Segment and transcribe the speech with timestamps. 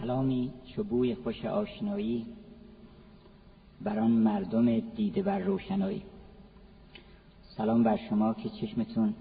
[0.00, 2.26] سلامی چوبوی خوش آشنایی
[3.80, 6.02] بر آن مردم دیده بر روشنایی.
[7.56, 9.14] سلام بر شما که چشمتون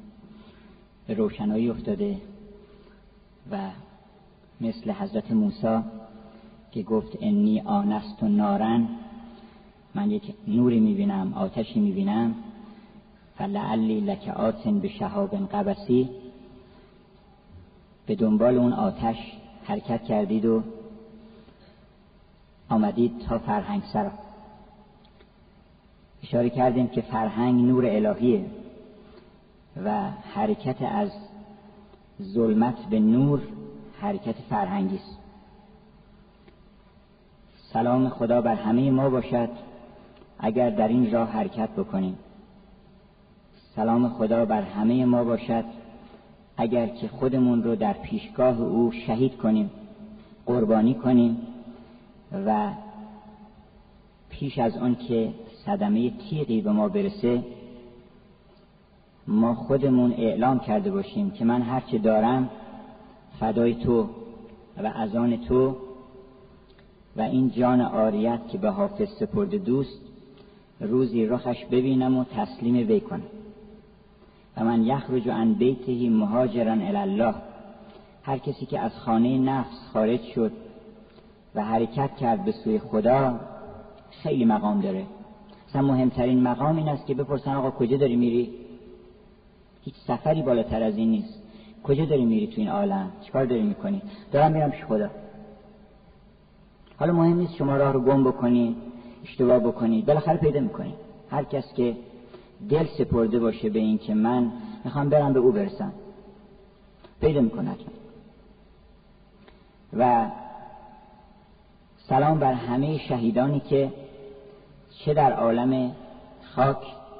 [1.07, 2.17] به روشنایی افتاده
[3.51, 3.69] و
[4.61, 5.79] مثل حضرت موسی
[6.71, 8.87] که گفت انی آنست و نارن
[9.95, 12.35] من یک نوری می‌بینم آتشی می‌بینم
[13.37, 16.09] فلعلی لک آتن به شهاب قبسی
[18.05, 19.38] به دنبال اون آتش
[19.69, 20.63] حرکت کردید و
[22.69, 24.11] آمدید تا فرهنگ سرا
[26.23, 28.45] اشاره کردیم که فرهنگ نور الهیه
[29.85, 31.11] و حرکت از
[32.21, 33.41] ظلمت به نور
[34.01, 35.17] حرکت فرهنگی است.
[37.73, 39.49] سلام خدا بر همه ما باشد.
[40.39, 42.17] اگر در این راه حرکت بکنیم.
[43.75, 45.65] سلام خدا بر همه ما باشد.
[46.61, 49.71] اگر که خودمون رو در پیشگاه او شهید کنیم
[50.45, 51.37] قربانی کنیم
[52.45, 52.71] و
[54.29, 55.33] پیش از آن که
[55.65, 57.43] صدمه تیغی به ما برسه
[59.27, 62.49] ما خودمون اعلام کرده باشیم که من هرچه دارم
[63.39, 64.09] فدای تو
[64.83, 65.75] و از آن تو
[67.15, 70.01] و این جان آریت که به حافظ سپرده دوست
[70.79, 73.38] روزی رخش ببینم و تسلیم وی کنم.
[74.59, 77.35] و من یخرج عن بیته مهاجرا الله
[78.23, 80.51] هر کسی که از خانه نفس خارج شد
[81.55, 83.39] و حرکت کرد به سوی خدا
[84.23, 85.05] خیلی مقام داره.
[85.69, 88.49] مثلا مهمترین مقام این است که بپرسن آقا کجا داری میری؟
[89.81, 91.41] هیچ سفری بالاتر از این نیست.
[91.83, 94.01] کجا داری میری تو این عالم؟ چیکار داری می‌کنی؟
[94.31, 95.09] دارم میرم پیش خدا.
[96.97, 98.75] حالا مهم نیست شما راه رو گم بکنی
[99.23, 100.93] اشتباه بکنی بالاخره پیدا می‌کنی.
[101.29, 101.95] هر کس که
[102.69, 104.51] دل سپرده باشه به این که من
[104.83, 105.93] می‌خوام برم به او برسم.
[107.21, 107.75] پیدا می‌کنه
[109.97, 110.31] و
[111.97, 113.93] سلام بر همه شهیدانی که
[114.89, 115.91] چه در عالم
[116.55, 116.77] خاک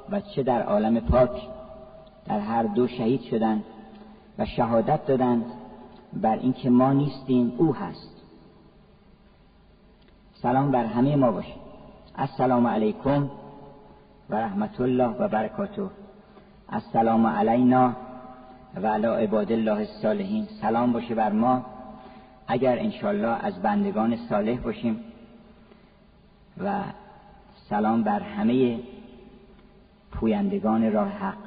[0.09, 1.41] و چه در عالم پاک
[2.25, 3.63] در هر دو شهید شدند
[4.37, 5.45] و شهادت دادند
[6.13, 8.15] بر اینکه ما نیستیم او هست.
[10.33, 11.53] سلام بر همه ما باشه.
[12.15, 13.29] السلام علیکم.
[14.29, 15.89] و رحمت الله و برکاته.
[16.69, 17.95] السلام علینا
[18.75, 20.47] و علی عباد الله الصالحین.
[20.61, 21.65] سلام باشه بر ما.
[22.47, 25.03] اگر انشالله از بندگان صالح باشیم
[26.57, 26.83] و
[27.69, 28.79] سلام بر همه
[30.11, 31.37] پویندگان راه حق.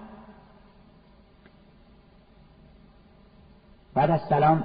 [3.94, 4.64] بعد از سلام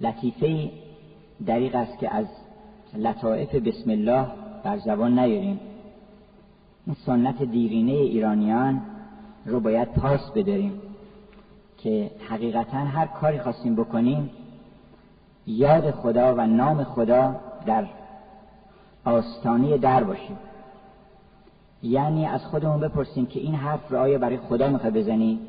[0.00, 0.70] لطیفه
[1.46, 2.26] دریق است که از
[2.94, 5.60] لطائف بسم الله بر زبان نیاریم.
[6.86, 8.82] این سنت دیرینه ایرانیان
[9.44, 10.82] رو باید پاس بداریم
[11.78, 14.30] که حقیقتا هر کاری خواستیم بکنیم
[15.46, 17.86] یاد خدا و نام خدا در
[19.04, 20.38] آستانه در باشیم.
[21.82, 25.40] یعنی از خودمون بپرسیم که این حرف رو آیا برای خدا می‌خوای بزنی؟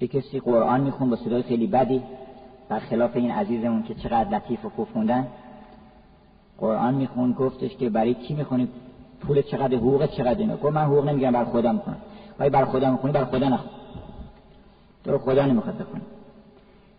[0.00, 2.02] یه کسی قرآن میخون با صدای خیلی بدی
[2.68, 5.26] برخلاف این عزیزمون که چقدر لطیف و خوب خوندن
[6.58, 8.68] قرآن میخون گفتش که برای کی می‌خونی؟
[9.20, 11.96] پول چقدر حقوق چقدر اینو گفت من حقوق نمیگم بر خدا می‌خونم.
[12.38, 13.70] ولی بر خدا می‌خونی بر خدا نخون.
[15.04, 16.02] تو خدا نمی‌خواد بخونی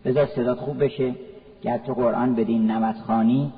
[0.04, 1.14] بذار صدات خوب بشه.
[1.62, 3.52] گر تو قرآن بدین نمت خانی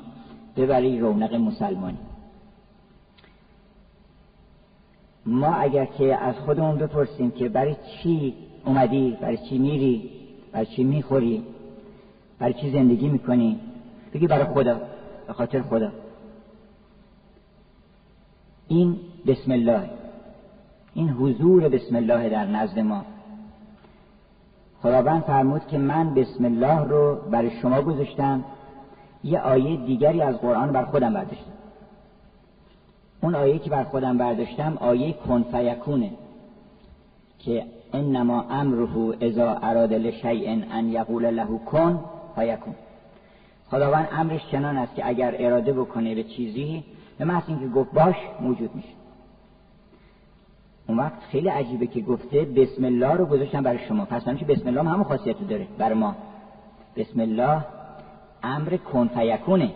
[0.56, 1.98] ببری رونق مسلمانی.
[5.26, 8.34] ما اگر که از خودمون بپرسیم که برای چی
[8.64, 10.10] اومدی برای چی میری
[10.52, 11.42] برای چی می‌خوری
[12.38, 13.60] برای چی زندگی می‌کنی
[14.14, 14.80] بگی برای خدا.
[15.26, 15.92] به خاطر خدا
[18.68, 18.96] این
[19.26, 19.90] بسم الله.
[20.94, 23.04] این حضور بسم الله در نزد ما.
[24.82, 28.44] خداوند فرمود که من بسم الله رو برای شما گذاشتم.
[29.24, 31.52] یه آیه دیگری از قرآن بر خودم برداشتم.
[33.22, 36.10] اون آیه که بر خودم برداشتم آیه کن فیکونه
[37.38, 42.04] که انما امره اذا اراد لشیء ان یقول له کن
[42.34, 42.74] فیکون.
[43.72, 46.84] خداوند امرش چنان است که اگر اراده بکنه به چیزی
[47.18, 48.88] به محض اینکه گفت باش موجود میشه.
[50.88, 54.04] اون وقت خیلی عجیبه که گفته بسم الله رو گذاشتم برای شما.
[54.04, 56.16] پس که بسم الله هم همون خاصیت داره برای ما.
[56.96, 57.64] بسم الله
[58.42, 59.70] امر کن فیکونه.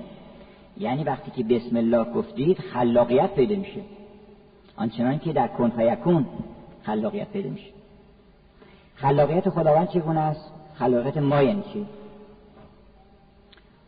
[0.79, 3.81] یعنی وقتی که بسم الله گفتید خلاقیت پیدا میشه.
[4.77, 6.27] آنچنان که در کن فیکون
[6.83, 7.71] خلاقیت پیدا میشه.
[8.95, 11.87] خلاقیت خداوند چگونه است؟ خلاقیت ما یعنی چی؟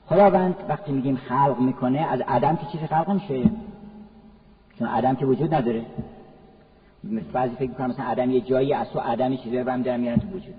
[0.09, 3.51] خداوند وقتی میگیم خلق می‌کنه از عدم که چیزی خلق نمیشه.
[4.79, 5.85] چون عدم که وجود نداره.
[7.33, 10.29] بعضی فکر می‌کنم مثلا عدم یه جایی از تو عدم چیزی رو برمیدارن میارن تو
[10.29, 10.55] وجود.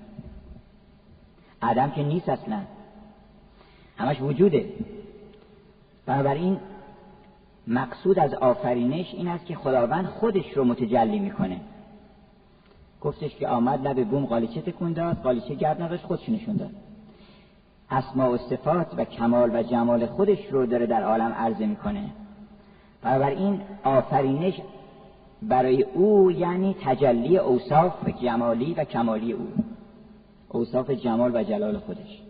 [1.61, 2.59] عدم که نیست اصلا.
[3.97, 4.69] همش وجوده.
[6.05, 6.57] بنابراین
[7.67, 11.61] مقصود از آفرینش این است که خداوند خودش رو متجلی می‌کنه.
[13.01, 16.55] گفتش که آمد لب بوم قالیچه تکون داد قالیچه گرد نداشت خودش نشون
[17.91, 22.09] اسما و صفات و کمال و جمال خودش رو داره در عالم عرضه می‌کنه.
[23.05, 24.53] این آفرینش
[25.41, 29.47] برای او یعنی تجلی اوصاف جمالی و کمالی او.
[30.49, 32.21] اوصاف جمال و جلال خودش.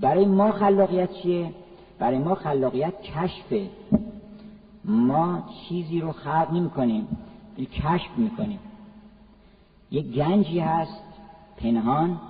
[0.00, 1.52] برای ما خلاقیت چیه؟
[1.98, 3.66] برای ما خلاقیت کشفه
[4.84, 7.08] ما چیزی رو خلق نمی کنیم
[7.58, 8.58] کشف می‌کنیم.
[9.90, 11.02] یک گنجی هست
[11.56, 12.20] پنهان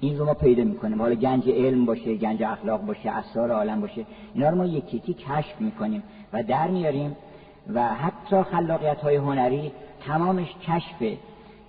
[0.00, 1.02] این رو ما پیدا می‌کنیم.
[1.02, 5.14] حالا گنج علم باشه گنج اخلاق باشه اسرار عالم باشه اینا رو ما یکی یکی
[5.14, 6.02] کشف می‌کنیم
[6.32, 7.16] و در میاریم
[7.74, 9.72] و حتی خلاقیت های هنری
[10.06, 11.16] تمامش کشفه.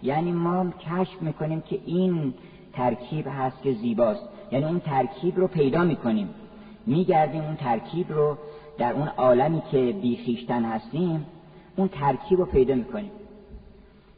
[0.04, 2.34] یعنی ما کشف می‌کنیم که این
[2.74, 4.24] ترکیب هست که زیباست.
[4.52, 6.30] یعنی این ترکیب رو پیدا می‌کنیم.
[6.86, 8.38] میگردیم اون ترکیب رو
[8.78, 11.26] در اون عالمی که بیخیشتن هستیم
[11.76, 13.12] اون ترکیب رو پیدا می‌کنیم.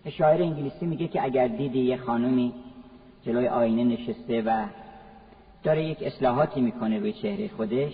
[0.09, 2.53] شاعر انگلیسی میگه که اگر دیدی یه خانومی
[3.25, 4.65] جلوی آینه نشسته و
[5.63, 7.93] داره یک اصلاحاتی می‌کنه روی چهره خودش.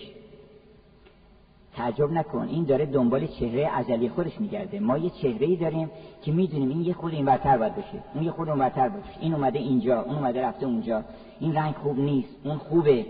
[1.76, 4.80] تعجب نکن این داره دنبال چهره ازلی خودش میگرده.
[4.80, 5.90] ما یه چهره ای داریم
[6.22, 9.20] که می‌دونیم این یه خود اینورتر باید بشه اون یه خود اونورتر باشه.
[9.20, 11.04] این اومده اینجا اون اومده رفته اونجا.
[11.40, 13.06] این رنگ خوب نیست اون خوبه.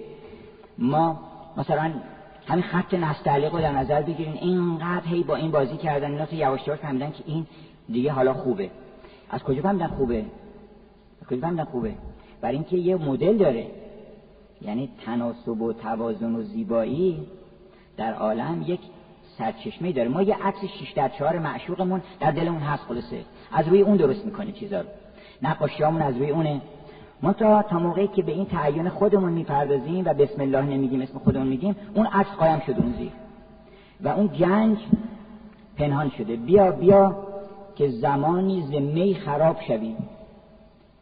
[0.79, 1.21] ما
[1.57, 1.93] مثلا
[2.47, 4.35] همین خط نستعلیق رو در نظر بگیرین.
[4.35, 7.47] اینقدر هی با این بازی کردن اینا تو یواش یواش فهمیدن که این
[7.89, 8.71] دیگه حالا خوبه.
[9.31, 10.25] از کجا فهمیدن خوبه؟
[11.23, 11.95] از کجا فهمیدن خوبه؟
[12.41, 13.67] برای اینکه یه مدل داره.
[14.63, 17.27] یعنی تناسب و توازن و زیبایی
[17.97, 18.81] در عالم یک
[19.39, 20.09] سرچشمه داره.
[20.09, 23.21] ما یه عکس 6 در 4 معشوقمون در دلمون هست خلاصه.
[23.53, 24.87] از روی اون درست می‌کنه چیزا رو.
[25.43, 26.61] نقاشیامون از روی اونه.
[27.23, 31.19] ما تا تا موقعی که به این تعین خودمون می‌پردازیم و بسم الله نمیگیم اسم
[31.19, 33.13] خودمون میگیم اون عکس قایم شده اون زیر.
[34.01, 34.79] و اون گنج
[35.77, 36.37] پنهان شده.
[36.37, 37.17] بیا بیا
[37.77, 39.97] که زمانی زمه خراب شویم.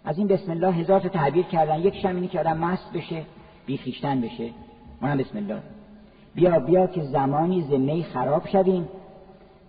[0.08, 1.78] از این بسم الله هزار تا تعبیر کردن.
[1.78, 3.22] یک شمینی که آدم مست بشه
[3.66, 4.50] بیخیشتن بشه.
[5.02, 5.62] اونم بسم الله.
[6.34, 8.88] بیا بیا که زمانی زمه خراب شویم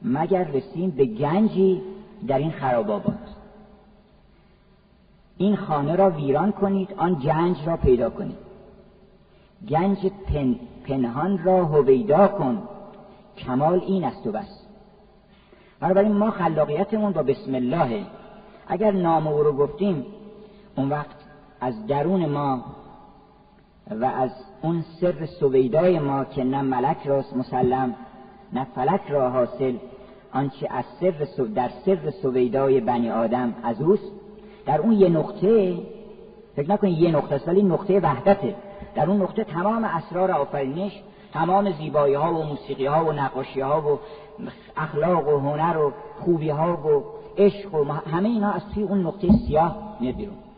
[0.01, 1.81] مگر رسیم به گنجی
[2.27, 3.19] در این خراب آباد.
[5.37, 8.37] این خانه را ویران کنید آن گنج را پیدا کنید.
[9.69, 9.97] گنج
[10.27, 10.55] پن،
[10.87, 12.63] پنهان را هویدا کن.
[13.37, 14.65] کمال این است و بس.
[15.79, 18.05] بنابراین ما خلاقیتمون با بسم الله.
[18.67, 20.05] اگر نام او رو گفتیم
[20.79, 21.15] اون وقت
[21.61, 22.63] از درون ما
[23.91, 24.31] و از
[24.61, 27.95] اون سر سویدای ما که نه ملک راست مسلم
[28.53, 29.75] نه فلک را حاصل
[30.33, 34.11] آنچه از سر در سر سویدای بنی آدم از اوست.
[34.65, 35.77] در اون یه نقطه
[36.55, 38.55] فکر نکنید یه نقطه است ولی نقطه وحدته
[38.95, 41.03] در اون نقطه تمام اسرار آفرینش
[41.33, 43.99] تمام زیبایی ها و موسیقی ها و نقاشی ها و
[44.77, 47.03] اخلاق و هنر و خوبی ها و
[47.37, 50.48] عشق و همه اینا از توی اون نقطه سیاه میاد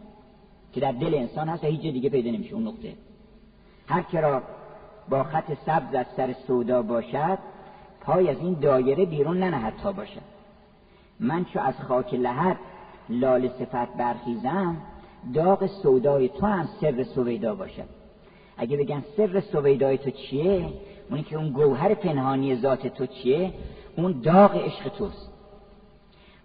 [0.73, 2.93] که در دل انسان هست هیچ دیگه پیدا نمیشه اون نقطه.
[3.87, 4.41] هر کرا
[5.09, 7.37] با خط سبز از سر سودا باشد
[8.01, 10.21] پای از این دایره بیرون ننهد تا باشد.
[11.19, 12.57] من چو از خاک لحد
[13.09, 14.77] لال صفت برخیزم
[15.33, 17.89] داغ سودای تو هم سر سویدا باشد.
[18.57, 20.69] اگه بگن سر سویدای تو چیه؟
[21.09, 23.53] اونی که اون گوهر پنهانی ذات تو چیه؟
[23.97, 25.31] اون داغ عشق توست.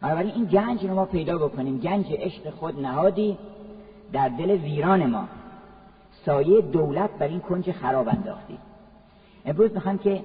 [0.00, 1.78] بنابراین این گنج رو ما پیدا بکنیم.
[1.78, 3.38] گنج عشق خود نهادی
[4.12, 5.28] در دل ویران ما.
[6.24, 8.58] سایه دولت بر این کنج خراب انداختی.
[9.44, 10.24] امروز می‌خوام که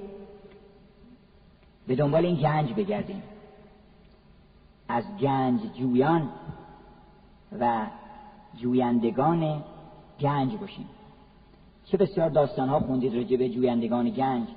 [1.87, 3.23] به دنبال این گنج بگردیم.
[4.87, 6.29] از گنج جویان
[7.59, 7.85] و
[8.57, 9.63] جویندگان
[10.19, 10.85] گنج باشیم.
[11.85, 14.47] چه بسیار داستان ها خوندید راجع به جویندگان گنج.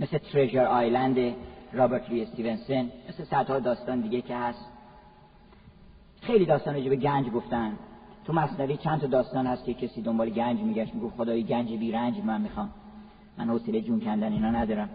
[0.00, 1.34] مثل تریجر آیلند
[1.72, 4.66] رابرت لی استیونسن مثل صدها داستان دیگه که هست.
[6.20, 7.72] خیلی داستان راجع به گنج گفتن.
[8.26, 11.92] تو مصنوی چند تا داستان هست که کسی دنبال گنج میگشت؟ میگو خدای گنج بی
[11.92, 12.70] رنج من می‌خوام.
[13.38, 14.88] من حوصله جون کندن اینا ندارم.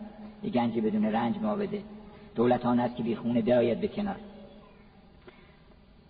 [0.43, 1.81] یه گنج بدون رنج ما بده.
[2.35, 4.15] دولت آن هست که بی خونه درآید به کنار.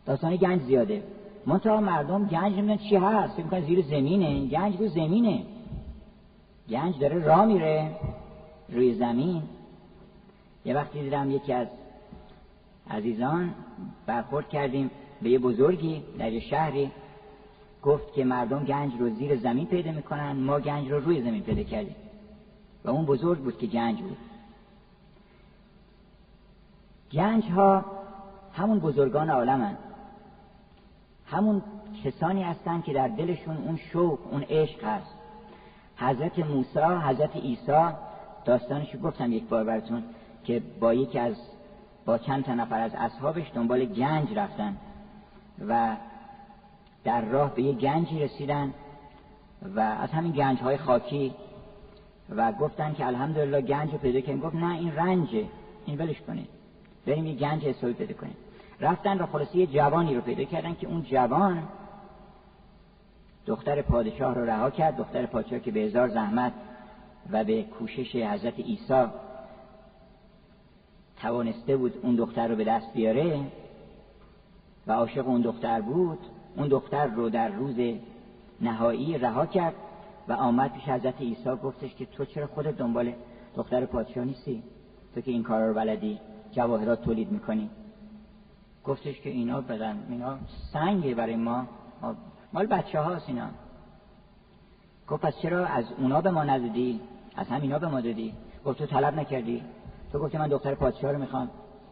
[0.06, 1.04] داستان گنج زیاده.
[1.46, 3.42] منتها مردم گنج نمی‌دونن چی هست.
[3.42, 4.48] فکر زیر زمینه.
[4.48, 5.44] گنج رو زمینه.
[6.70, 7.92] گنج داره راه میره
[8.70, 9.44] روی زمین.
[10.66, 11.68] یه وقتی دیدم یکی از
[12.90, 13.54] عزیزان
[14.06, 16.92] برخورد کردیم به یه بزرگی در یه شهری.
[17.84, 21.64] گفت که مردم گنج رو زیر زمین پیدا می‌کنن ما گنج رو روی زمین پیدا
[21.64, 21.96] کردیم.
[22.86, 24.18] و اون بزرگ بود که گنج بود.
[27.12, 27.86] گنج ها
[28.54, 29.78] همون بزرگان عالمن
[31.26, 31.62] همون
[32.04, 35.16] کسانی هستند که در دلشون اون شوق اون عشق هست.
[35.98, 37.90] حضرت موسی حضرت عیسی
[38.46, 40.04] داستانشو گفتم یک بار براتون
[40.44, 41.36] که با یکی از
[42.06, 44.78] با چند تا نفر از اصحابش دنبال گنج رفتن.
[45.68, 45.96] و
[47.04, 48.74] در راه به یه گنجی رسیدن
[49.76, 51.34] و از همین گنج های خاکی
[52.30, 55.46] و گفتن که الحمدلله گنج رو پیدا کنیم گفت نه این رنجه.
[55.86, 56.48] این ولش کنید.
[57.06, 58.36] بریم یه گنج حسابی پیدا کنیم.
[58.80, 61.64] رفتن را خلاصی یه جوانی رو پیدا کردن که اون جوان
[63.46, 64.98] دختر پادشاه رو رها کرد.
[64.98, 66.54] دختر پادشاه که به هزار زحمت
[67.32, 69.06] و به کوشش حضرت عیسی
[71.22, 73.40] توانسته بود اون دختر رو به دست بیاره
[74.88, 76.20] و عاشق اون دختر بود
[76.56, 77.76] اون دختر رو در روز
[78.62, 79.74] نهایی رها کرد
[80.28, 83.14] و آمد پیش حضرت عیسی گفتش که تو چرا خودت دنبال
[83.56, 84.64] دختر پادشاه نیستی؟
[85.16, 86.20] تو که این کارا رو بلدی
[86.52, 87.70] جواهرات تولید می‌کنی.
[88.84, 90.38] گفتش که اینا بدن اینا
[90.74, 91.68] سنگه برای ما
[92.54, 93.50] مال بچه هاست اینا.
[95.08, 97.00] گفت پس چرا از اونا به ما ندادی؟
[97.36, 98.34] از همینا به ما دادی؟
[98.66, 99.64] گفت تو طلب نکردی.
[100.12, 101.50] تو گفتی من دختر پادشاه رو می‌خوام.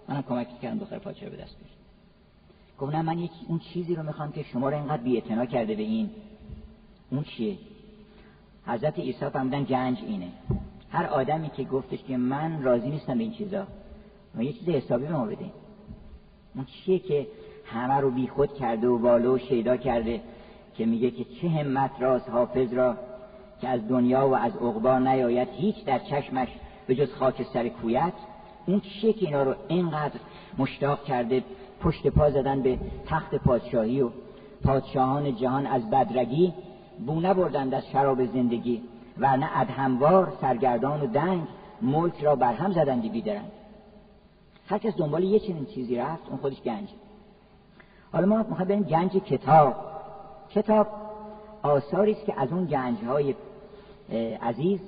[0.08, 1.79] منم کمک کردم دختر پادشاه به دست بیارم.
[2.80, 5.84] گفت نه من یک اون چیزی رو می‌خوام که شما رو اینقدر بی‌اعتنا کرده به
[5.84, 6.10] این.
[7.12, 7.58] اون چیه؟
[8.66, 10.28] حضرت عیسی فرمودن گنج اینه.
[10.92, 13.68] هر آدمی که گفتش که من راضی نیستم به این چیزا
[14.36, 15.46] ما یه چیز حسابی به ما بده.
[16.56, 17.28] اون چیه که
[17.66, 20.22] همه رو بیخود کرده و بالو و شیدا کرده
[20.76, 22.98] که میگه که چه همت راست حافظ را
[23.62, 26.48] که از دنیا و از عقبا نیاید هیچ در چشمش
[26.88, 28.14] به جز خاک سر کویت.
[28.66, 30.20] اون چیه که اینا رو اینقدر
[30.58, 31.44] مشتاق کرده
[31.82, 34.10] پشت پا زدن به تخت پادشاهی و
[34.64, 36.54] پادشاهان جهان از بدرگی
[37.06, 38.82] بو نبردند از شراب زندگی
[39.18, 41.42] و نه ادهموار سرگردان و دنگ
[41.82, 43.52] ملک را برهم زدندی بیدرند
[44.68, 46.90] هر کس دنبال یه چنین چیزی رفت اون خودش گنج
[48.12, 49.76] حالا ما می‌خوایم بریم گنج کتاب.
[50.50, 50.88] کتاب
[51.64, 53.36] آثاری است که از اون گنج های
[54.42, 54.80] عزیز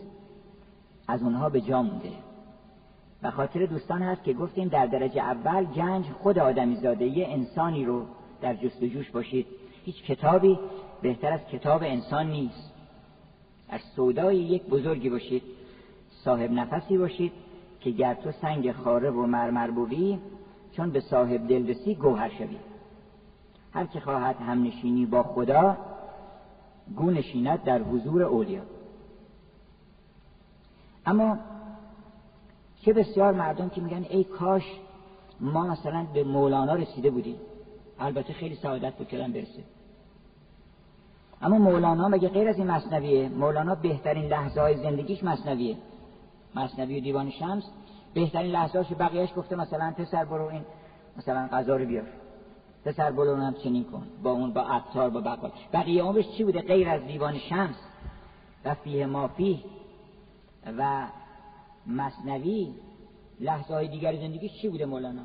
[1.08, 2.10] از اونها به جا مونده.
[3.24, 7.86] و خاطر دوستان هست که گفتیم در درجه اول گنج خود آدمی زاده یه انسانی
[7.86, 8.06] رو
[8.42, 9.48] در جستجوش باشید.
[9.86, 10.60] هیچ کتابی
[11.02, 12.74] بهتر از کتاب انسان نیست.
[13.70, 15.44] در سودای یک بزرگی باشید.
[16.24, 17.32] صاحب نفسی باشید
[17.82, 20.20] که گر تو سنگ خاره و مرمر بودی
[20.76, 22.58] چون به صاحب دل رسی گوهر شوی.
[23.74, 25.78] هر که خواهد هم نشینی با خدا
[26.96, 28.62] گو نشیند در حضور اولیا.
[31.06, 31.38] اما
[32.82, 34.64] چه بسیار مردم که میگن ای کاش
[35.40, 37.36] ما مثلا به مولانا رسیده بودیم.
[38.00, 39.64] البته خیلی سعادت بود کردن برسه.
[41.42, 45.78] اما مولانا مگه غیر از این مصنویه؟ مولانا بهترین لحظه های زندگیش مصنویه.
[46.56, 47.64] مصنوی و دیوان شمس
[48.14, 50.66] بهترین لحظه هاش بقیهش گفته مثلا پسر برو این
[51.18, 52.08] مثلا غذا رو بیار.
[52.86, 54.04] پسر برو اونم چنین کن.
[54.24, 57.76] با اون با عطار با بقال بقیه عمرش چی بوده؟ غیر از دیوان شمس.
[58.66, 59.64] و فیه مافی
[60.78, 61.08] و
[61.88, 62.74] مصنوی
[63.40, 65.24] لحظه های دیگر زندگی چی بوده مولانا؟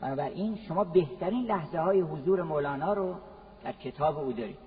[0.00, 3.14] بنابراین شما بهترین لحظه های حضور مولانا رو
[3.64, 4.58] در کتاب او دارید.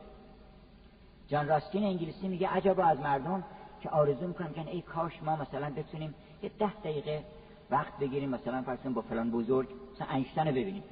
[1.28, 3.44] جان راستین انگلیسی میگه عجبا از مردم
[3.82, 7.24] که آرزو می‌کنم که ای کاش ما مثلا بتونیم یه ده دقیقه
[7.72, 10.84] وقت بگیریم مثلا فرض با فلان بزرگ مثلا انشتن رو ببینیم.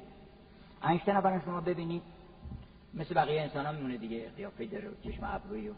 [0.82, 2.02] انشتن رو شما ببینید
[2.94, 5.72] مثل بقیه انسان ها میمونه دیگه قیافه داره و چشم ابروی و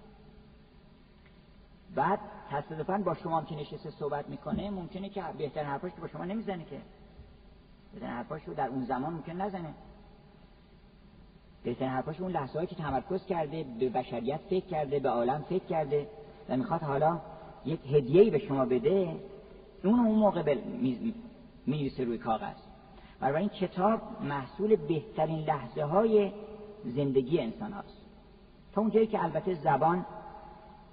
[1.94, 2.18] بعد
[2.50, 6.64] تصادفا با شما که نشسته صحبت می‌کنه ممکنه که بهتر حرفاش که با شما نمی‌زنه
[6.64, 6.80] که.
[7.92, 9.74] بهترین حرفاش رو در اون زمان ممکن نزنه.
[11.64, 16.08] بهترین حرفاش اون لحظه که تمرکز کرده به بشریت فکر کرده به عالم فکر کرده
[16.48, 17.20] و می‌خواد حالا
[17.64, 19.16] یک هدیه‌ای به شما بده
[19.84, 20.54] اون اون موقع
[21.66, 22.56] می‌نویسه روی کاغذ.
[23.20, 26.32] برای این کتاب محصول بهترین لحظه های
[26.84, 28.06] زندگی انسان هاست.
[28.72, 30.06] تا اونجایی که البته زبان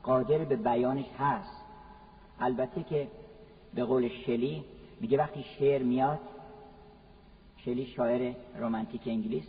[0.04, 1.64] قادر به بیانش هست.
[2.40, 3.08] البته که
[3.74, 4.64] به قول شلی
[5.02, 6.20] میگه وقتی شعر میاد
[7.58, 9.48] شلی شاعر رومانتیک انگلیس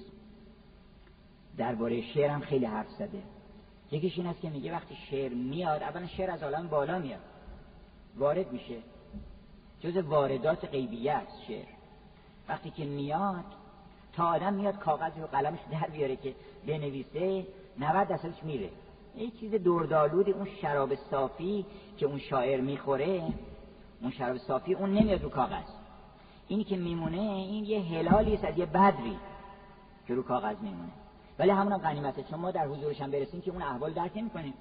[1.57, 3.23] درباره شعر هم خیلی حرف زده.
[3.91, 7.21] یکیش این است که میگه وقتی شعر میاد اولا شعر از عالم بالا میاد.
[8.17, 8.79] وارد میشه.
[9.81, 11.67] جز واردات غیبیه است شعر.
[12.49, 13.45] وقتی که میاد
[14.13, 16.35] تا آدم میاد کاغذ و قلمش در بیاره که
[16.67, 17.47] بنویسه
[17.79, 18.71] 90 درصدش میره.
[19.19, 21.67] یه چیز دردالود اون شراب صافی
[21.97, 23.23] که اون شاعر می‌خوره
[24.03, 25.65] اون شراب صافی اون نمیاد رو کاغذ.
[26.49, 29.17] اینی که میمونه این یه هلالی است از یه بدری
[30.07, 30.93] که رو کاغذ میمونه.
[31.39, 34.55] ولی همون غنیمته چون ما در حضورش هم برسیم که اون احوال درک نمی‌کنیم.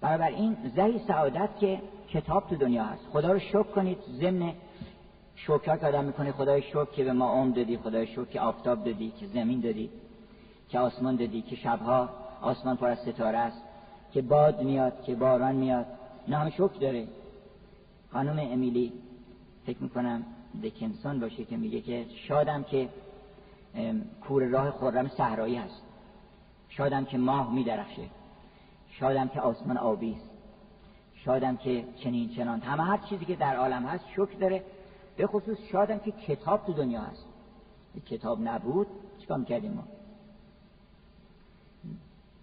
[0.00, 3.06] برابر این زهی سعادت که کتاب تو دنیا هست.
[3.12, 4.52] خدا رو شکر کنید ضمن
[5.36, 6.32] شکر که آدم می‌کنه.
[6.32, 7.76] خدای شکر که به ما عمر دادی.
[7.76, 9.90] خدای شکر که آفتاب دادی که زمین دادی
[10.68, 12.08] که آسمان دادی که شبها
[12.40, 13.62] آسمان پر از ستاره است
[14.12, 15.86] که باد میاد که باران میاد.
[16.28, 17.08] همه شکر داره.
[18.12, 18.92] خانم امیلی
[19.66, 20.24] فکر می‌کنم
[20.62, 22.88] دکنسون باشه که میگه که شادم که
[24.28, 25.82] کور راه خرم صحرایی هست.
[26.68, 28.02] شادم که ماه میدرخشه.
[28.90, 30.30] شادم که آسمان آبی است.
[31.14, 32.60] شادم که چنین چنان.
[32.60, 34.64] همه هر چیزی که در عالم هست شکر داره.
[35.16, 37.26] به خصوص شادم که کتاب تو دنیا هست.
[38.06, 38.86] کتاب نبود
[39.20, 39.82] چیکار می‌کردیم ما؟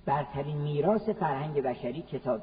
[0.05, 2.41] برترین میراث فرهنگ بشری کتاب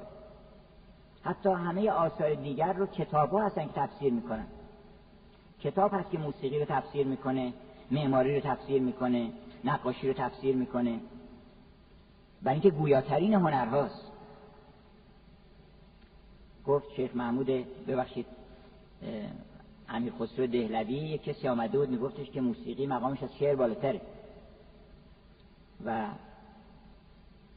[1.22, 4.46] حتی همه آثار دیگر رو کتاب ها هستن که تفسیر می‌کنن.
[5.60, 7.52] کتاب هست که موسیقی رو تفسیر می‌کنه
[7.90, 9.32] معماری رو تفسیر می‌کنه
[9.64, 11.00] نقاشی رو تفسیر می‌کنه.
[12.42, 14.12] برای اینکه گویاترین هنرهاست.
[16.66, 17.46] گفت شیخ محمود
[17.86, 18.26] ببخشید
[19.88, 24.00] امیر خسرو دهلوی یک کسی آمده بود میگفتش که موسیقی مقامش از شعر بالاتره.
[25.84, 26.06] و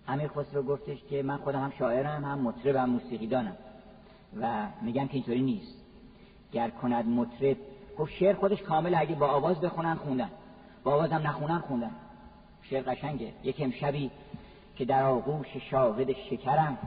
[0.07, 3.57] امیر خسرو گفتش که من خودم هم شاعرم هم مطرب هم موسیقی دانم
[4.41, 5.83] و میگم که اینطوری نیست.
[6.51, 7.57] گر کند مطرب
[7.99, 10.29] گفت شعر خودش کامل اگه با آواز بخونن خوندن.
[10.83, 11.91] با آواز هم نخونن خوندن.
[12.61, 13.33] شعر قشنگه.
[13.43, 14.11] یک امشبی
[14.75, 16.77] که در آغوش شاهد شکرم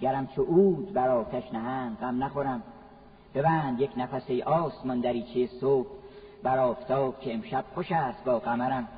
[0.00, 2.62] گرم چو اود بر آتش نهند غم نخورم.
[3.34, 5.88] ببند یک نفس ای آسمان دریچه صبح
[6.42, 8.88] بر آفتاب که امشب خوش است با قمرم.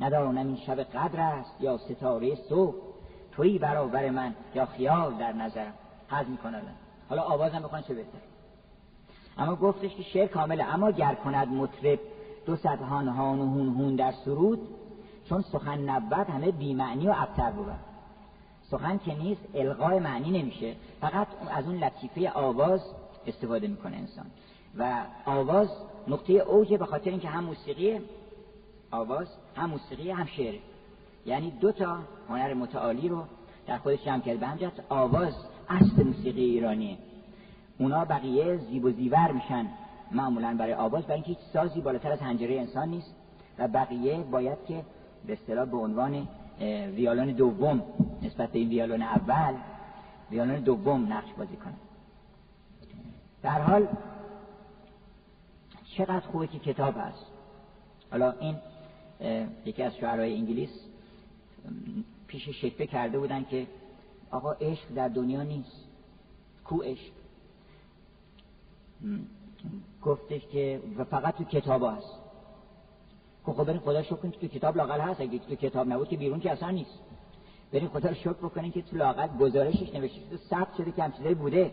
[0.00, 2.89] ندانم این شب قدر است یا ستاره صبح.
[3.32, 5.72] توی برابر من یا خیال در نظرم؟
[6.08, 6.62] حد می‌کنه
[7.08, 8.18] حالا آوازم بخوان چه بهتر
[9.38, 11.98] اما گفتش که شعر کامله اما گر کند مطرب
[12.46, 14.68] دو صد هان هان و هون هون در سرود
[15.28, 17.72] چون سخن نبود همه بیمعنی و ابتر بود.
[18.62, 20.74] سخن که نیست القای معنی نمیشه.
[21.00, 22.80] فقط از اون لطیفه آواز
[23.26, 24.26] استفاده می‌کنه انسان.
[24.78, 25.68] و آواز
[26.08, 28.00] نقطه اوجه به خاطر اینکه هم موسیقی
[28.90, 30.54] آواز هم موسیقی هم شعر.
[31.30, 33.24] یعنی دو تا هنر متعالی رو
[33.66, 34.38] در خودش جمع کرده.
[34.38, 35.34] به همجهت آواز
[35.68, 36.98] اصل موسیقی ایرانیه.
[37.78, 39.66] اونا بقیه زیب و زیور میشن
[40.12, 43.14] معمولا برای آواز برای اینکه هیچ سازی بالاتر از حنجره انسان نیست
[43.58, 44.84] و بقیه باید که
[45.26, 46.28] به اصطلاح به عنوان
[46.94, 47.82] ویالون دوم
[48.22, 49.54] نسبت به این ویالون اول
[50.30, 51.74] ویالون دوم نقش بازی کنه
[53.42, 53.88] در حال
[55.96, 57.26] چقدر خوبه که کتاب هست.
[58.10, 58.56] حالا این
[59.64, 60.70] یکی از شعرهای انگلیس
[62.26, 63.66] پیش شکفه کرده بودن که
[64.30, 65.84] آقا عشق در دنیا نیست.
[66.64, 67.12] کو عشق؟
[70.02, 70.80] گفتش که
[71.10, 72.12] فقط تو کتاب هست.
[73.44, 75.20] خب خب بریم خدا شکر کنید تو کتاب لاقل هست.
[75.20, 76.98] اگه تو کتاب نبود که بیرون که اصلا نیست.
[77.72, 81.34] بریم خدا رو شکر بکنیم که تو لاقل گزارشش نوشته تو ثبت شده که همچیزایی
[81.34, 81.72] بوده.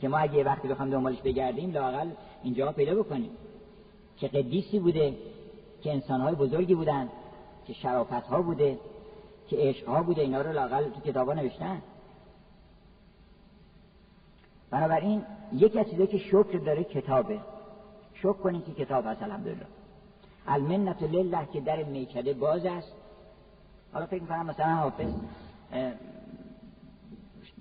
[0.00, 2.10] که ما اگه یه وقتی بخوام دنبالش بگردیم لاقل
[2.42, 3.30] اینجا پیدا بکنیم.
[4.16, 5.16] که قدیسی بوده
[5.82, 7.08] که انسانهای بزرگی بودن
[7.66, 8.78] که شرافت ها بوده.
[9.50, 11.82] که عشق ها بوده اینا رو لاقل تو کتابا نوشتن.
[14.70, 17.40] بنابراین یکی از چیزایی که شکر داره کتابه.
[18.14, 19.66] شکر کنید که کتاب هست الحمدلله.
[20.46, 22.92] المنت لله که در میکده باز است.
[23.92, 25.12] حالا فکر می‌کنم مثلا حافظ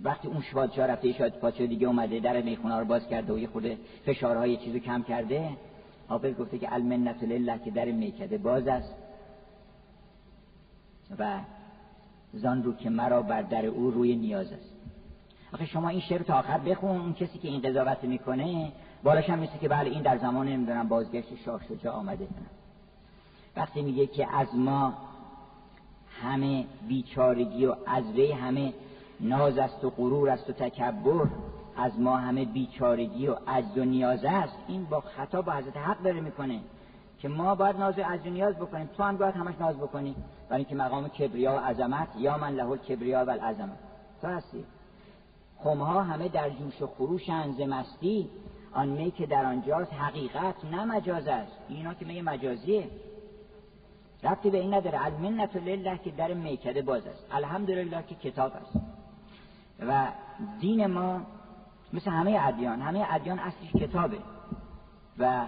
[0.02, 3.48] وقتی اون پادشاه رفته شاید پادشاه دیگه اومده در می‌خونه رو باز کرده و یه
[3.48, 5.50] خود فشارهای چیزی کم کرده
[6.08, 8.96] حافظ گفته که المنت لله که در میکده باز است.
[11.20, 11.40] و
[12.34, 14.76] زان رو که مرا بر در او روی نیاز است.
[15.54, 17.02] آخه شما این شعر تا آخر بخون.
[17.02, 18.72] اون کسی که این قضاوت می‌کنه
[19.04, 22.28] بالاش هم که بله این در زمان نمی‌دونم بازگشت شاه شجاع آمده.
[23.56, 24.94] وقتی میگه که از ما
[26.22, 28.74] همه بیچارگی و از وی همه
[29.20, 31.28] ناز است و غرور است و تکبر
[31.78, 36.04] از ما همه بیچارگی و عجز و نیاز است این با خطا با حضرت حق
[36.04, 36.60] داره می‌کنه.
[37.20, 38.90] که ما باید ناز و نیاز بکنیم.
[38.98, 40.16] تو هم باید همش ناز بکنی.
[40.50, 43.78] برای اینکه مقام کبریا و عظمت یا من له کبریا و العظمت
[44.22, 44.66] تو هستی.
[45.64, 48.30] خمها همه در جوش و خروش انز مستی.
[48.74, 51.52] آن می که در آنجاست حقیقت نه مجاز است.
[51.70, 52.88] اینا که میگه مجازیه.
[54.24, 55.06] ربطی به این نداره.
[55.06, 57.26] المنت لله که در میکده باز است.
[57.32, 58.80] الحمدلله که کتاب است.
[59.80, 60.08] و
[60.60, 61.22] دین ما
[61.94, 62.82] مثل همه ادیان.
[62.82, 64.18] همه ادیان اصلیش کتابه.
[65.18, 65.46] و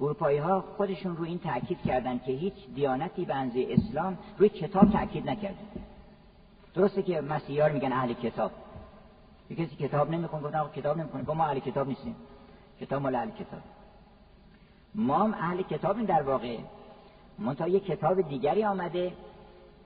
[0.00, 3.34] اروپایی ها خودشون روی این تاکید کردن که هیچ دیانتی به
[3.74, 5.58] اسلام روی کتاب تاکید نکرده.
[6.74, 8.50] درسته که مسیحیان میگن اهل کتاب.
[9.50, 11.24] یه کسی کتاب نمی‌خونه گفتن کتاب نمی‌خونه.
[11.34, 12.16] ما اهل کتاب نیستیم.
[12.80, 13.60] کتاب مال اهل کتاب.
[14.94, 16.58] ما هم اهل کتابیم در واقع.
[17.38, 19.12] منتها یه کتاب دیگری آمده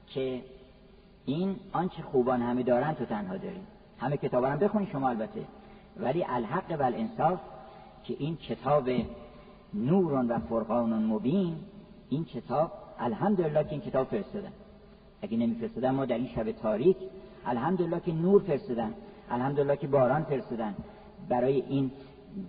[0.06, 0.42] که
[1.26, 3.66] این آنچه خوبان همه دارن تو تنها داریم.
[3.98, 5.44] همه کتاب هم بخونی شما البته.
[5.96, 7.40] ولی الحق و الانصاف
[8.04, 8.88] که این کتاب
[9.74, 11.54] نور و فرقان مبین.
[12.08, 14.52] این کتاب الحمدلله که این کتاب فرستادن.
[15.22, 16.96] اگه نمیفرستادن ما در این شب تاریک
[17.46, 18.94] الحمدلله که نور فرستادن.
[19.30, 20.74] الحمدلله که باران فرستادن.
[21.28, 21.90] برای این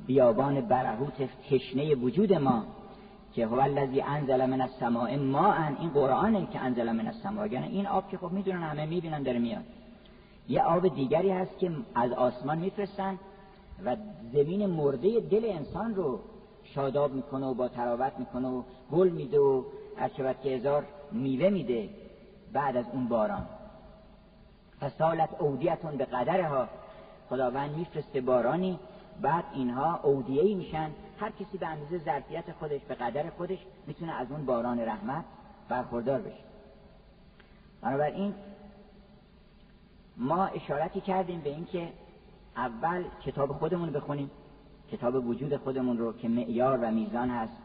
[0.07, 2.63] بیابان برهوت تشنه وجود ما
[3.33, 7.45] که هو الذی انزل من السماء ماء این قرآنه که انزل من السماء.
[7.45, 9.63] یعنی این آب که خب می‌دونن همه می‌بینن داره میاد.
[10.49, 13.19] یه آب دیگری هست که از آسمان میفرستن
[13.85, 13.95] و
[14.33, 16.19] زمین مرده دل انسان رو
[16.75, 19.63] شاداب می‌کنه و با تراوت می‌کنه و گل میده و
[19.97, 21.89] هر که هزار میوه میده
[22.53, 23.45] بعد از اون باران.
[24.81, 26.67] فسالت اودیتون به قدرها.
[27.29, 28.79] خداوند میفرسته بارانی
[29.21, 30.91] بعد اینها اودیهی میشن.
[31.19, 35.25] هر کسی به اندازه ظرفیت خودش به قدر خودش می‌تونه از اون باران رحمت
[35.69, 36.43] برخوردار بشه.
[37.81, 38.33] بنابراین
[40.17, 41.89] ما اشارتی کردیم به اینکه
[42.55, 44.31] اول کتاب خودمون بخونیم.
[44.91, 47.57] کتاب وجود خودمون رو که معیار و میزان هست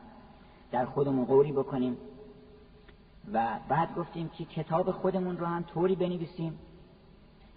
[0.70, 1.96] در خودمون قوری بکنیم
[3.32, 6.58] و بعد گفتیم که کتاب خودمون رو هم طوری بنویسیم.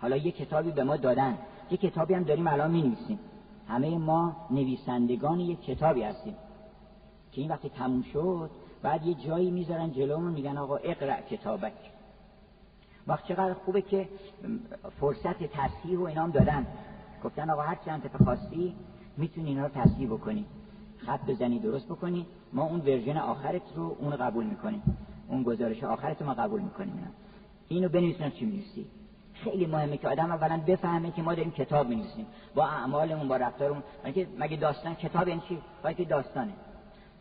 [0.02, 1.38] حالا یه کتابی به ما دادن.
[1.72, 3.20] یه کتابی هم داریم الان می نویسیم
[3.68, 6.36] همه ما نویسندگان یک کتابی هستیم
[7.32, 8.50] که این وقتی تموم شد
[8.82, 11.74] بعد یه جایی می‌ذارن جلومون میگن آقا اقرأ کتابک.
[13.08, 14.10] وقت چقدر خوبه که
[15.00, 16.68] فرصت تصحیح و اینام دادن.
[17.24, 18.76] گفتن آقا هر چند خواستی
[19.20, 20.46] می‌تونی اینا رو تصحیح بکنی.
[20.98, 22.26] خط بزنی درست بکنی.
[22.54, 24.84] ما اون ورژن آخرت رو اون قبول می‌کنیم.
[25.28, 27.08] اون گزارش آخرت ما قبول می‌کنیم.
[27.68, 28.86] اینو بنویسن چی می‌نویسی؟
[29.34, 32.26] خیلی مهمه که آدم اولا بفهمه که ما داریم کتاب می‌نویسیم.
[32.56, 33.84] با اعمالمون با رفتارمون.
[34.06, 35.58] مگه مگه داستان کتاب یعنی چی؟
[35.94, 36.54] که داستانه.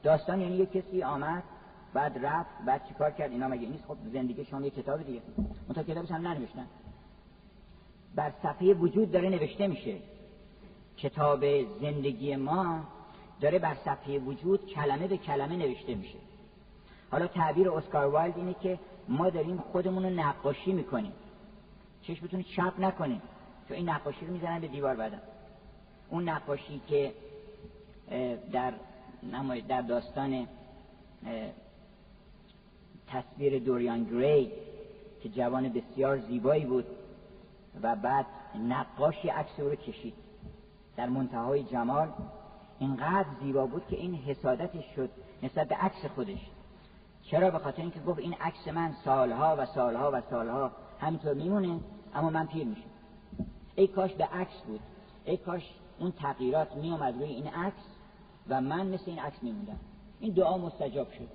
[0.02, 1.42] داستان یعنی یه کسی آمد
[1.94, 5.20] بعد رفت بعد چیکار کرد؟ اینا مگه نیست؟ خب زندگی شما یه کتاب دیگه.
[5.36, 6.66] اون تا کتابش هم ننوشتن.
[8.14, 9.96] بر صفحه وجود داره نوشته میشه.
[10.98, 12.80] کتاب زندگی ما
[13.40, 16.18] داره بر صفحه وجود کلمه به کلمه نوشته میشه.
[17.10, 21.12] حالا تعبیر اسکار وایلد اینه که ما داریم خودمون رو نقاشی می‌کنیم.
[22.02, 23.22] چشمتون چپ نکنیم
[23.68, 25.20] تو این نقاشی رو می‌زنن به دیوار بعدم
[26.10, 27.12] اون نقاشی که
[28.52, 28.72] در
[29.68, 30.48] در داستان
[33.06, 34.52] تصویر دوریان گری
[35.22, 36.86] که جوان بسیار زیبایی بود
[37.82, 38.26] و بعد
[38.68, 40.14] نقاشی عکس رو کشید.
[40.98, 42.08] در منتهای جمال
[42.78, 45.10] اینقدر زیبا بود که این حسادتش شد
[45.42, 46.50] نسبت به عکس خودش.
[47.22, 51.80] چرا؟ به خاطر اینکه گفت این عکس من سالها و سالها و سالها همینطور میمونه
[52.14, 52.90] اما من پیر میشم.
[53.74, 54.80] ای کاش به عکس بود.
[55.24, 55.62] ای کاش
[55.98, 57.84] اون تغییرات میومد روی این عکس
[58.48, 59.78] و من مثل این عکس میموندم.
[60.20, 61.28] این دعا مستجاب شد.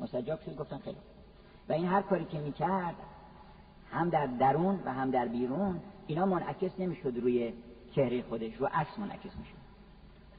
[0.00, 0.98] مستجاب شد گفتن خیلی
[1.68, 2.94] و این هر کاری که می‌کرد
[3.90, 7.52] هم در درون و هم در بیرون اینا منعکس نمی‌شد روی
[7.96, 9.56] چهره خودش رو عکس منعکس می‌شد.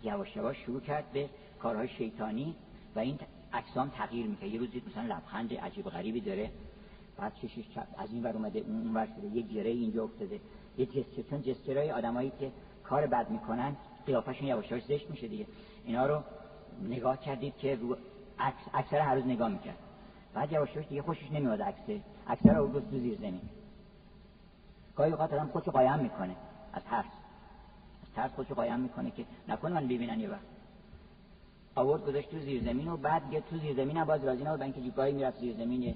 [0.04, 2.56] یواش یواش شروع کرد به کارهای شیطانی
[2.96, 3.20] و این
[3.54, 6.52] اجسام تغییر می‌کنه یه روزی مثلا لبخند عجیب غریبی داره.
[7.18, 7.64] بعد چشش
[7.98, 9.28] از این ور اومده اون ور شده.
[9.28, 10.40] یه گره اینجا افتاده.
[10.78, 12.52] یه جسته چون جسترهای آدمایی که
[12.84, 15.46] کار بد می‌کنن قیافشون یواش یواش زشت میشه دیگه.
[15.86, 16.24] اینا رو
[16.82, 17.98] نگاه کردید که رو
[18.74, 19.78] اکثر هر روز نگاه می‌کرد.
[20.34, 23.42] بعد یواش یواش دیگه خوشش نمیاد عکسه اکثر رو تو زیر زمین.
[24.96, 26.36] گاهی اوقات آدم خودشو قایم می‌کنه.
[26.74, 27.06] از از
[28.18, 30.46] ترس خودشو قایم می‌کنه که نکنه من ببینن یه وقت.
[31.76, 34.82] آورد گذاشت تو زیر زمین و بعد یه تو زیر زمین باز راضی نبود اینکه
[34.82, 35.96] جیبایی می‌رفت زیر زمین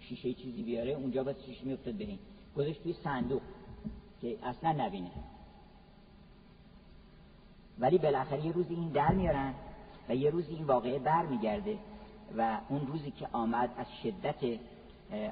[0.00, 2.18] شیشه چیزی بیاره اونجا باز شیشه میافتاد بهین
[2.56, 3.42] گذاشت توی صندوق
[4.20, 5.10] که اصلا نبینه.
[7.78, 9.54] ولی بالاخره یه روزی این در میارن
[10.08, 11.78] و یه روزی این واقعه بر میگرده
[12.38, 14.58] و اون روزی که آمد از شدت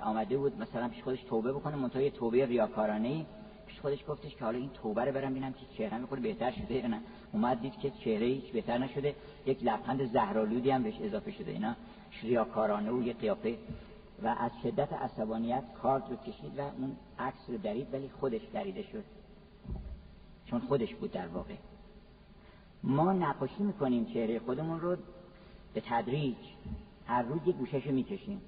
[0.02, 3.26] آمده بود مثلا پیش خودش توبه بکنه منتها توبه ریاکارانه
[3.84, 6.86] خودش گفتش که حالا این توبه رو برم ببینم که چهره می‌خوره بهتر شده یا
[6.86, 7.00] نه.
[7.32, 9.14] اومد دید که چهره هیچ بهتر نشده
[9.46, 11.50] یک لبخند زهرالودی هم بهش اضافه شده.
[11.50, 11.74] اینا
[12.22, 13.56] ریاکارانه و یه قیافه.
[14.22, 18.82] و از شدت عصبانیت کارت رو کشید و اون عکس رو درید ولی خودش دریده
[18.82, 19.04] شد.
[20.46, 21.54] چون خودش بود در واقع.
[22.82, 24.96] ما نقاشی می‌کنیم چهره خودمون رو
[25.74, 26.36] به تدریج.
[27.06, 28.40] هر روز یک گوشش رو می‌کشیم.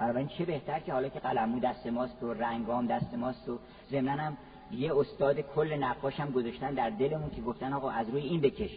[0.00, 3.58] بنابراین چه بهتر که حالا که قلمو دست ماست و رنگام دست ماست و
[3.90, 4.36] ضمن هم
[4.70, 8.70] یه استاد کل نقاش هم گذاشتن در دلمون که گفتن آقا از روی این بکش.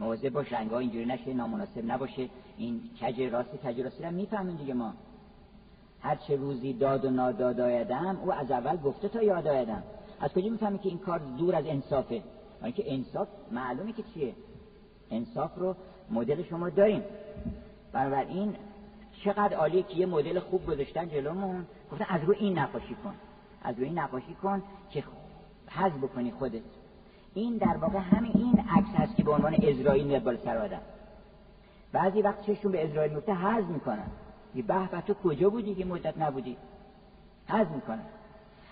[0.00, 2.28] مواظب باش رنگا اینجوری نشه نامناسب نباشه.
[2.56, 4.94] این کج راستی کج راستی هم می‌فهمیم دیگه ما.
[6.00, 9.82] هر چه روزی داد و ناداد آیدم او از اول گفته تا یاد آیدم.
[10.20, 12.22] از کجا می‌فهمی که این کار دور از انصافه؟
[12.76, 14.34] که انصاف معلومه که چیه؟
[15.10, 15.76] انصاف رو
[16.10, 17.02] مدل شما داریم.
[17.92, 18.56] بنابراین
[19.24, 21.66] چقدر عالیه که یه مدل خوب گذاشتن جلومون.
[21.92, 23.14] گفتن از رو این نقاشی کن.
[23.62, 25.04] از رو این نقاشی کن که
[25.70, 26.62] حذف بکنی خودت.
[27.34, 30.80] این در واقع همین این عکس هست که به عنوان اسرائیل میاد بالا سر آدم.
[31.92, 34.06] بعضی وقت چشون به اسرائیل میفته حرز می‌کنن.
[34.54, 36.56] یه به به تو کجا بودی که مدت نبودی؟
[37.46, 38.02] حرز می‌کنن.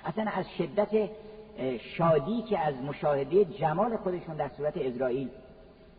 [0.04, 1.10] اصلا از شدت
[1.96, 5.28] شادی که از مشاهده جمال خودشون در صورت اسرائیل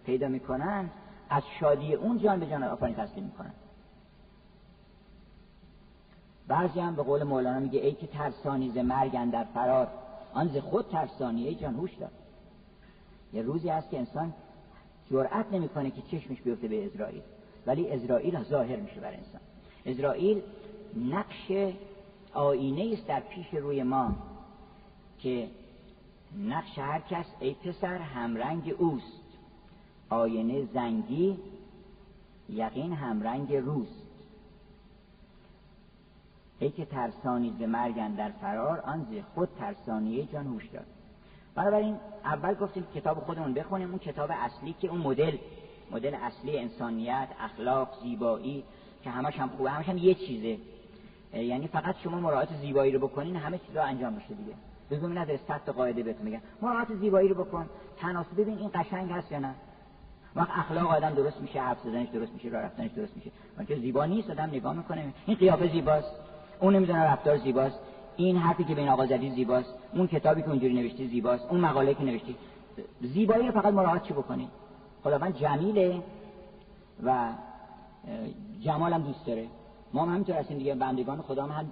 [0.05, 0.89] پیدا می‌کنن
[1.29, 3.53] از شادی اون جان به جان آفرین تسلیم می‌کنن.
[6.47, 9.87] بعضی هم به قول مولانا میگه ای که ترسانی ز مرگ در فرار.
[10.33, 12.11] آن ز خود ترسانی ای جان هوش دار.
[13.33, 14.33] یه روزی هست که انسان
[15.11, 17.21] جرأت نمی‌کنه که چشمش بیفته به اسرائیل.
[17.65, 19.41] ولی اسرائیل ظاهر میشه بر انسان.
[19.85, 20.41] اسرائیل
[21.09, 21.73] نقش
[22.33, 24.15] آینه است در پیش روی ما
[25.19, 25.47] که
[26.39, 29.21] نقش هر کس ای پسر همرنگ اوست.
[30.09, 31.37] آینه زنگی
[32.49, 34.00] یقین همرنگ روست
[36.61, 40.85] ای که ترسانی ز مرگن در فرار آن ز خود ترسانیه جان هوش داد.
[41.55, 45.37] بنابراین اول گفتیم کتاب خودمون بخونیم اون کتاب اصلی که اون مدل
[45.91, 48.63] مدل اصلی انسانیت اخلاق زیبایی
[49.03, 50.57] که همش هم خوبه همش هم یه چیزه.
[51.39, 54.53] یعنی فقط شما مراعات زیبایی رو بکنین همه چیزا انجام میشه دیگه.
[54.91, 57.69] لزومی نداره صد قاعده بهتون میگن مراعات زیبایی رو بکن.
[57.97, 59.55] تناسب ببین این قشنگ هست یا نه.
[60.35, 63.31] وقت اخلاق آدم درست میشه حرف زدنش درست میشه راه رفتنش درست میشه.
[63.67, 65.13] چون زیبا نیست آدم نگاه می‌کنه.
[65.25, 66.30] این قیافه زیباست.
[66.61, 67.79] اون نمی‌دونه رفتار زیباست.
[68.15, 69.73] این حرفی که بین آقا زدی زیباست.
[69.93, 71.45] اون کتابی که اونجوری نوشتی زیباست.
[71.49, 72.35] اون مقاله که نوشتی
[73.01, 74.49] زیبایی فقط مراعات چی بکنی؟
[75.03, 76.03] خداوند جمیله
[77.03, 77.29] و
[78.61, 79.47] جمالم دوست داره.
[79.93, 80.75] ما هم همینطور هستیم دیگه.
[80.75, 81.65] بندگان خدا هم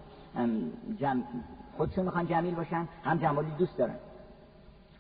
[1.00, 1.24] جم...
[1.78, 3.96] خودشون می‌خوان جمیل باشن هم جمالی دوست دارن.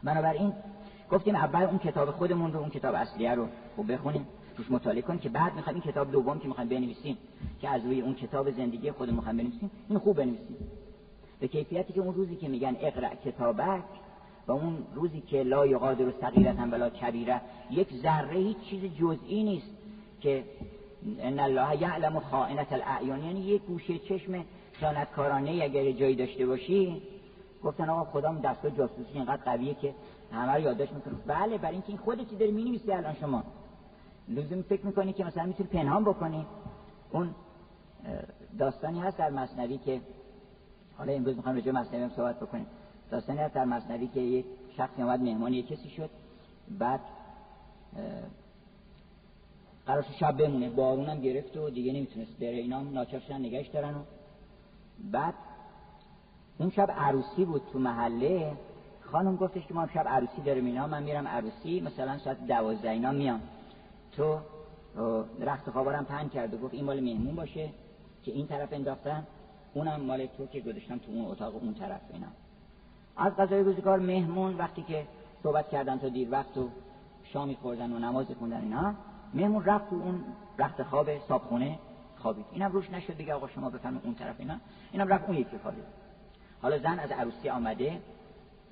[0.04, 0.54] بنابراین
[1.12, 4.28] گفتیم اول اون کتاب خودمون رو اون کتاب اصلیه رو خوب بخونیم.
[4.60, 7.18] توش مطالعه کنیم که بعد می‌خوایم این کتاب دوم که می‌خوایم بنویسیم
[7.62, 10.58] که از روی اون کتاب زندگی خودمون می‌خوایم بنویسیم این خوب بنویسیم.
[11.40, 13.84] به کیفیتی که اون روزی که میگن اقرا کتابک
[14.48, 17.42] و اون روزی که لا یقادر صغیرتا ولا کبیره
[17.72, 19.72] یک ذره هیچ چیز جزئی نیست
[20.22, 20.44] که
[21.20, 23.24] ان الله یعلم خائنة الاعیان.
[23.24, 27.02] یعنی یک گوشه چشم خیانتکارانه اگر جایی داشته باشی
[27.64, 29.94] گفتن آقا خدا دستگاه جاسوسی اینقدر قویه که
[30.32, 31.14] همه رو یادداشت می‌کنه.
[31.28, 33.44] بله برای اینکه این خودت داری می‌نویسی الان شما؟
[34.30, 36.46] لزوم فکر می‌کنی که مثلا می‌تونی پنهان بکنی؟
[37.12, 37.36] اون
[38.60, 40.02] داستانی هست در مصنوی که
[40.98, 42.66] حالا امروز می‌خوام راجع مصنوی هم صحبت بکنیم.
[43.12, 44.46] داستانی هست در مصنوی که یک
[44.78, 46.10] شخصی اومد مهمان یک کسی شد
[46.80, 47.00] بعد
[49.86, 50.70] قرار شب بمونه.
[50.70, 52.50] بارونم گرفت و دیگه نمی‌تونست بره.
[52.50, 54.00] اینا ناچار شدن نگهش دارن و
[55.12, 55.34] بعد
[56.60, 58.52] اون شب عروسی بود تو محله.
[59.02, 63.12] خانم گفتش که ما شب عروسی داریم اینا من میرم عروسی مثلا ساعت دوازده اینا
[63.12, 63.42] میام
[64.20, 64.40] تو
[65.40, 67.70] رخت خوابارم پن کرد و گفت این مال مهمون باشه
[68.24, 69.28] که این طرف انداختن
[69.74, 72.28] اونم مال تو که گذاشتم تو اون اتاق اون طرف اینا.
[73.18, 75.08] از غذای روزگار مهمون وقتی که
[75.44, 76.70] صحبت کردن تا دیر وقت و
[77.24, 78.94] شامی خوردن و نماز خوندن اینا
[79.34, 80.24] مهمون رفت تو اون
[80.60, 81.80] رخت خواب صابخونه
[82.18, 82.46] خوابید.
[82.52, 84.56] اینم روش نشد دیگه آقا شما بفرمایید اون طرف اینا.
[84.92, 85.84] اینم رفت اون یکی خوابید.
[86.62, 88.00] حالا زن از عروسی آمده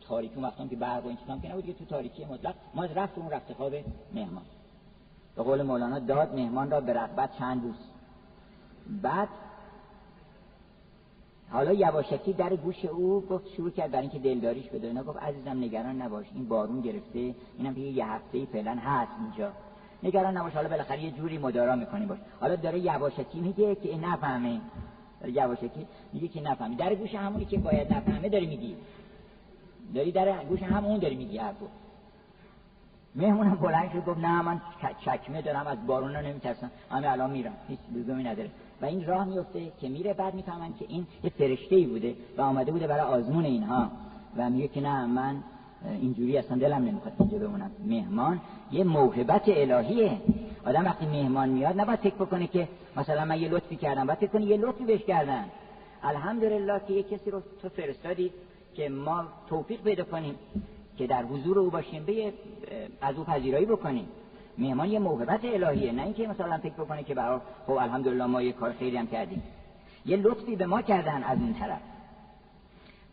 [0.07, 3.73] تاریکی وقتی که برق و که نبود تو تاریکی مطلق ما رفت اون رفت خواب
[4.13, 4.43] مهمان.
[5.37, 7.75] به قول مولانا داد مهمان را به رغبت چند روز.
[9.01, 9.27] بعد
[11.51, 15.57] حالا یواشکی در گوش او گفت شروع کرد برای اینکه دلداریش بده اینا گفت عزیزم
[15.57, 19.51] نگران نباش این بارون گرفته اینم دیگه یه هفته فعلا هست اینجا.
[20.03, 22.19] نگران نباش حالا بالاخره یه جوری مدارا می‌کنی باش.
[22.39, 24.61] حالا داره یواشکی میگه که نفهمه.
[25.25, 28.75] یواشکی میگه که نفهمی در گوش همونی که باید نفهمه داری میگی.
[29.95, 31.65] داری در گوش همون داری میگی حرفو.
[33.15, 34.61] مهمونم بلند شد گفت نه من
[35.05, 36.71] چکمه دارم از بارون رو نمیترسم.
[36.91, 38.49] همه الان میرم هیچ لزومی نداره.
[38.81, 42.41] و این راه میفته که میره بعد می‌فهمن که این یه فرشته ای بوده و
[42.41, 43.91] آمده بوده برای آزمون اینها.
[44.37, 45.35] و میگه که نه من
[46.01, 47.71] اینجوری اصلا دلم نمی‌خواد اینجا بمونم.
[47.85, 48.41] مهمان
[48.71, 50.21] یه موهبت الهیه.
[50.65, 52.67] آدم وقتی مهمان میاد نباید فکر بکنه که
[52.97, 55.45] مثلا من یه لطفی کردم باید فکر کنه یه لطفی بهش کردن.
[56.03, 58.31] الحمدلله که یه کسی رو تو فرستادی
[58.73, 60.35] که ما توفیق پیدا کنیم.
[60.97, 62.33] که در حضور او باشیم به
[63.01, 64.07] از او پذیرایی بکنیم.
[64.57, 68.51] مهمان یه موهبت الهیه نه اینکه مثلا فکر بکنه که برای خب الحمدلله ما یه
[68.51, 69.43] کار خیلی هم کردیم.
[70.05, 71.81] یه لطفی به ما کردن از این طرف.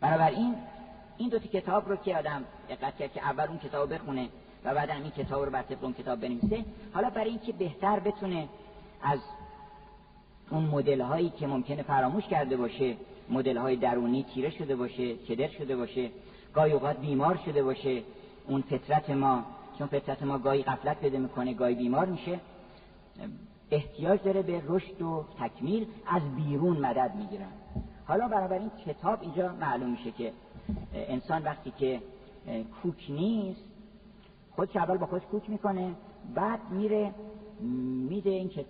[0.01, 0.55] بنابراین
[1.17, 4.29] این دو کتاب رو که آدم دقت کرد که اول اون کتاب بخونه
[4.65, 8.47] و بعد این کتاب رو بر اون کتاب بنویسه حالا برای اینکه بهتر بتونه
[9.01, 9.19] از
[10.51, 12.95] اون مدل هایی که ممکنه فراموش کرده باشه
[13.29, 16.09] مدل های درونی تیره شده باشه کدر شده باشه
[16.55, 18.03] گاهی اوقات بیمار شده باشه
[18.47, 19.43] اون فطرت ما
[19.77, 22.39] چون فطرت ما گاهی غفلت بده می‌کنه گاهی بیمار میشه
[23.71, 27.51] احتیاج داره به رشد و تکمیل از بیرون مدد می‌گیرن.
[28.07, 30.33] حالا بنابراین کتاب اینجا معلوم میشه که
[30.93, 32.01] انسان وقتی که
[32.83, 33.63] کوک نیست
[34.55, 35.95] خودش اول با خودش کوک می‌کنه
[36.35, 37.11] بعد میره
[38.09, 38.65] میده این که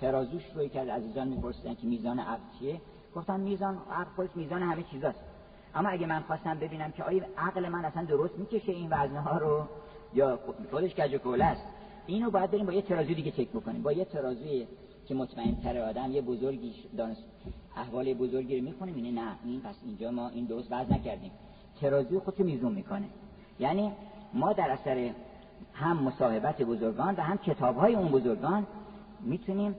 [0.00, 2.80] ترازوش رو که از عزیزان میپرسیدن که میزان عقل چیه؟
[3.14, 5.20] گفتم میزان عقل خودش میزان همه چیزاست.
[5.76, 9.38] اما اگه من خواستم ببینم که آیا عقل من اصلا درست می‌کشه این وزنه ها
[9.38, 9.64] رو
[10.14, 10.38] یا
[10.70, 11.62] خودش گج و کوله است
[12.06, 13.82] اینو باید بریم با یه ترازو دیگه چک بکنیم.
[13.82, 14.66] با یه ترازوی
[15.06, 17.24] که مطمئن تر آدم یه بزرگی دانست
[17.76, 21.30] احوال بزرگی رو می‌کنیم اینه نه این پس اینجا ما این درست وزن نکردیم.
[21.80, 23.06] ترازو خودشو میزون می‌کنه.
[23.60, 23.92] یعنی
[24.34, 25.10] ما در اثر
[25.72, 28.66] هم مصاحبت بزرگان و هم کتاب های اون بزرگان
[29.20, 29.74] می‌تونیم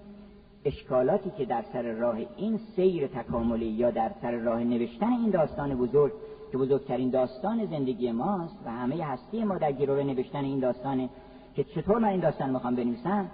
[0.67, 5.75] اشکالاتی که در سر راه این سیر تکاملی یا در سر راه نوشتن این داستان
[5.75, 6.11] بزرگ
[6.51, 11.09] که بزرگترین داستان زندگی ماست و همه هستی ما در گروه نوشتن این داستانه
[11.55, 13.31] که چطور من این داستان می‌خوام بنویسم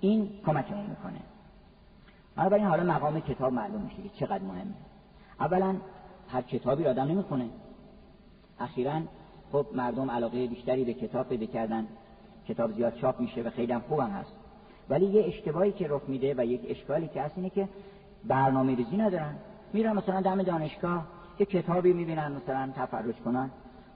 [0.00, 1.20] این کمکمون می‌کنه.
[2.36, 4.74] بنابراین حالا مقام کتاب معلوم میشه که چقدر مهمه.
[5.40, 5.76] اولا
[6.28, 7.50] هر کتابی آدم نمی‌خونه.
[8.60, 9.00] اخیرا
[9.52, 11.86] خب مردم علاقه بیشتری به کتاب پیدا کردن.
[12.48, 14.39] کتاب زیاد چاپ میشه و خیلی هم خوبم هست.
[14.90, 17.68] ولی یه اشتباهی که رخ میده و یک اشکالی که هست اینه که
[18.24, 19.34] برنامه ریزی ندارن.
[19.72, 21.06] میرن مثلا دم دانشگاه
[21.38, 23.50] یه کتابی می‌بینن مثلا تفرج کنن.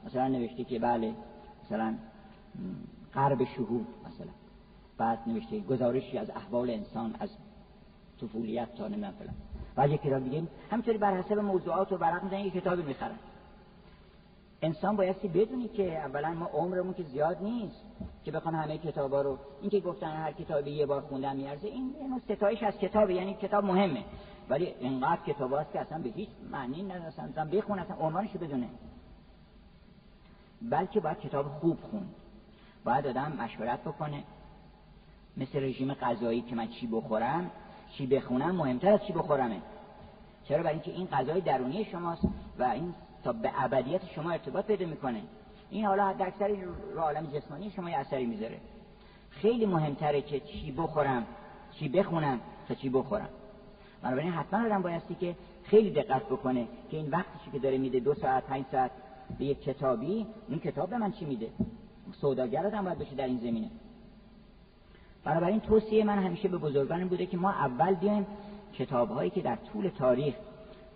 [0.06, 1.14] مثلا نوشته که بله
[1.64, 1.94] مثلا
[3.14, 4.32] قرب شهود مثلا.
[4.98, 7.30] بعد نوشته گزارشی از احوال انسان از
[8.20, 9.34] طفولیت تا نمی‌دونم فلان.
[9.74, 10.42] بعد یک کتاب دیگه.
[10.70, 13.16] همینطوری بر حسب موضوعات و برق می‌زنن یه کتابی می‌خرن.
[14.64, 17.84] انسان بایستی بدونی که اولا ما عمرمون که زیاد نیست
[18.24, 21.94] که بخوام همه کتابا رو این که گفتن هر کتابی یه بار خوندن میارزه این
[22.00, 24.04] اینو ستایش از کتاب یعنی کتاب مهمه.
[24.48, 28.68] ولی اینقدر کتاب هست که اصلا به هیچ معنی نداره اصلا بخون اصلا عنوانشو بدونه.
[30.62, 32.14] بلکه باید کتاب خوب خوند
[32.84, 34.24] باید آدم مشورت بکنه.
[35.36, 37.50] مثل رژیم غذایی که من چی بخورم
[37.92, 39.60] چی بخونم مهمتر از چی بخورمه.
[40.44, 44.86] چرا؟ برای اینکه این غذای درونی شماست و این تا به ابدیت شما ارتباط پیدا
[44.86, 45.22] می‌کنه.
[45.70, 46.56] این حالا در اکثر
[46.96, 48.60] عالم جسمانی شما یه اثری می‌ذاره.
[49.30, 51.26] خیلی مهمتره که چی بخورم
[51.72, 53.28] چی بخونم تا چی بخورم.
[54.02, 55.34] بنابراین حتما آدم بایستی که
[55.64, 58.90] خیلی دقت بکنه که این وقتی که داره میده دو ساعت پنج ساعت
[59.38, 61.48] به یک کتابی این کتاب به من چی میده؟
[62.20, 63.70] سوداگر آدم باید بشه در این زمینه.
[65.24, 68.26] بنابراین توصیه من همیشه به بزرگان بوده که ما اول بیایم
[68.72, 70.34] کتاب هایی که در طول تاریخ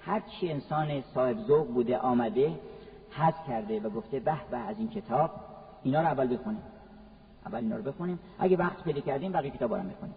[0.09, 2.53] هر چی انسان صاحب ذوق بوده آمده
[3.11, 5.31] حد کرده و گفته به به از این کتاب
[5.83, 6.63] اینا رو اول بخونیم.
[7.47, 8.19] اول اینا رو بخونیم.
[8.39, 10.15] اگه وقت پیدا کردیم بقیه کتاب رو بخونیم.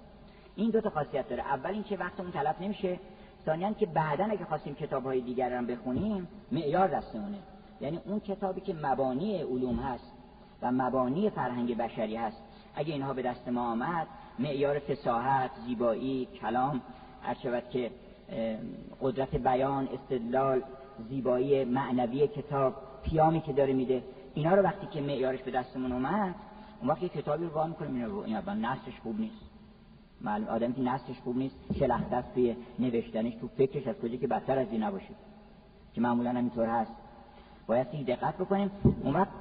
[0.56, 1.44] این دو تا خاصیت داره.
[1.44, 3.00] اول اینکه وقتمون تلف نمیشه.
[3.46, 7.38] ثانیا که بعدا اگه خواستیم کتاب های دیگر رو بخونیم معیار دستمونه.
[7.82, 10.12] یعنی اون کتابی که مبانی علوم هست
[10.62, 12.38] و مبانی فرهنگ بشری هست
[12.76, 14.08] اگه اینها به دست ما آمد
[14.40, 16.82] معیار فساحت زیبایی کلام
[17.22, 17.92] هر که
[19.02, 20.62] قدرت بیان استدلال
[21.10, 26.36] زیبایی معنوی کتاب پیامی که داره میده اینا رو وقتی که معیارش به دستمون اومد
[26.82, 29.52] اون وقتی کتابی رو می‌کنیم اینا رو این اول نصرش خوب نیست.
[30.22, 34.28] معلوم آدمی که نصرش خوب نیست شلخته است توی نوشتنش تو فکرش از کجا که
[34.28, 35.14] بدتر از این نباشه.
[35.94, 36.92] که معمولا همینطور هست.
[37.68, 38.72] باید دقت بکنیم.
[39.04, 39.32] اون وقت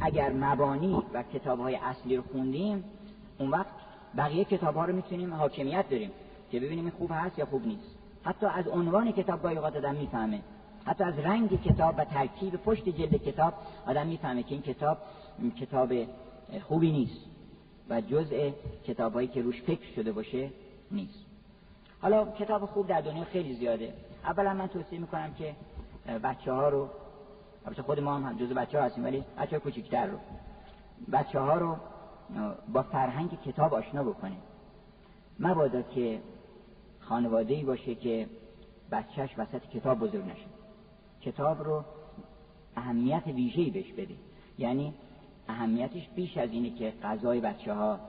[0.00, 2.84] اگر مبانی و کتاب های اصلی رو خوندیم
[3.38, 3.66] اون وقت
[4.16, 6.10] بقیه کتاب ها رو می‌تونیم حاکمیت داریم
[6.50, 7.99] که ببینیم این خوب هست یا خوب نیست.
[8.24, 10.40] حتی از عنوان کتاب گاهی اوقات آدم می‌فهمه.
[10.84, 13.54] حتی از رنگ کتاب و ترکیب پشت جلد کتاب
[13.86, 14.98] آدم می‌فهمه که این کتاب
[15.60, 15.92] کتاب
[16.62, 17.20] خوبی نیست
[17.90, 18.50] و جزء
[18.84, 20.50] کتابایی که روش فکر شده باشه
[20.90, 21.24] نیست.
[22.02, 23.94] حالا کتاب خوب در دنیا خیلی زیاده.
[24.24, 25.54] اولا من توصیه می‌کنم که
[26.22, 26.88] بچه ها رو
[27.66, 29.60] البته خود ما هم جزء بچه ها هستیم ولی بچه
[29.98, 30.18] ها رو.
[31.12, 31.76] بچه ها رو
[32.72, 34.36] با فرهنگ کتاب آشنا بکنه.
[35.40, 36.20] مبادا که
[37.10, 38.26] خانواده ای باشه که
[38.92, 40.46] بچهش وسط کتاب بزرگ نشه.
[41.22, 41.84] کتاب رو
[42.76, 44.14] اهمیت ویژه‌ای بهش بده.
[44.58, 44.94] یعنی
[45.48, 48.00] اهمیتش بیش از اینه که غذای بچه ها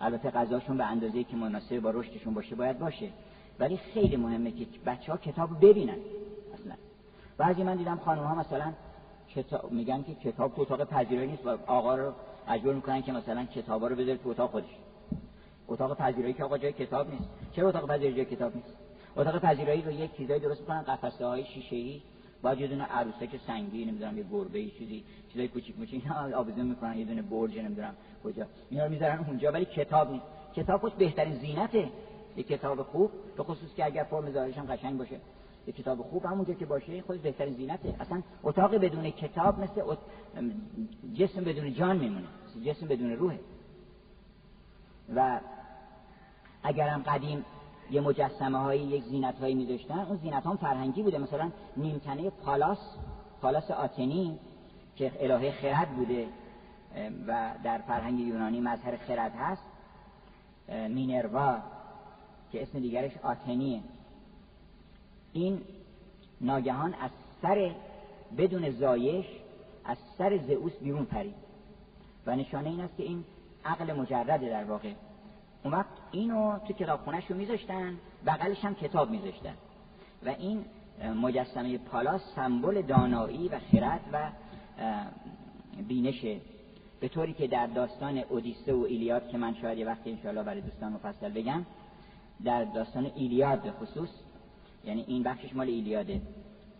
[0.00, 3.08] البته غذاشون به اندازه که مناسب با رشدشون باشه باید باشه.
[3.58, 5.98] ولی خیلی مهمه که بچه ها کتاب ببینن.
[6.54, 6.74] اصلا
[7.38, 8.72] بعضی من دیدم خانم ها مثلا
[9.28, 12.12] کتاب میگن که کتاب تو اتاق پذیرایی نیست و آقا رو
[12.48, 14.76] مجبور می‌کنن که مثلا کتابا رو بذاره تو اتاق خودش.
[15.68, 17.28] اتاق پذیرایی که آقا جای کتاب نیست.
[17.56, 18.76] چرا اتاق پذیرایی جای کتاب نیست؟
[19.16, 22.02] اتاق پذیرایی رو یک چیزایی درست می‌کنن قفسه های شیشه ای
[22.42, 26.02] باید یه دونه عروسک سنگی نمی‌دونم یه گربه ای چیزی چیزای کوچیک موچیک.
[26.34, 27.94] آویزون می‌کنن یه دونه برج نمی‌دونم
[28.24, 28.46] کجا.
[28.70, 30.24] اینا رو می‌ذارن اونجا ولی کتاب نیست.
[30.54, 31.88] کتاب خود بهترین زینته.
[32.36, 35.20] یه کتاب خوب به خصوص که اگر فرم ظاهرش هم قشنگ باشه.
[35.66, 37.94] یه کتاب خوب همونجا که باشه خود بهترین زینته.
[38.00, 39.82] اصلا اتاق بدون کتاب مثل
[41.14, 42.26] جسم بدون جان میمونه.
[42.64, 43.38] جسم بدون روحه.
[45.14, 45.40] و
[46.62, 47.44] اگرم قدیم
[47.90, 51.18] یه مجسمه هایی یک زینت هایی می داشتن اون زینت هم فرهنگی بوده.
[51.18, 52.78] مثلا نیمتنه پالاس
[53.42, 54.38] پالاس آتنی
[54.96, 56.26] که الهه خرد بوده
[57.26, 59.62] و در فرهنگ یونانی مظهر خرد هست.
[60.88, 61.56] مینروا
[62.52, 63.80] که اسم دیگرش آتنیه.
[65.32, 65.60] این
[66.40, 67.10] ناگهان از
[67.42, 67.74] سر
[68.38, 69.26] بدون زایش
[69.84, 71.34] از سر زئوس بیرون پرید.
[72.26, 73.24] و نشانه این است که این
[73.64, 74.92] عقل مجرده در واقع.
[75.64, 79.54] اون وقت اینو تو کتابخونهش رو میذاشتن بغلش هم کتاب میذاشتن.
[80.26, 80.64] و این
[81.22, 84.30] مجسمه پالاس سمبل دانایی و خرد و
[85.88, 86.40] بینشه.
[87.00, 90.60] به طوری که در داستان اودیسه و ایلیاد که من شاید یه وقتی انشاءالله برای
[90.60, 91.66] دوستان مفصل بگم
[92.44, 94.08] در داستان ایلیاد به خصوص
[94.84, 96.20] یعنی این بخشش مال ایلیاده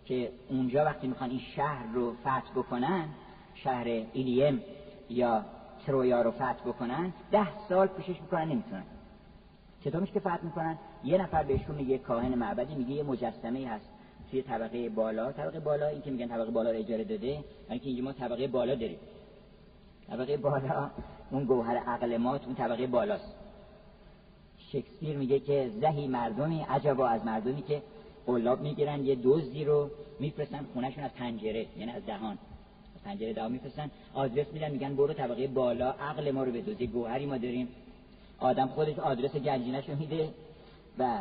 [0.05, 3.09] که اونجا وقتی می‌خوان این شهر رو فتح بکنن
[3.55, 4.63] شهر ایلیم
[5.11, 5.45] یا
[5.87, 8.83] ترویا رو فتح بکنن ده سال پیشش می‌کنن نمی‌تونن.
[9.85, 13.91] چطور که فتح می‌کنن؟ یه نفر بهشون میگه کاهن معبدی میگه یه مجسمه هست
[14.31, 15.33] توی طبقه بالا.
[15.33, 18.47] طبقه بالا این که میگن طبقه بالا رو اجاره داده یعنی که اینجا ما طبقه
[18.47, 18.99] بالا داریم.
[20.09, 20.91] طبقه بالا
[21.31, 23.35] اون گوهر عقل ما اون طبقه بالاست.
[24.59, 27.83] شکسپیر میگه که زهی مردمی عجبا از مردمی که
[28.27, 32.39] قلاب می‌گیرن یه دزدی رو میفرستن خونهشون از پنجره یعنی از دهان.
[33.05, 33.91] پنجره دهان میفرستن.
[34.15, 37.69] آدرس میدن میگن برو طبقه بالا عقل ما رو بدوز گوهری ما داریم.
[38.39, 40.35] آدم خودش آدرس گنجینش رو میده
[40.99, 41.19] و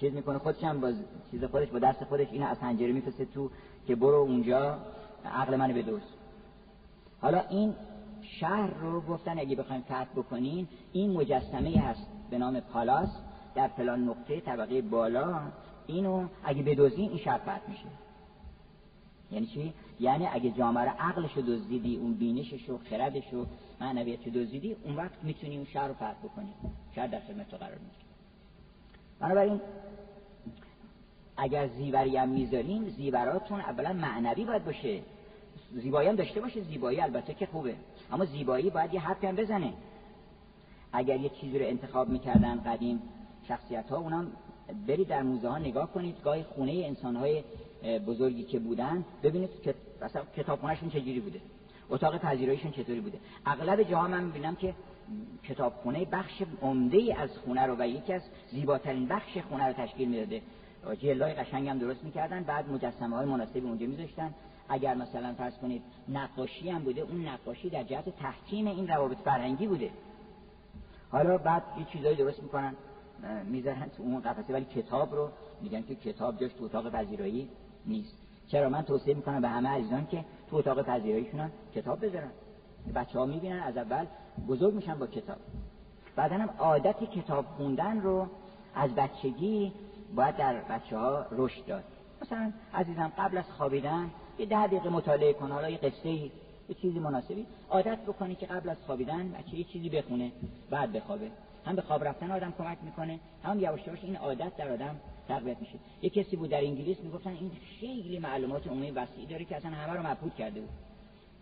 [0.00, 0.92] چیز می‌کنه خودش هم با
[1.30, 3.50] چیز خودش با دست خودش اینو از پنجره میفرسته تو
[3.86, 4.78] که برو اونجا
[5.24, 6.02] عقل منو بدوز.
[7.20, 7.74] حالا این
[8.22, 13.08] شهر رو گفتن اگه بخوایم فتح بکنین این مجسمه هست به نام پالاس
[13.54, 15.40] در فلان نقطه طبقه بالا.
[15.86, 17.84] اینو اگه بدوزین این شهر فتح میشه.
[19.32, 23.46] یعنی چی؟ یعنی اگه جامعه عقلش رو دزدیدی اون بینشش و خردش و
[23.80, 26.52] معنویت رو دزدیدی اون وقت می‌تونی اون شهر رو فتح بکنی.
[26.94, 28.08] شهر در خدمت قرار می‌گیره.
[29.20, 29.60] بنابراین
[31.36, 35.00] اگر زیوری هم می‌ذارین زیوراتون اولا معنوی باید باشه.
[35.72, 36.60] زیبایی هم داشته باشه.
[36.60, 37.74] زیبایی البته که خوبه.
[38.12, 39.72] اما زیبایی باید یه حرفی هم بزنه.
[40.92, 43.02] اگر یه چیزی رو انتخاب می‌کردن قدیم
[43.48, 44.32] شخصیت ها اونم
[44.86, 46.22] برید در موزه ها نگاه کنید.
[46.24, 47.44] گاهی خونه انسان های
[48.06, 51.40] بزرگی که بودن ببینید که مثلا کتابخونهشون چجوری بوده.
[51.90, 53.18] اتاق پذیراییشون چطوری بوده.
[53.46, 54.74] اغلب جاها من می‌بینم که
[55.44, 60.42] کتابخونه بخش عمده از خونه رو و یکی از زیباترین بخش خونه رو تشکیل می‌داده.
[60.98, 62.42] جلای قشنگ هم درست می‌کردن.
[62.42, 64.34] بعد مجسمه های مناسبی اونجا میذاشتن.
[64.68, 69.66] اگر مثلا فرض کنید نقاشی هم بوده اون نقاشی در جهت تحکیم این روابط فرهنگی
[69.66, 69.90] بوده.
[71.10, 72.74] حالا بعد یه چیزایی درست می‌کنن
[73.46, 75.28] می‌ذارن تو اون قفسه ولی کتاب رو
[75.62, 77.48] میگن که کتاب جاش تو اتاق پذیرایی.
[77.88, 78.16] نیست.
[78.48, 82.30] چرا؟ من توصیه می‌کنم به همه عزیزان که تو اتاق پذیراییشون چتاب بذارن.
[82.94, 84.06] بچه ها می‌بینن از اول
[84.48, 85.36] بزرگ میشن با کتاب.
[86.16, 88.26] بعدا هم عادت کتاب خوندن رو
[88.74, 89.72] از بچگی
[90.16, 91.84] باید در بچه ها رشد داد.
[92.22, 96.30] مثلا عزیزم قبل از خوابیدن یه ده دقیقه مطالعه کن حالا یه قصه یه
[96.82, 97.46] چیزی مناسبی.
[97.70, 100.32] عادت بکنی که قبل از خوابیدن بچه یه چیزی بخونه
[100.70, 101.30] بعد بخوابه.
[101.66, 104.96] هم به خواب رفتن آدم کمک می‌کنه هم یواش یواش این عادت در آدم
[105.28, 107.50] تقویت میشه یه کسی بود در انگلیس می‌گفتن این
[107.80, 110.70] خیلی معلومات عمومی وسیعی داره که اصلا همه رو مبهوت کرده بود.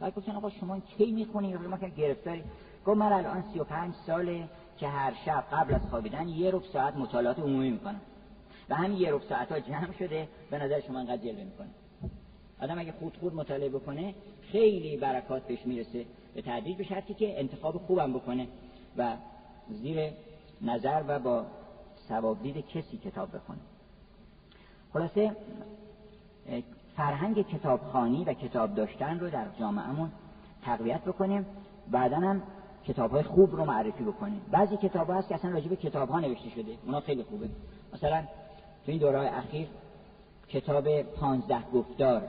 [0.01, 2.43] بعد گفتن آقا شما کی می‌خونی؟ یا ما که گرفتاری.
[2.87, 7.39] گفت من الان 35 ساله که هر شب قبل از خوابیدن یه ربع ساعت مطالعات
[7.39, 8.01] عمومی می‌کنم.
[8.68, 11.68] و همین یه ربع ساعت ها جمع شده به نظر شما انقدر جلوه می‌کنه؟
[12.61, 14.14] آدم اگه خود خود مطالعه بکنه
[14.53, 16.05] خیلی برکات بهش می‌رسه.
[16.34, 18.47] به تدریج به شرطی که انتخاب خوبم بکنه.
[18.97, 19.16] و
[19.68, 20.11] زیر
[20.62, 21.47] نظر و با
[22.09, 23.59] ثوابدید کسی کتاب بخونه.
[24.93, 25.37] خلاصه
[26.97, 30.11] فرهنگ کتابخانی و کتاب داشتن رو در جامعهمون
[30.62, 31.47] تقویت بکنیم.
[31.91, 32.43] بعدا هم
[32.84, 34.41] کتاب های خوب رو معرفی بکنیم.
[34.51, 36.72] بعضی کتاب هست که اصلا راجب کتاب ها نوشته شده.
[36.87, 37.49] اونا خیلی خوبه.
[37.95, 38.22] مثلا
[38.87, 39.68] تو این دوره اخیر
[40.49, 42.22] کتاب پانزده گفتار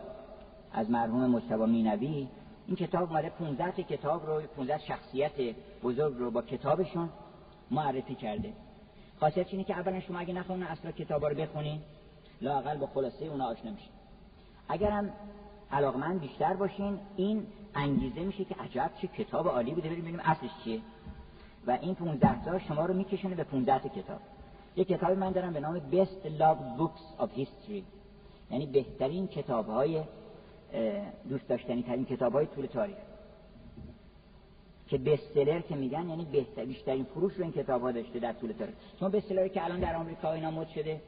[0.74, 2.28] از مرحوم مجتبی مینوی.
[2.68, 7.10] این کتاب ماره 15 کتاب رو 15 شخصیت بزرگ رو با کتابشون
[7.72, 8.54] معرفی کرده.
[9.20, 11.82] خاصیت اینه که اولا شما اگه نخواهن اصلا کتاب رو بخونین
[12.42, 13.90] لاقل با خلاصه اونا آشنا میشین
[14.70, 15.14] اگرم
[15.72, 20.52] علاقمند بیشتر باشین این انگیزه میشه که عجب چه کتاب عالی بوده بریم ببینیم اصلش
[20.64, 20.82] چیه.
[21.68, 24.20] و این 15 تا شما رو میکشونه به 15 کتاب.
[24.76, 27.84] یه کتابی من دارم به نام Best Loved Books of History.
[28.52, 30.04] یعنی بهترین کتاب های
[31.30, 32.98] دوست داشتنی ترین کتاب های طول تاریخ.
[34.88, 38.52] که بستلر که میگن یعنی بهتر بیشترین فروش رو این کتاب ها داشته در طول
[38.52, 38.76] تاریخ.
[39.00, 41.02] چون بستلری که الان در آمریکا اینا مد شده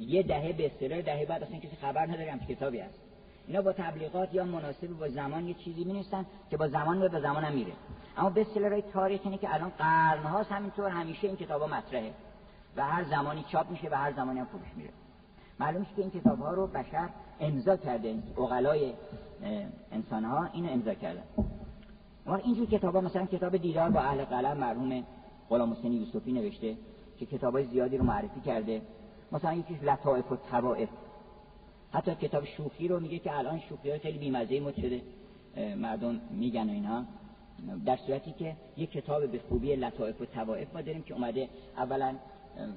[0.00, 2.98] یه دهه بستلر دهه بعد اصلا کسی خبر نداره کتابی هست.
[3.46, 6.04] اینا با تبلیغات یا مناسب با زمان یه چیزی می
[6.50, 7.72] که با زمان به زمان هم میره.
[8.16, 12.12] اما بستلرهای تاریخ اینه که الان قرن هاست همینطور همیشه این کتابا مطرحه.
[12.76, 14.90] و هر زمانی چاپ میشه و هر زمانی هم فروش میره.
[15.60, 17.08] معلوم که این کتاب ها رو بشر
[17.40, 18.14] امضا کرده.
[18.38, 18.92] اغلای
[19.92, 21.22] انسان ها اینو امضا کردن.
[22.44, 25.04] اینجور کتاب ها مثلا کتاب دیدار با اهل قلم مرحوم
[25.50, 26.76] غلام حسین یوسفی نوشته
[27.18, 28.82] که کتابای زیادی رو معرفی کرده.
[29.32, 30.88] مثلا یکیش لطائف و طوائف.
[31.92, 35.02] حتی کتاب شوخی رو میگه که الان شوخی های خیلی بیمزه مد شده
[35.76, 37.04] مردم میگن و اینها
[37.86, 42.14] در صورتی که یک کتاب به خوبی لطائف و توائف ما داریم که اومده اولا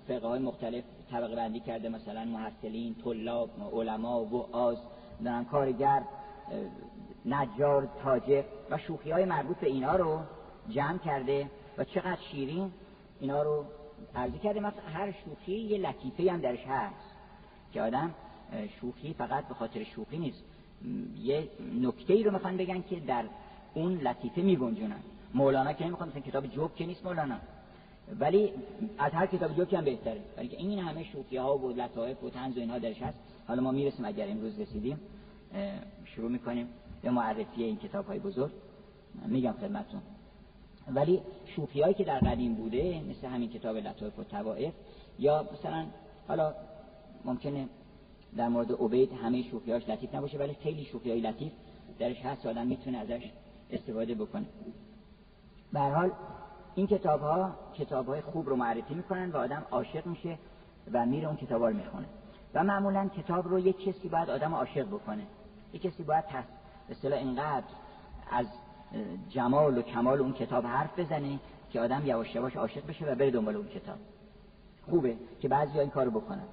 [0.08, 4.78] فرقه های مختلف طبقه بندی کرده مثلا محصلین، طلاب، علما، وعاز،
[5.52, 6.04] کارگر،
[7.26, 10.20] نجار، تاجر و شوخی های مربوط به اینا رو
[10.70, 12.72] جمع کرده و چقدر شیرین
[13.20, 13.66] اینا رو
[14.16, 17.14] عرضی کرده مثلا هر شوخی یه لطیفه هم درش هست.
[17.74, 18.12] که آدم
[18.82, 20.44] شوخی فقط به خاطر شوخی نیست.
[21.22, 21.50] یه
[21.82, 23.26] نکته ای رو می‌خوان بگن که در
[23.74, 25.00] اون لطیفه میگنجونن.
[25.34, 27.38] مولانا که نمی‌خواد مثلا کتاب جوک که نیست مولانا.
[28.20, 28.50] ولی
[28.98, 30.22] از هر کتاب جوکی هم بهتره.
[30.38, 33.18] ولی که این همه شوخی ها و لطائف و طنز و اینها درش هست.
[33.48, 35.00] حالا ما می‌رسیم اگر امروز رسیدیم
[36.06, 36.68] شروع می‌کنیم
[37.02, 38.52] به معرفی این کتاب های بزرگ
[39.28, 40.02] میگم خدمتتون.
[40.88, 44.74] ولی شوخی هایی که در قدیم بوده مثل همین کتاب لطائف و توائف
[45.20, 45.86] یا مثلا
[46.28, 46.54] حالا
[47.26, 47.70] ممکنه
[48.38, 51.52] در مورد عبید همه شوخیاش لطیف نباشه ولی خیلی شوخی های لطیف
[52.00, 53.32] درش هست آدم می‌تونه ازش
[53.72, 54.46] استفاده بکنه.
[55.74, 56.12] به حال
[56.76, 60.38] این کتاب ها کتاب های خوب رو معرفی می‌کنن و آدم عاشق میشه
[60.92, 62.06] و میره اون کتاب رو می‌خونه.
[62.54, 65.24] و معمولا کتاب رو یک کسی باید آدم عاشق بکنه.
[65.74, 66.44] یک کسی باید تس
[66.90, 67.66] اصطلاح اینقدر
[68.32, 68.46] از
[69.30, 71.40] جمال و کمال اون کتاب حرف بزنه
[71.72, 73.98] که آدم یواش یواش عاشق بشه و بره دنبال اون کتاب.
[74.90, 76.44] خوبه که بعضی این کارو بکنن.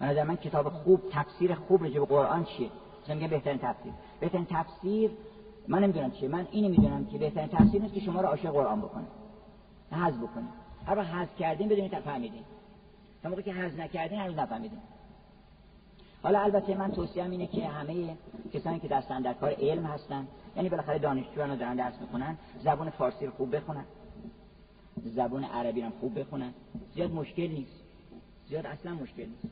[0.00, 2.70] من نظر من کتاب خوب تفسیر خوب رجب قرآن چیه؟
[3.02, 3.92] مثلا میگه بهترین تفسیر.
[4.20, 5.10] بهترین تفسیر
[5.68, 6.28] من نمی‌دونم چیه.
[6.28, 9.04] من اینو می‌دونم که بهترین تفسیر نیست که شما رو عاشق قرآن بکنه.
[9.92, 10.48] حذف بکنه.
[10.86, 12.42] هر وقت حذف کردین بدونید فهمیدین.
[13.22, 14.78] تا موقعی که حذف نکردین هنوز نفهمیدین.
[16.22, 18.16] حالا البته من توصیهم اینه که همه
[18.52, 22.90] کسانی که دستن در کار علم هستن یعنی بالاخره دانشجویان رو دارن درس می‌کنن زبان
[22.90, 23.84] فارسی رو خوب بخونن.
[25.04, 26.52] زبان عربی رو خوب بخونن.
[26.94, 27.84] زیاد مشکل نیست.
[28.48, 29.48] زیاد اصلا مشکل نیست.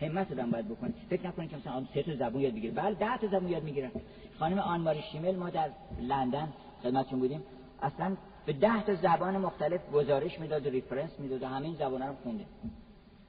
[0.00, 2.74] همت دادن باید بکنید فکر نکنید که مثلا سه تا زبون یاد بگیره.
[2.74, 3.90] بله ده تا زبون یاد می‌گیرن.
[4.38, 6.48] خانم آنماری شیمل ما در لندن
[6.82, 7.42] خدمتتون بودیم.
[7.82, 8.16] اصلا
[8.46, 12.14] به ده تا زبان مختلف گزارش می‌داد و ریفرنس می‌داد و همه این زبان رو
[12.22, 12.44] خونده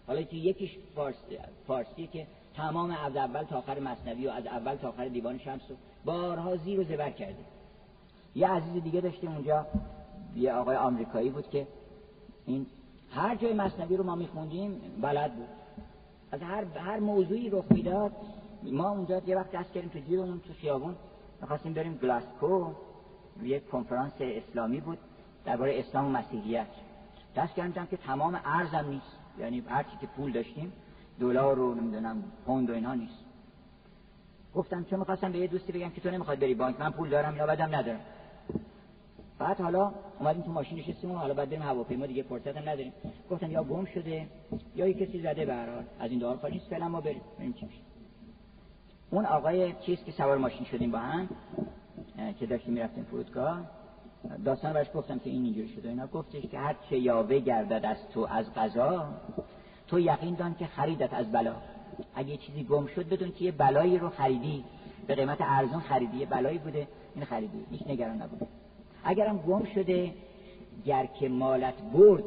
[0.07, 1.37] حالا که یکیش فارسی,
[1.67, 2.27] فارسی که
[2.60, 6.55] تمام از اول تا آخر مصنوی و از اول تا آخر دیوان شمس رو بارها
[6.55, 7.45] زیر و زبر کرده
[8.36, 9.66] یه عزیز دیگه داشتیم اونجا
[10.36, 11.68] یه آقای آمریکایی بود که
[12.45, 12.66] این
[13.12, 15.47] هر جای مصنوی رو ما میخوندیم بلد بود.
[16.32, 18.12] از هر هر موضوعی رخ می‌داد
[18.64, 20.95] ما اونجا یه وقت دست کردیم تو جیبمون تو خیابون.
[21.41, 22.72] می‌خواستیم بریم گلاسکو.
[23.43, 24.97] یک کنفرانس اسلامی بود
[25.45, 26.68] درباره اسلام و مسیحیت.
[27.36, 29.18] دست کردم که تمام ارزم نیست.
[29.39, 30.74] یعنی هر که پول داشتیم
[31.20, 33.26] دلار رو نمی‌دونم پوند و اینا نیست.
[34.55, 37.38] گفتم چون می‌خواستم به یه دوستی بگم که تو نمی‌خواد بری بانک من پول دارم
[37.38, 37.99] یا بدم ندارم.
[39.39, 42.93] بعد حالا اومدیم تو ماشین نشستیم و حالا بعد بریم هواپیما دیگه فرصت هم نداریم.
[43.32, 44.28] گفتم یا گم شده
[44.76, 47.70] یا یه کسی زده به هر از این دار نیست فعلا ما بریم بریم چی
[49.11, 51.30] اون آقای چیز که سوار ماشین شدیم با هم
[52.39, 53.61] که داشتیم می‌رفتیم فرودگاه
[54.45, 56.07] داستان برش گفتم که این اینجوری شده اینا.
[56.07, 59.07] گفتش که هر چه یاوه گردد از تو از قضا
[59.89, 61.55] تو یقین دان که خریدت از بلا.
[62.15, 64.63] اگه چیزی گم شد بدون که یه بلایی رو خریدی.
[65.07, 66.17] به قیمت ارزون خریدی.
[66.17, 67.65] یه بلایی بوده این خریدی.
[67.71, 68.47] هیچ نگران نبوده
[69.03, 70.13] اگرم گم شده
[70.85, 72.23] گر که مالت برد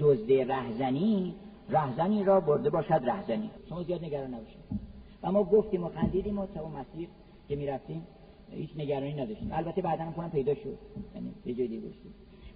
[0.00, 1.34] دزده رهزنی
[1.70, 3.50] رهزنی را برده باشد رهزنی.
[3.68, 4.60] شما زیاد نگران نباشید.
[5.22, 7.08] و ما گفتیم و خندیدیم و تا مسیر
[7.48, 8.06] که می‌رفتیم
[8.50, 9.50] هیچ نگرانی نداشتیم.
[9.52, 10.78] البته بعدا هم پیدا شد.
[11.14, 11.88] یعنی یه جای دیگه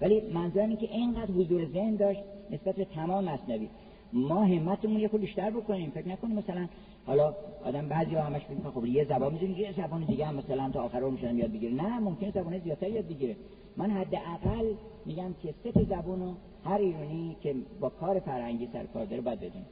[0.00, 2.20] ولی منظورم که اینقدر حضور ذهن داشت
[2.50, 3.68] نسبت به تمام مصنوی.
[4.12, 5.90] ما همتمون یه بیشتر بکنیم.
[5.90, 6.68] فکر نکنیم مثلا
[7.06, 7.34] حالا
[7.64, 10.82] آدم بعضی ها همش فکر خب یه زبان می‌دونی یه زبان دیگه هم مثلا تا
[10.82, 11.74] آخر میشن یاد بگیره.
[11.74, 13.36] نه ممکنه زبان زیادتر یاد بگیره.
[13.76, 14.74] من حداقل
[15.06, 16.34] میگم که سه تا زبانو
[16.64, 19.64] هر ایرانی که با کار فرهنگی سر کار داره باید بدونه.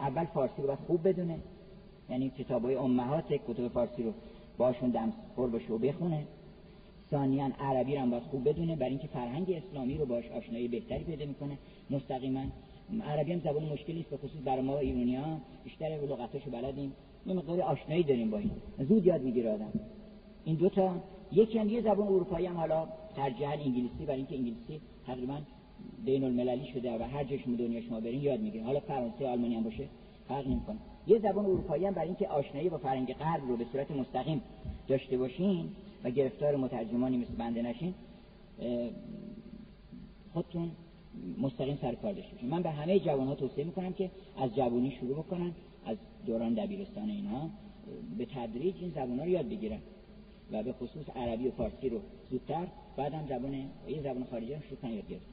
[0.00, 1.38] اول فارسی رو باید خوب بدونه.
[2.10, 4.12] یعنی کتابای امهات کتاب فارسی رو
[4.58, 6.26] باشون دم پر باشه و بخونه.
[7.10, 8.76] ثانیا عربی رو هم باید خوب بدونه.
[8.76, 11.58] برای اینکه فرهنگ اسلامی رو باش آشنایی بهتری پیدا می‌کنه.
[11.90, 12.40] مستقیما
[13.04, 16.92] عربی هم زبان مشکلی است به خصوص برای ما ایرانی ها بیشتر لغتاشو بلدیم.
[17.26, 18.50] یه مقدار آشنایی داریم با این.
[18.88, 19.72] زود یاد می‌گیره آدم.
[20.44, 20.96] این دوتا
[21.32, 25.38] یکی هم یه زبان اروپایی هم حالا ترجیحاً انگلیسی برای اینکه انگلیسی تقریبا
[26.04, 28.66] بین المللی شده و هر جای شما دنیا شما برین یاد می‌گیرین.
[28.66, 29.84] حالا فرانسه آلمانی هم باشه
[30.28, 30.76] فرق نمی‌کنه.
[31.06, 34.40] یه زبان اروپایی هم برای اینکه آشنایی با فرهنگ غرب رو به صورت مستقیم
[34.88, 35.68] داشته باشین
[36.04, 37.94] و گرفتار مترجمانی مثل بنده نشین
[40.32, 40.70] خودتون
[41.38, 44.90] مستقیم سر کار داشته باشین من به همه جوان ها توصیه می‌کنم که از جوانی
[44.90, 45.52] شروع بکنن
[45.86, 45.96] از
[46.26, 47.50] دوران دبیرستان اینها
[48.18, 49.78] به تدریج این زبان ها رو یاد بگیرن
[50.52, 52.00] و به خصوص عربی و فارسی رو
[52.30, 53.54] زودتر بعدم زبان
[53.88, 55.26] یه زبان خارجی رو شروع یاد گرفت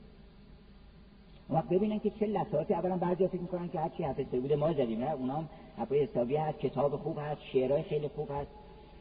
[1.50, 5.00] وقت ببینن که چه لطافی اولا بعضی فکر می‌کنن که هرچی حفظه بوده ما زدیم
[5.00, 8.52] نه؟ اونا هم حرفای حسابی هست کتاب خوب هست شعرهای خیلی خوب هست.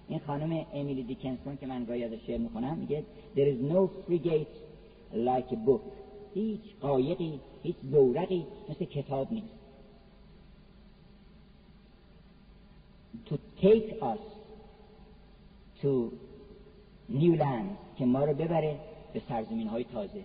[0.09, 3.05] این خانم امیلی دیکنسون که من گاهی از شعر می‌خونم میگه
[3.37, 4.55] there is no frigate
[5.15, 5.83] like a book.
[6.35, 9.61] هیچ قایقی هیچ دورقی مثل کتاب نیست.
[13.27, 14.25] To take us
[15.83, 16.13] to
[17.11, 18.81] new land که ما رو ببره
[19.13, 20.25] به سرزمین های تازه.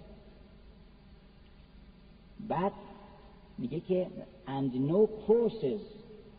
[2.47, 2.71] بعد
[3.57, 4.07] میگه که
[4.47, 5.81] and no courses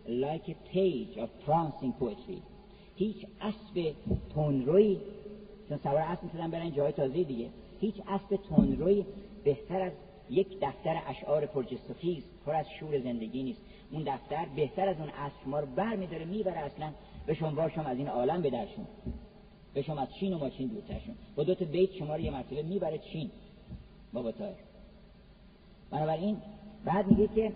[0.08, 2.40] like a page of prancing poetry.
[2.96, 3.94] هیچ اسب
[4.34, 5.00] تونروی
[5.68, 7.50] چون سوار اسب می‌تونن برن جای تازه دیگه.
[7.80, 9.04] هیچ اسب تونروی
[9.46, 9.92] بهتر از
[10.30, 13.60] یک دفتر اشعار پرجستخیز پر از شور زندگی نیست
[13.92, 16.92] اون دفتر بهتر از اون اسب ما رو بر میداره می‌بره اصلا
[17.26, 18.86] به شما از این عالم به درشون
[19.74, 22.62] به شما از چین و ماشین دورترشون با دو تا بیت شما رو یه مرتبه
[22.62, 23.30] می‌بره چین
[24.12, 24.54] بابا تایر
[25.90, 26.36] بنابراین
[26.84, 27.52] بعد میگه که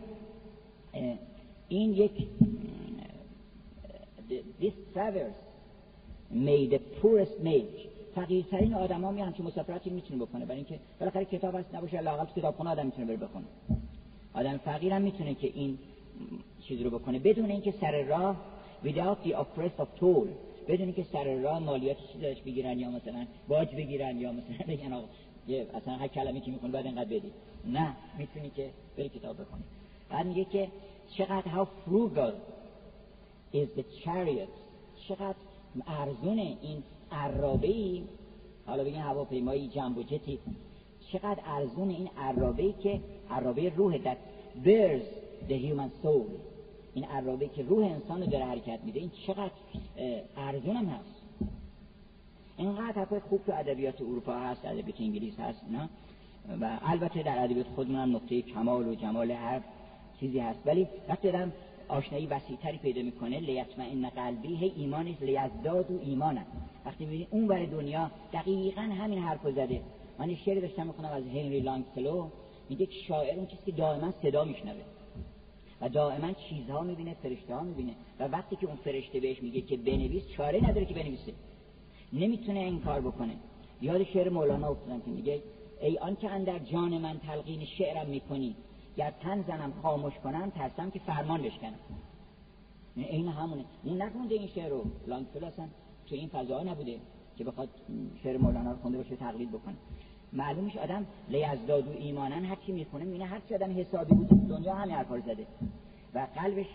[1.68, 2.28] این یک
[4.61, 5.38] this travels
[6.30, 7.41] made the poorest
[8.14, 10.44] فقیرترین آدم ها میان چون مسافرتی می‌تونه بکنه.
[10.44, 13.44] برای اینکه بالاخره کتاب هست نباشه لاقل کتابخونه آدم می‌تونه بره بخونه.
[14.34, 15.78] آدم فقیر هم می‌تونه که این
[16.61, 17.18] چیز رو بکنه.
[17.18, 18.36] بدون اینکه سر راه
[18.84, 20.28] without the oppress of toll
[20.68, 25.06] بدون اینکه سر راه مالیات چیزاش بگیرن یا مثلا باج بگیرن یا مثلا بگن آقا
[25.74, 27.32] اصلا هر کلمه که می‌کنه بعد اینقدر بدی.
[27.64, 29.62] نه می‌تونی که بری کتاب بخونی.
[30.11, 30.68] بعد میگه که
[31.18, 32.32] چقدر how frugal
[33.54, 34.50] is the chariot.
[35.08, 35.36] چقدر
[35.86, 36.82] ارزون این
[37.12, 38.02] عرابه ای
[38.66, 40.38] حالا بگین هواپیمایی جنب و جتی
[41.12, 43.00] چقدر ارزون این عرابه ای که
[43.30, 44.18] عرابه روح that
[44.64, 45.02] bears
[45.48, 46.30] the human soul.
[46.94, 49.00] این عرابه که روح انسان رو داره حرکت میده.
[49.00, 49.52] این چقدر
[50.36, 51.22] ارزون هم هست.
[52.56, 55.88] اینقدر حرفای خوب تو ادبیات اروپا هست ادبیات انگلیس هست نه؟
[56.61, 59.61] و البته در ادبیات خودمون هم نقطه کمال و جمال هر
[60.20, 60.58] چیزی هست.
[60.66, 61.52] ولی وقتی دارم
[61.91, 63.41] آشنایی وسیعتری پیدا می‌کنه.
[63.41, 66.47] لیطمئن قلبی هی ایمانش لیزداد و ایمانه
[66.86, 69.82] وقتی می‌بینی اون ور دنیا دقیقا همین حرفو زده.
[70.18, 72.28] من شعر داشتم می‌خونم از هنری لانگسلو
[72.68, 74.82] میگه که شاعر اون کسی که دائما صدا میشنوه.
[75.80, 77.93] و دائما چیزها می‌بینه فرشته ها می‌بینه.
[78.20, 81.32] و وقتی که اون فرشته بهش میگه که بنویس چاره نداره که بنویسه.
[82.12, 83.32] نمی‌تونه این کار بکنه.
[83.82, 85.43] یاد شعر مولانا افتادم که میگه
[85.80, 88.55] ای آن که اندر جان من تلقین شعرم می‌کنی
[88.97, 91.78] گر تن زنم خاموش کنم ترسم که فرمان بشکنم
[92.97, 93.64] این همونه.
[93.84, 94.84] این نخونده این شعر رو.
[95.07, 95.68] لانگفل اصلا
[96.07, 96.97] تو این فضا نبوده
[97.36, 97.68] که بخواد
[98.22, 99.74] شعر مولانا رو خونده باشه تقلید بکنه.
[100.32, 104.74] معلومش آدم لیزداد و ایمانن هر چی می‌خونه میینه هر چی آدم حسابی بود دنیا
[104.74, 105.47] همین حرفا زده.
[106.14, 106.66] و قلبش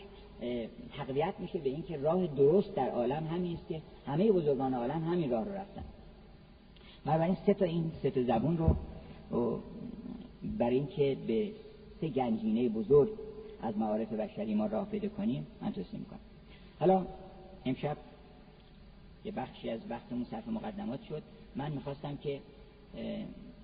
[0.97, 5.31] تقویت میشه به اینکه راه درست در عالم همین است که همه بزرگان عالم همین
[5.31, 5.83] راه رو رفتن.
[7.05, 8.75] بنابراین سه تا این سه تا زبون رو
[10.57, 11.51] برای اینکه به
[12.01, 13.09] سه گنجینه بزرگ
[13.61, 16.19] از معارف بشری ما راه پیدا کنیم من توصیه می‌کنم.
[16.79, 17.05] حالا
[17.65, 17.97] امشب
[19.25, 21.23] یه بخشی از وقتمون صرف مقدمات شد.
[21.55, 22.39] من می‌خواستم که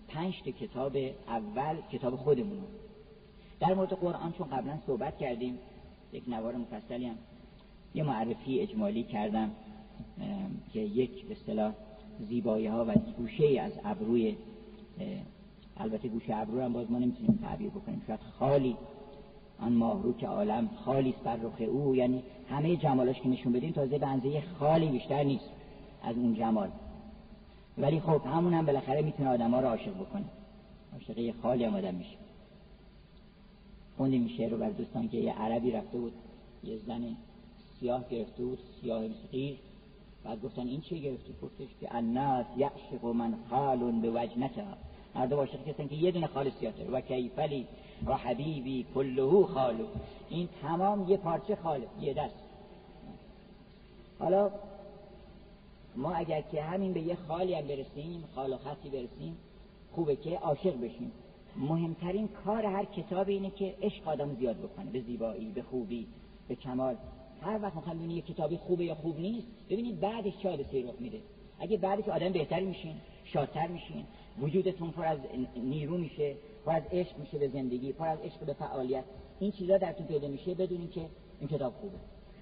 [0.08, 2.64] پنج تا کتاب اول کتاب خودمون
[3.60, 5.58] در مورد قرآن چون قبلا صحبت کردیم
[6.14, 7.16] یک نوار مفصلی هم
[7.96, 9.52] یه معرفی اجمالی کردم
[10.74, 11.74] که یک به اصطلاح
[12.30, 14.36] زیبایی ها و گوشه از ابروی
[15.82, 18.02] البته گوشه ابرو هم باز ما نمی‌تونیم تعبیر بکنیم.
[18.08, 18.78] شاید خالی
[19.60, 23.72] آن ماهرو که عالم خالی است بر رخ او یعنی همه جمالاش که نشون بدیم
[23.72, 25.50] تازه به اندازه خالی بیشتر نیست
[26.04, 26.70] از اون جمال.
[27.78, 30.26] ولی خب همون هم بالاخره می‌تونه آدم ها رو عاشق بکنه.
[30.94, 32.18] عاشق یه خالی هم آدم میشه.
[33.98, 36.14] خوندیم شعر رو بر دوستان که یه عربی رفته بود
[36.64, 37.02] یه زن
[37.80, 39.58] سیاه گرفته بود سیاه غیر
[40.24, 44.78] بعد گفتن این چی گرفتی؟ گفتش که الناس یعشق من خال به وجنتها
[45.16, 46.90] مردم عاشق کسن که یه دونه خال سیاه داره.
[46.90, 47.68] و کیفلی
[48.06, 49.86] و حبیبی کلهو خالو
[50.30, 52.36] این تمام یه پارچه خاله یه دست.
[54.20, 54.52] حالا
[55.96, 59.38] ما اگر که همین به یه خالی هم برسیم خال و خطی برسیم
[59.92, 61.12] خوبه که عاشق بشیم.
[61.58, 64.92] مهمترین کار هر کتاب اینه که عشق آدم زیاد بکنه.
[64.92, 66.08] به زیبایی به خوبی
[66.48, 66.96] به کمال.
[67.42, 70.94] هر وقت می‌خوام ببینید یه کتابی خوبه یا خوب نیست ببینید بعدش چه حادثه‌ای رخ
[71.00, 71.20] میده.
[71.60, 72.96] اگه بعدش آدم بهتری میشین
[73.26, 74.06] شادتر میشین
[74.40, 75.20] وجودتون پر از
[75.56, 79.04] نیرو میشه پر از عشق میشه به زندگی پر از عشق به فعالیت.
[79.40, 81.02] این چیزا درتون پیدا میشه بدونین که
[81.40, 81.98] این کتاب خوبه.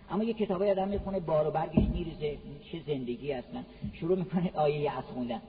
[0.09, 2.37] اما یه کتابای آدم می‌خونه بار و برگش میریزه
[2.71, 3.63] چه زندگی اصلا.
[3.93, 5.41] شروع می‌کنه آیه یأس خوندن.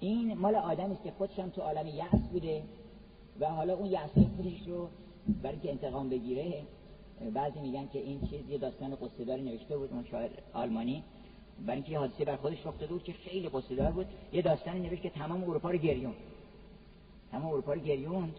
[0.00, 2.62] این مال آدمی است که خودش هم تو عالم یأس بوده
[3.40, 4.88] و حالا اون یأس خودش رو
[5.42, 6.62] برای که انتقام بگیره
[7.34, 11.02] بعضی میگن که این چیز یه داستان قصه نوشته بود اون شاعر آلمانی.
[11.66, 14.06] برای اینکه حادثه بر خودش رخ داده بود که خیلی قصه دار بود.
[14.32, 16.14] یه داستانی نوشت که تمام اروپا رو گریون
[17.32, 18.34] تمام اروپا رو گریوند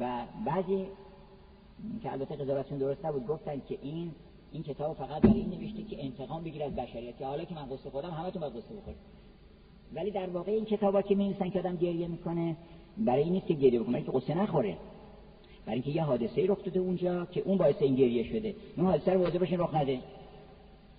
[0.00, 0.86] و بعضی
[2.02, 4.12] که البته قضاوتشون درست نبود گفتن که این
[4.52, 7.18] این کتاب فقط برای این نوشته که انتقام بگیره از بشریت.
[7.18, 8.98] که حالا که من قصه خودم همتون باید قصه بخورید
[9.94, 12.56] ولی در واقع این کتابا که می‌نویسن که آدم گریه می‌کنه
[12.98, 14.76] برای این نیست که گریه بکنه که قصه نخوره.
[15.66, 18.54] برای اینکه یه حادثه رخ داده اونجا که اون باعث این گریه شده.
[18.76, 20.00] اون حادثه رو باشین رخ نده.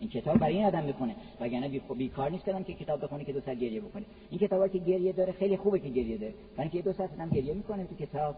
[0.04, 1.16] این کتاب برای این آدم می‌خونه.
[1.40, 4.06] وگرنه بی بیکار نیست کردن که کتاب بخونه که دو ساعت گریه بکنه.
[4.30, 6.34] این کتابا که گریه داره خیلی خوبه که گریه داره.
[6.58, 8.36] برای اینکه دو ساعت آدم گریه می‌کنه تو کتاب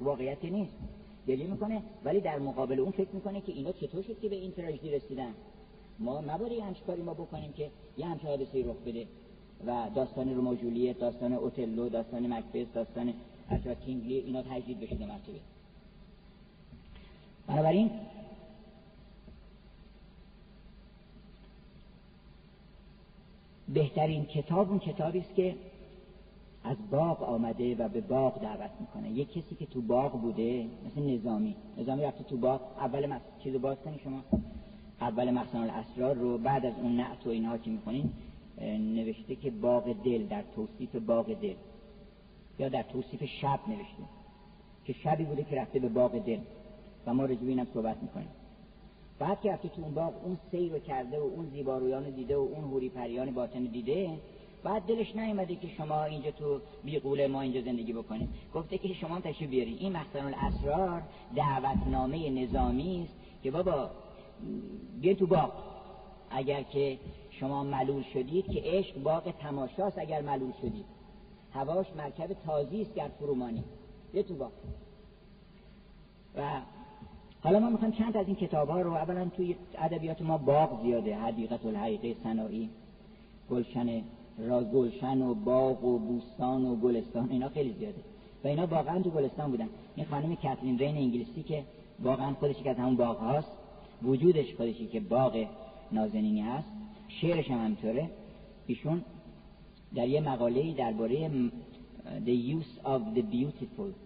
[0.00, 0.72] واقعیت نیست.
[1.26, 4.52] گریه می‌کنه ولی در مقابل اون فکر می‌کنه که اینا چطور شد که به این
[4.52, 5.32] تراژدی رسیدن.
[5.98, 9.06] ما نباید همچین کاری ما بکنیم که یه همچین حادثه رخ بده
[9.66, 13.14] و داستان رومو جولیت داستان اوتلو داستان مکبث داستان
[13.50, 15.40] اشرا کینگلی اینا تجدید بشه به مرتبه.
[17.46, 17.90] بنابراین
[23.68, 25.54] بهترین کتاب اون کتابی است که
[26.64, 29.10] از باغ آمده و به باغ دعوت می‌کنه.
[29.10, 31.54] یک کسی که تو باغ بوده مثل نظامی.
[31.78, 33.20] نظامی رفته تو باغ اول مس...
[33.44, 34.20] چیزو باز کنی شما.
[35.00, 38.12] اول مخزن الاسرار رو بعد از اون نعت و اینها که می‌کنین
[38.94, 41.54] نوشته که باغ دل در توصیف باغ دل.
[42.58, 44.02] یا در توصیف شب نوشته.
[44.84, 46.38] که شبی بوده که رفته به باغ دل.
[47.06, 48.28] و ما رجوع اینم صحبت می‌کنیم.
[49.18, 52.40] بعد که رفته تو اون باغ اون سیر رو کرده و اون زیبارویان دیده و
[52.40, 54.18] اون هوری پریان باطن دیده
[54.64, 59.20] بعد دلش نیومده که شما اینجا تو بیقول ما اینجا زندگی بکنید گفته که شما
[59.20, 61.02] تشریف بیارید این مخزن الاسرار
[61.36, 63.90] دعوتنامه نظامی است که بابا
[65.00, 65.52] بیا تو باغ.
[66.30, 66.98] اگر که
[67.30, 70.84] شما ملول شدید که عشق باغ تماشاست اگر ملول شدید.
[71.52, 73.64] هواش مرکب تازی است گر فرومانی
[74.12, 74.52] بیا تو باغ.
[76.36, 76.60] و
[77.46, 81.16] حالا ما می‌خوایم چند از این کتاب ها رو اولا توی ادبیات ما باغ زیاده
[81.16, 82.70] حدیقت الحقیقه سنایی
[83.50, 84.02] گلشن
[84.38, 87.98] را گلشن و باغ و بوستان و گلستان اینا خیلی زیاده.
[88.44, 89.68] و اینا واقعا تو گلستان بودن.
[89.96, 91.62] این خانم کاترین رین انگلیسی که
[92.02, 93.50] واقعا خودش که از همون باغ هاست
[94.02, 95.46] وجودش خودشی که باغ
[95.92, 96.68] نازنینی هست
[97.08, 98.10] شعرش هم همطوره
[98.66, 99.02] ایشون
[99.94, 101.30] در یه مقاله درباره
[102.26, 104.05] The Use of the Beautiful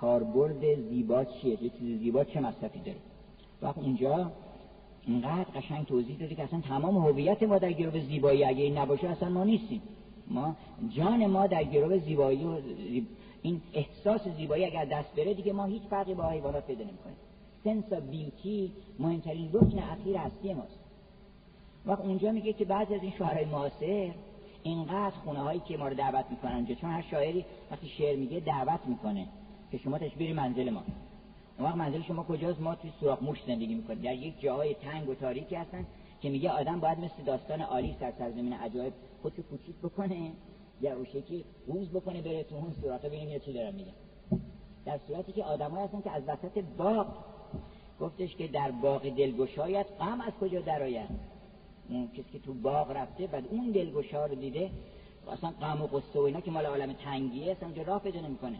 [0.00, 2.98] کاربرد زیبا چیه؟ یه چیز زیبا چه مصرفی داره؟
[3.62, 4.32] وقت اونجا
[5.06, 9.08] اینقدر قشنگ توضیح داده که اصلا تمام هویت ما در گروه زیبایی اگه این نباشه
[9.08, 9.82] اصلا ما نیستیم.
[10.28, 10.56] ما
[10.96, 12.58] جان ما در گروه زیبایی و
[13.42, 17.16] این احساس زیبایی اگر دست بره دیگه ما هیچ فرقی با حیوانات پیدا نمی‌کنیم.
[17.64, 20.78] سنس آف بیوتی مهمترین رکن اخیر هستی ماست.
[21.86, 24.10] وقت اونجا میگه که بعضی از این شعرهای معاصر
[24.62, 28.80] اینقدر خونه هایی که ما رو دعوت می‌کنن چون هر شاعری وقتی شعر میگه دعوت
[28.86, 29.26] می‌کنه.
[29.72, 30.82] که شما تشبیری منزل ما.
[31.58, 34.02] اون وقت منزل شما کجاست؟ ما توی سوراخ موش زندگی می‌کنیم.
[34.02, 35.86] در یک جاهای تنگ و تاریکی هستن
[36.20, 38.92] که میگه آدم باید مثل داستان عالی سر سرزمین عجایب
[39.22, 40.32] خودشو کوچیک بکنه
[40.80, 43.92] یا او شکلی روز بکنه بره تو اون سوراخ ببینیم چی دارم میگه.
[44.84, 47.06] در صورتی که آدمایی هستن که از وسط باغ
[48.00, 51.08] گفتش که در باغ دلگشایت غم از کجا درآید؟
[51.88, 54.70] اون کسی که تو باغ رفته بعد اون دلگشا رو دیده
[55.32, 58.58] اصلا غم و قصه و اینا که مال عالم تنگیه اصلا راه پیدا نمی‌کنه.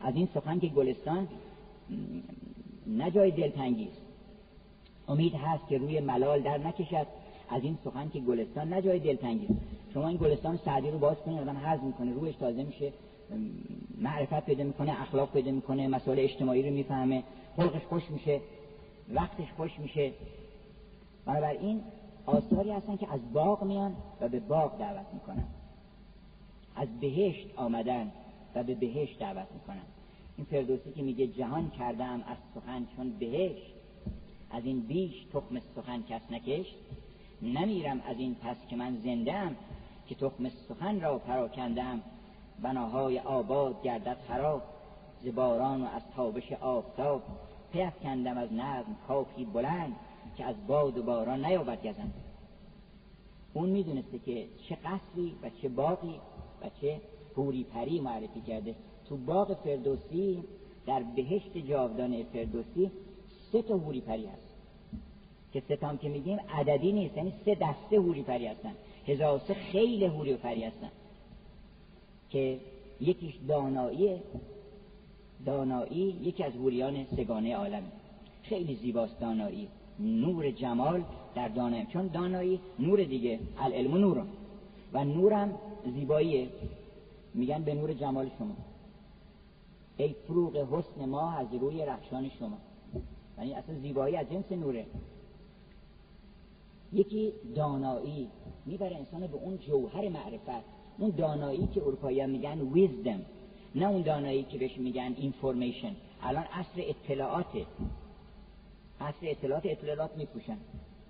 [0.00, 1.28] از این سخن که گلستان
[2.86, 4.00] نه جای دلتنگی است
[5.08, 7.06] امید هست که روی ملال در نکشد.
[7.50, 9.60] از این سخن که گلستان نه جای دلتنگی است
[9.94, 12.92] شما این گلستان سعدی رو باز کنید آدم حزم می‌کنه روش تازه میشه
[13.98, 17.22] معرفت پیدا می‌کنه اخلاق پیدا می‌کنه مسائل اجتماعی رو می‌فهمه
[17.56, 18.40] خلقش خوش میشه
[19.14, 20.12] وقتش خوش میشه.
[21.26, 21.80] بنابراین
[22.26, 25.44] آثاری هستن که از باغ میان و به باغ دعوت می‌کنن.
[26.76, 28.12] از بهشت آمدن.
[28.54, 29.86] و به بهشت دعوت می‌کنن.
[30.36, 33.74] این فردوسی که میگه جهان کردم از سخن چون بهشت
[34.50, 36.74] از این بیش تخم سخن کس نکشت.
[37.42, 39.56] نمیرم از این پس که من زندم
[40.08, 42.02] که تخم سخن را پراکندم
[42.62, 44.62] بناهای آباد گردد خراب
[45.22, 47.22] زباران و از تابش آفتاب.
[48.02, 49.96] کندم از نظم کافی بلند
[50.36, 52.14] که از باد و باران نیابد گزند.
[53.54, 56.14] اون می‌دونسته که چه قصری و چه باقی
[56.62, 57.00] و چه
[57.38, 58.74] پوری پری معرفی کرده.
[59.08, 60.42] تو باغ فردوسی
[60.86, 62.90] در بهشت جاودانه فردوسی
[63.52, 64.48] سه تا هوری پری هست.
[65.52, 68.72] که سه تام که میگیم عددی نیست یعنی سه دسته هوری پری هستن.
[69.06, 70.90] هزار سه خیلی هوری پری هستن.
[72.30, 72.58] که
[73.00, 74.16] یکیش دانایی
[75.46, 77.82] دانایی یکی از هوریان سگانه عالم.
[78.42, 79.68] خیلی زیباست دانایی.
[80.00, 84.22] نور جمال در دانایی چون دانایی نور دیگه العلم نور
[84.92, 85.58] و نورم
[85.94, 86.48] زیباییه.
[87.38, 88.56] میگن به نور جمال شما.
[89.96, 92.58] ای فروغ حسن ما از روی رخشان شما.
[93.38, 94.86] یعنی اصلا زیبایی از جنس نوره.
[96.92, 98.28] یکی دانایی
[98.66, 100.64] می‌بره انسان به اون جوهر معرفت
[100.98, 103.20] اون دانایی که اروپایی میگن wisdom
[103.74, 105.92] نه اون دانایی که بهش میگن information
[106.22, 107.66] الان اصل اطلاعاته
[109.00, 110.56] اصل اطلاعات اطلاعات میفروشن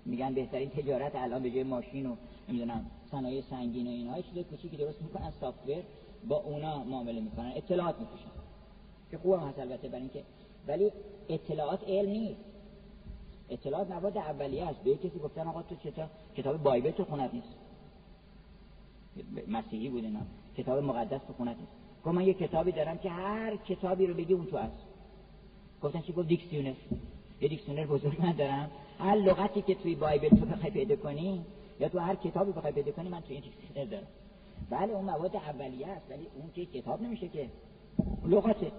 [0.05, 2.15] میگن بهترین تجارت الان به جای ماشین و
[2.49, 5.83] نمی‌دونم صنایع سنگین و اینها چیز کوچیکی درست می‌کنن software
[6.27, 8.29] با اونا معامله می‌کنن اطلاعات میفروشن
[9.11, 10.23] که خوبم هست البته برای اینکه
[10.67, 10.91] ولی
[11.29, 12.39] اطلاعات علم نیست.
[13.49, 14.79] اطلاعات مواد اولیه است.
[14.79, 16.07] به کسی گفتن آقا تو چطور؟
[16.37, 17.47] کتاب Bible تو خونت نیست.
[19.47, 20.19] مسیحی بود اینا.
[20.57, 21.71] کتاب مقدس تو خونت نیست.
[22.05, 24.77] گفت من یه کتابی دارم که هر کتابی رو بگی اون تو هست.
[25.81, 26.73] گفتن چی؟ گفت دیکسیونر.
[27.41, 28.71] یه دیکسیونر بزرگ من دارم.
[28.99, 31.41] هر لغتی که توی Bible تو بخوای پیدا کنی
[31.79, 34.07] یا تو هر کتابی بخوای پیدا کنی من توی این دیکسیونر دارم.
[34.69, 37.49] بله اون مواد اولیه است ولی اون که کتاب نمیشه که
[38.25, 38.71] لغاته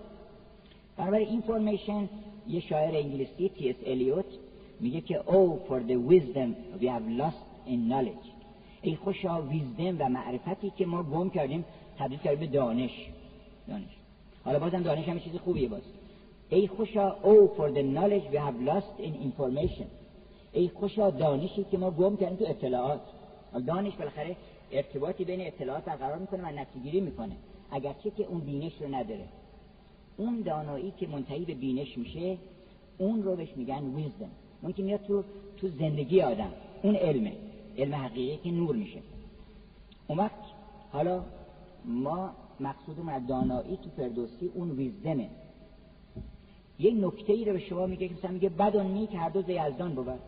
[0.97, 2.09] بنابراین information
[2.49, 4.24] یه شاعر انگلیسی تی اس الیوت
[4.81, 8.28] میگه که او oh, for the wisdom we have lost in knowledge.
[8.83, 11.64] ای خوشا ویزدم و معرفتی که ما گم کردیم
[11.99, 13.07] تبدیل کردیم به دانش.
[13.68, 13.97] دانش.
[14.45, 15.83] حالا بازم دانش هم چیز خوبیه باز.
[16.49, 19.87] ای خوشا او oh, for the knowledge we have lost in information.
[20.53, 23.01] ای خوشا دانشی که ما گم کردیم تو اطلاعات.
[23.66, 24.37] دانش بالاخره
[24.73, 27.37] ارتباطی بین اطلاعات برقرار می‌کنه و نتیجه می‌کنه.
[27.71, 29.25] اگرچه که اون بینش رو نداره.
[30.16, 32.39] اون دانایی که منتهی به بینش میشه
[32.99, 34.31] اون رو بهش میگن ویزدم
[34.62, 35.25] اون که میاد تو
[35.57, 36.53] تو زندگی آدم.
[36.83, 37.33] اون علمه.
[37.79, 38.99] علم حقیقی که نور میشه.
[40.09, 40.33] اون وقت
[40.93, 41.25] حالا
[41.85, 45.29] ما مقصودمون از دانایی تو فردوسی اون ویزدمه
[46.79, 49.51] یک نکته ای رو به شما میگه که مثلا میگه بد و نیک هر دو
[49.51, 50.18] یزدان بود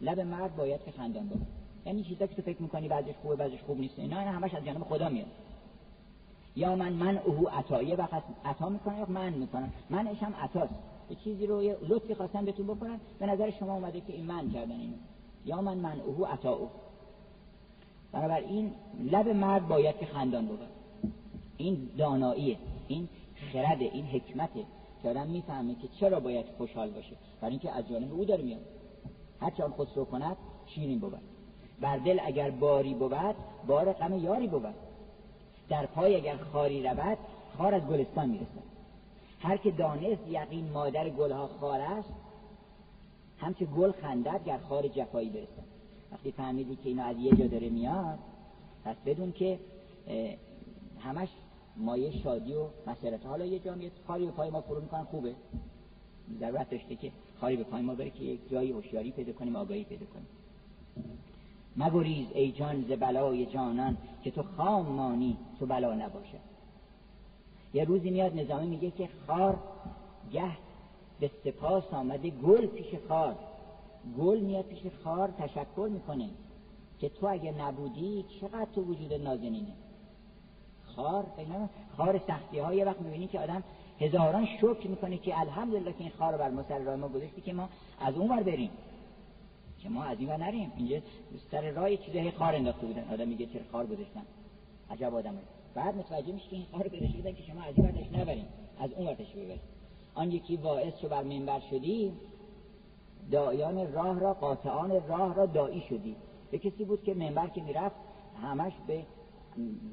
[0.00, 1.46] لب مرد باید که خندان بود
[1.86, 3.98] یعنی چیزا که تو فکر می‌کنی بعضش خوبه بعضش خوب نیست.
[3.98, 5.26] اینا همش از جانب خدا میاد.
[6.56, 10.74] یا من من اوهو عطایه وقت عطا می‌کنه یا من می‌کنم منش هم عطاست.
[11.08, 14.50] به چیزی رو یه لطفی خواستم بهتون بکنم به نظر شما اومده که این من
[14.50, 14.96] کردن اینو.
[15.44, 16.68] یا من من اوهو عطا او
[18.48, 18.72] این
[19.10, 20.58] لب مرد باید که خندان بود.
[21.56, 22.58] این داناییه
[22.88, 23.08] این
[23.52, 24.64] خرده این حکمته
[25.02, 27.16] که آدم می‌فهمه که چرا باید خوشحال باشه.
[27.40, 28.60] برای اینکه از جانب او داره میاد.
[29.40, 31.18] هر آن خسرو کند شیرین بود.
[31.82, 34.74] بر دل اگر باری بود بار غم یاری بود.
[35.68, 37.18] در پای اگر خاری رود
[37.58, 38.72] خار از گلستان می‌رسد.
[39.40, 42.12] هر که دانست یقین مادر گلها خار است
[43.38, 45.72] همچه گل خندد گر خار جفایی برسد.
[46.12, 48.18] وقتی فهمیدی که اینا از یه جا داره میاد
[48.84, 49.58] پس بدون که
[51.00, 51.28] همش
[51.76, 55.34] مایه شادی و مسیرت حالا یه جا میاد خاری به پای ما فرو می‌کنن خوبه.
[56.40, 59.84] ضرورت داشته که خاری به پای ما بره که یک جایی هوشیاری پیدا کنیم آگاهی
[59.84, 60.26] پیدا کنیم.
[61.76, 66.52] مگریز ای جان ز بلای جانان که تو خام مانی تو بلا نباشد.
[67.74, 69.58] یه روزی میاد نظامی میگه که خار
[70.32, 70.52] گه
[71.20, 73.34] به سپاس آمده گل پیش خار.
[74.18, 76.28] گل میاد پیش خار تشکر می‌کنه
[76.98, 79.72] که تو اگه نبودی چقدر تو وجود نازنینه؟
[80.96, 81.26] خار
[81.96, 83.62] خار سختی های یه وقت می‌بینی که آدم
[84.00, 87.40] هزاران شکر می‌کنه که الحمدلله که این خار رو بر ما سر راه ما گذاشتی
[87.40, 87.68] که ما
[88.00, 88.70] از اون ور بریم.
[89.82, 90.72] که ما از این نریم.
[90.76, 90.96] اینجا
[91.50, 93.04] سر راه چیزای خار انداخته بودن.
[93.12, 94.22] آدم میگه چرا خار گذاشتن.
[94.90, 95.38] عجب آدمه
[95.74, 98.46] بعد متوجه میشه که این خار گذاشته بودن که شما از این ورش نبریم
[98.80, 99.60] از اون ورش ببریم
[100.14, 102.12] آن یکی باعث شو بر منبر شدی
[103.30, 106.16] دایان راه را قاطعان راه را دایی شدی.
[106.50, 107.96] به کسی بود که منبر که می‌رفت
[108.42, 109.02] همش به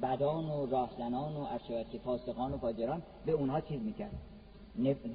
[0.01, 4.11] بدان و راهزنان و ارشوات فاسقان و فاجران به اونها چیز می‌کرد.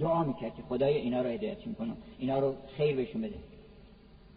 [0.01, 3.35] دعا می‌کرد که خدای اینا رو هدایت کنه اینا رو خیر بهشون بده.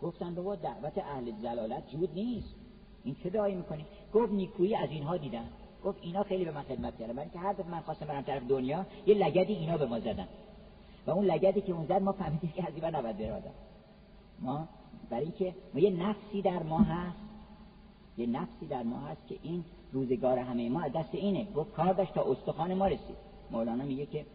[0.02, 2.56] گفتن بابا دعوت اهل زلالت جود نیست.
[3.04, 5.46] این چه دعایی می‌کنی؟ گفت نیکویی از اینها دیدن
[5.84, 7.14] گفت اینا خیلی به من خدمت کردن.
[7.14, 10.28] برای که هر دفعه من خواستم برم طرف دنیا یه لگدی اینا به ما زدن.
[11.08, 13.44] و اون لگدی که اون زد ما فهمیدیم که این نباید بره
[14.40, 14.68] ما
[15.10, 17.18] برای اینکه ما یه نفسی در ما هست.
[18.18, 21.48] یه نفسی در ما هست که این روزگار همه ما دست اینه.
[21.56, 23.18] گفت کار داشت تا استخوان ما رسید.
[23.52, 24.26] مولانا میگه که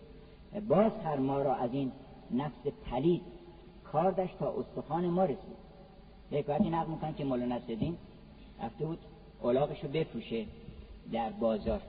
[0.68, 1.92] باز هر ما را از این
[2.30, 3.22] نفس پلید
[3.92, 5.62] کار تا استخوان ما رسید.
[6.30, 7.96] یک وقتی نقل می‌کنن که مولانا سدین
[8.62, 8.98] رفته بود
[9.42, 10.46] اولاقشو بفروشه
[11.12, 11.80] در بازار.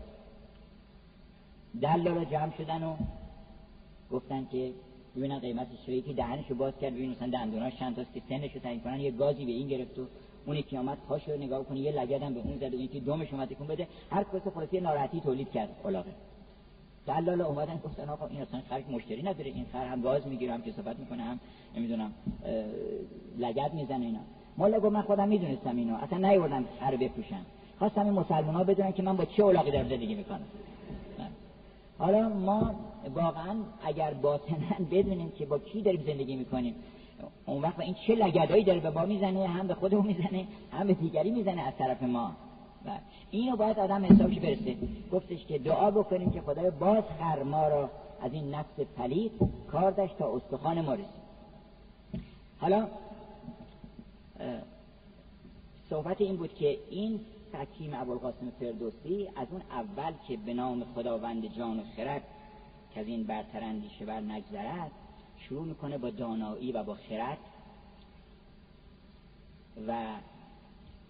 [1.82, 2.96] دلالا جمع شدن و
[4.12, 4.72] گفتن که
[5.16, 8.82] ببینن قیمتش چه که دهنشو باز کرد ببینن مثلا دندوناش چند تاست که سنشو تعیین
[8.82, 9.00] کنن.
[9.00, 10.06] یه گازی به این گرفت و
[10.46, 13.48] اون یکی آمد پاشو نگاه کنه یه لگدم به اون زد و که دومش اومد
[13.48, 13.88] تکون بده.
[14.12, 16.12] هر کس خلاصی ناراحتی تولید کرد علاقه
[17.08, 20.62] دلال اومدن گفتن آقا این اصلا خرک مشتری نداره این خر هم گاز می‌گیره هم
[20.62, 21.40] کسافت می‌کنه هم
[21.76, 22.14] نمی‌دونم
[23.38, 24.20] لگد می‌زنه اینا.
[24.58, 27.46] مالا گفت من خودم می‌دونستم اینو اصلا نیوردم خر بفروشم.
[27.80, 30.46] خواستم این مسلمان ها بدونن که من با چه اولاقی دارم زندگی می‌کنم.
[31.98, 32.76] حالا ما
[33.16, 34.58] واقعا اگر باطنا
[34.92, 36.76] بدونیم که با کی داریم زندگی می‌کنیم
[37.46, 40.94] اون وقت این چه لگدایی داره به با می‌زنه هم به خودمون می‌زنه هم به
[40.94, 42.32] دیگری می‌زنه از طرف ما.
[42.86, 43.00] بله.
[43.32, 44.78] اینو باید آدم حسابش برسه
[45.12, 47.90] گفتش که دعا بکنیم که خدای باز خر ما را
[48.22, 49.32] از این نفس پلید
[49.72, 51.24] کار داشت تا استخوان ما رسید
[52.60, 52.88] حالا
[55.90, 57.20] صحبت این بود که این
[57.54, 62.24] حکیم ابوالقاسم فردوسی از اون اول که به نام خداوند جان و خرد
[62.94, 64.92] که از این برتر اندیشه بر نگذرد
[65.38, 67.38] شروع می‌کنه با دانایی و با خرد
[69.88, 70.06] و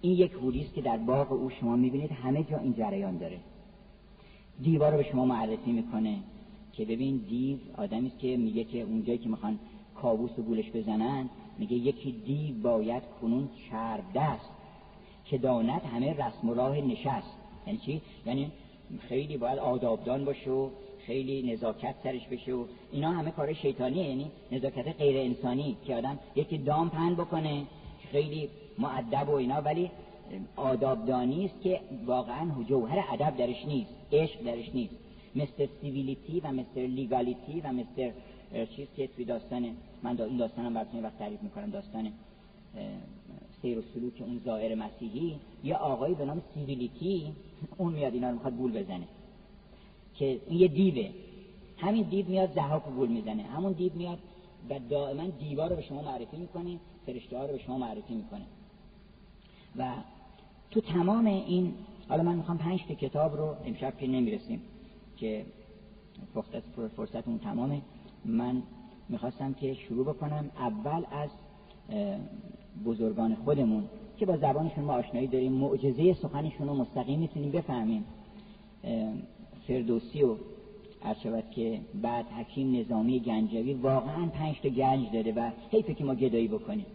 [0.03, 3.39] این یک حولی است که در باغ او شما می‌بینید همه جا این جریان داره.
[4.61, 6.17] دیوار رو به شما معرفی می‌کنه
[6.73, 9.59] که ببین دیو آدمی است که میگه که اونجایی که می‌خوان
[9.95, 11.29] کابوس و گولش بزنن
[11.59, 14.49] میگه یکی دیو باید کنون چرب دست
[15.25, 17.37] که داند همه رسم و راه نشست.
[17.67, 18.51] یعنی چی؟ یعنی
[18.99, 20.69] خیلی باید آدابدان باشه و
[21.05, 24.09] خیلی نزاکت سرش بشه و اینا همه کار شیطانیه.
[24.09, 27.63] یعنی نزاکت غیر انسانی که آدم یکی دام پهن بکنه
[28.11, 29.91] خیلی معدب و اینا ولی
[30.55, 34.95] آدابدانی است که واقعا جوهر ادب درش نیست عشق درش نیست.
[35.35, 38.11] مستر سیویلیتی و مستر لیگالیتی و مستر
[38.75, 42.11] چیز که توی داستان من دا این داستانم براتون وقت تعریف می‌کنم داستان
[43.61, 45.35] سیر و سلوک اون زائر مسیحی.
[45.63, 47.33] یا آقایی به نام سیویلیتی
[47.77, 49.07] اون میاد اینا رو می‌خواد گول بزنه
[50.15, 51.09] که این یه دیوه.
[51.77, 53.43] همین دیو میاد زحاک گول می‌زنه.
[53.43, 54.19] همون دیو میاد
[54.69, 58.45] و دائما دیوار رو به شما معرفی می‌کنه فرشته ها رو به شما معرفی می‌کنه.
[59.77, 59.91] و
[60.71, 61.73] تو تمام این
[62.09, 64.61] حالا من می‌خوام پنج تا کتاب رو امشب که نمی‌رسیم
[65.17, 65.45] که
[66.95, 67.81] فرصت اون تمامه
[68.25, 68.63] من
[69.09, 71.29] می‌خواستم که شروع بکنم اول از
[72.85, 73.83] بزرگان خودمون
[74.17, 78.05] که با زبانشون ما آشنایی داریم معجزه سخنشون رو مستقیم می‌تونیم بفهمیم.
[79.67, 80.35] فردوسی و
[81.23, 86.15] شود که بعد حکیم نظامی گنجوی واقعا پنج تا گنج داره و حیفه که ما
[86.15, 86.85] گدایی بکنیم.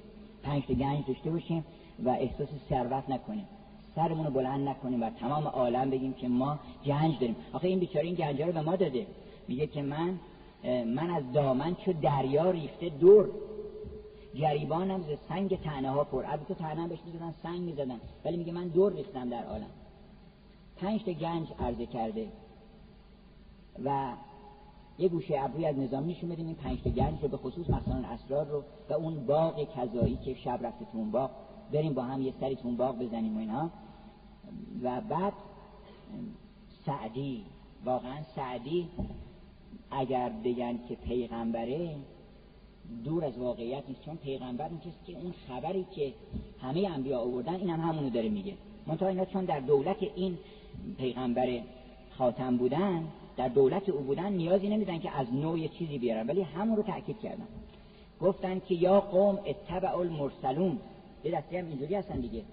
[0.43, 1.65] پنج تا گنج داشته باشیم.
[2.05, 3.47] و احساس ثروت نکنیم.
[3.95, 7.37] سرمون رو بلند نکنیم و تمام عالم بگیم که ما گنج داریم.
[7.53, 9.07] آخه این بیچاره این گنج رو به ما داده.
[9.49, 10.19] میگه که من
[10.85, 13.31] من از دامن چو دریا ریخته دور.
[14.35, 18.01] گریبانم ز سنگ تنه ها پر البته تنه بهش می‌زدن سنگ می‌زدن.
[18.25, 19.71] ولی میگه من دور ریختم در عالم.
[20.77, 22.29] پنج تا گنج عرضه کرده.
[23.85, 24.13] و
[24.99, 28.05] یه گوشه ابروی از نظام نشون بدیم این پنج تا گنج رو به خصوص مثلا
[28.09, 31.31] اسرار رو و اون باغ کذایی که شب رفته تو اون باغ
[31.73, 33.71] بریم با هم یه سری تو اون باغ بزنیم و اینها
[34.83, 35.33] و بعد
[36.87, 37.45] سعدی
[37.85, 38.89] واقعا سعدی
[39.91, 41.97] اگر بگن که پیغمبره
[43.05, 46.13] دور از واقعیت نیست چون پیغمبر اون که اون خبری که
[46.63, 48.55] همه انبیا آوردن این هم همونو داره میگه.
[48.87, 50.39] منتها اینا چون در دولت این
[50.99, 51.61] پیغمبر
[52.11, 53.05] خاتم بودن
[53.37, 57.21] در دولت او بودن نیازی نمیدن که از نوع چیزی بیارن ولی همون رو تأکید
[57.21, 57.47] کردن.
[58.21, 60.79] گفتن که یا قوم اتبع المرسلون.
[61.25, 62.45] یه دسته هم اینجوری هستن دیگه.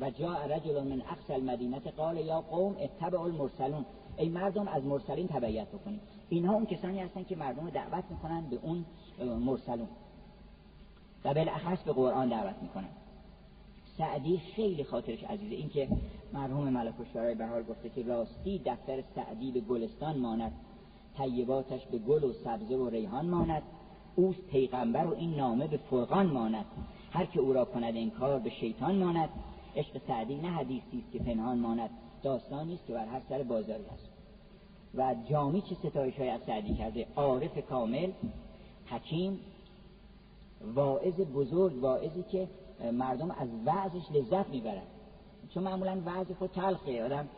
[0.00, 3.84] و جا رجل من اقصى المدینه قال یا قوم اتبع المرسلون.
[4.16, 6.00] ای مردم از مرسلین تبعیت بکنید.
[6.28, 8.84] اینها اون کسانی هستن که مردم رو دعوت می‌کنن به اون
[9.38, 9.88] مرسلون.
[11.24, 12.88] و بالاخص به قرآن دعوت می‌کنن.
[13.98, 15.54] سعدی خیلی خاطرش عزیزه.
[15.54, 15.88] این که
[16.32, 16.94] مرحوم ملک
[17.38, 20.52] به حال گفته که راستی دفتر سعدی به گلستان ماند.
[21.18, 23.62] طیباتش به گل و سبزه و ریحان ماند.
[24.16, 26.64] اوست پیغمبر و این نامه به فرقان ماند.
[27.16, 29.28] هر که او را کند این کار به شیطان ماند
[29.76, 31.90] عشق سعدی نه حدیثی است که پنهان ماند
[32.22, 34.08] داستانی است که بر هر سر بازاری است.
[34.94, 38.10] و جامی چه ستایش های از سعدی کرده؟ عارف کامل
[38.86, 39.40] حکیم
[40.74, 42.48] واعظ بزرگ واعظی که
[42.92, 44.82] مردم از وعظش لذت می‌برن
[45.54, 47.28] چون معمولا وعظ خود تلخه آدم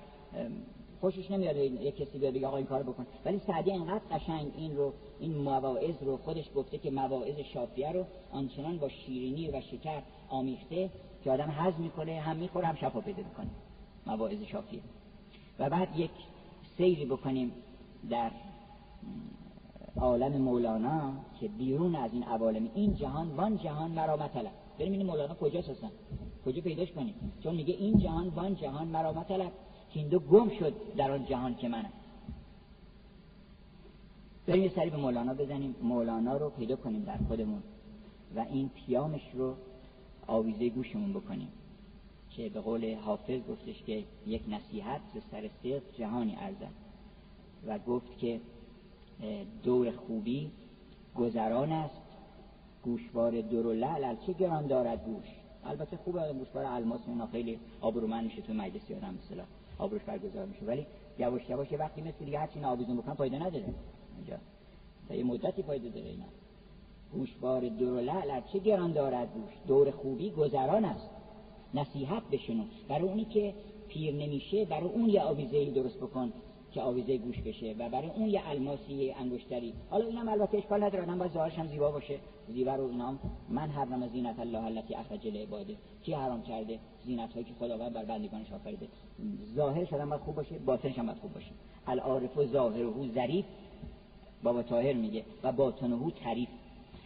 [1.00, 3.06] خوشش نمیاد یک کسی بگه آقا این کارو بکن.
[3.24, 8.04] ولی سعدی انقدر قشنگ این رو این مواعظ رو خودش گفته که مواعظ شافیه رو
[8.32, 10.90] آنچنان با شیرینی و شکر آمیخته
[11.24, 13.50] که آدم هضم می‌کنه هم می‌خوره هم شفا پیدا می‌کنه.
[14.06, 14.80] مواعظ شافیه.
[15.58, 16.10] و بعد یک
[16.76, 17.52] سیری بکنیم
[18.10, 18.30] در
[20.00, 24.52] عالم مولانا که بیرون از این عوالم این جهان وان جهان مرا مطلب.
[24.78, 25.90] بریم مولانا کجاست هستن
[26.44, 29.52] کجا پیداش کنیم؟ چون میگه این جهان وان جهان مرا مطلب.
[29.90, 31.92] که دو گم شد در آن جهان که منم.
[34.46, 35.74] بریم یه سری به مولانا بزنیم.
[35.82, 37.62] مولانا رو پیدا کنیم در خودمون
[38.36, 39.54] و این پیامش رو
[40.26, 41.48] آویزه گوشمون بکنیم
[42.30, 46.72] که به قول حافظ گفتش که یک نصیحت به سر صدق جهانی ارزد
[47.66, 48.40] و گفت که
[49.62, 50.50] دور خوبی
[51.16, 52.08] گذران است.
[52.82, 55.26] گوشوار در و لعل چه گران دارد گوش؟
[55.64, 59.44] البته خوبه گوشوار الماس اینا خیلی آبرومند میشه تو مجلس یادم مثلا
[59.78, 60.64] آبروش برگزار میشه.
[60.64, 60.86] ولی
[61.18, 63.74] یواش یواش وقتی مثل دیگه هرچی آویزون بکنم فایده نداره.
[64.16, 64.36] اینجا.
[65.08, 66.24] تا یه مدتی فایده داره اینا.
[67.12, 69.52] گوشوار در و لعل چه گران دارد گوش.
[69.66, 71.10] دور خوبی گذران است.
[71.74, 73.54] نصیحت بشنو برای اونی که
[73.88, 76.32] پیر نمیشه برای اون یه آویزه درست بکن.
[76.72, 79.74] که آویزه گوش بشه و برای اون یه الماسی انگشتری.
[79.90, 82.18] حالا اینم البته اشکال نداره آدم باید ظاهرش هم زیبا باشه.
[82.48, 87.44] زیبا رو اینام من حرم زینت الله التي اخرج لعباده کی حرام کرده؟ زینت هایی
[87.44, 88.88] که خداوند بر بندگانش آفریده.
[89.54, 91.50] ظاهرش آدم باید خوب باشه باطنش هم باید خوب باشه.
[91.86, 93.44] العارف ظاهره ظریف
[94.42, 96.48] بابا طاهر میگه و باطنه تعریف.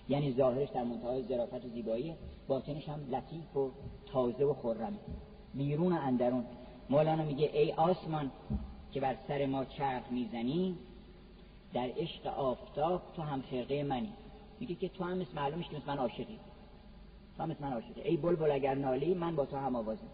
[0.08, 2.14] یعنی ظاهرش در منتهای ظرافت و زیبایی
[2.48, 3.70] باطنش هم لطیف و
[4.06, 4.98] تازه و خرمه
[5.54, 6.44] بیرون و اندرون.
[6.90, 8.30] مولانا میگه ای آسمان
[8.92, 10.76] که بر سر ما چرخ می‌زنی
[11.74, 14.12] در عشق آفتاب تو هم خرقه منی.
[14.60, 16.38] میگه که تو هم مثل که مثل من عاشقی.
[17.36, 18.00] تو هم مثل من عاشقی.
[18.00, 20.08] ای بلبل اگر نالی من با تو هم آوازم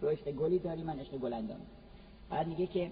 [0.00, 1.60] تو عشق گلی داری من عشق گلندام
[2.30, 2.90] بعد میگه که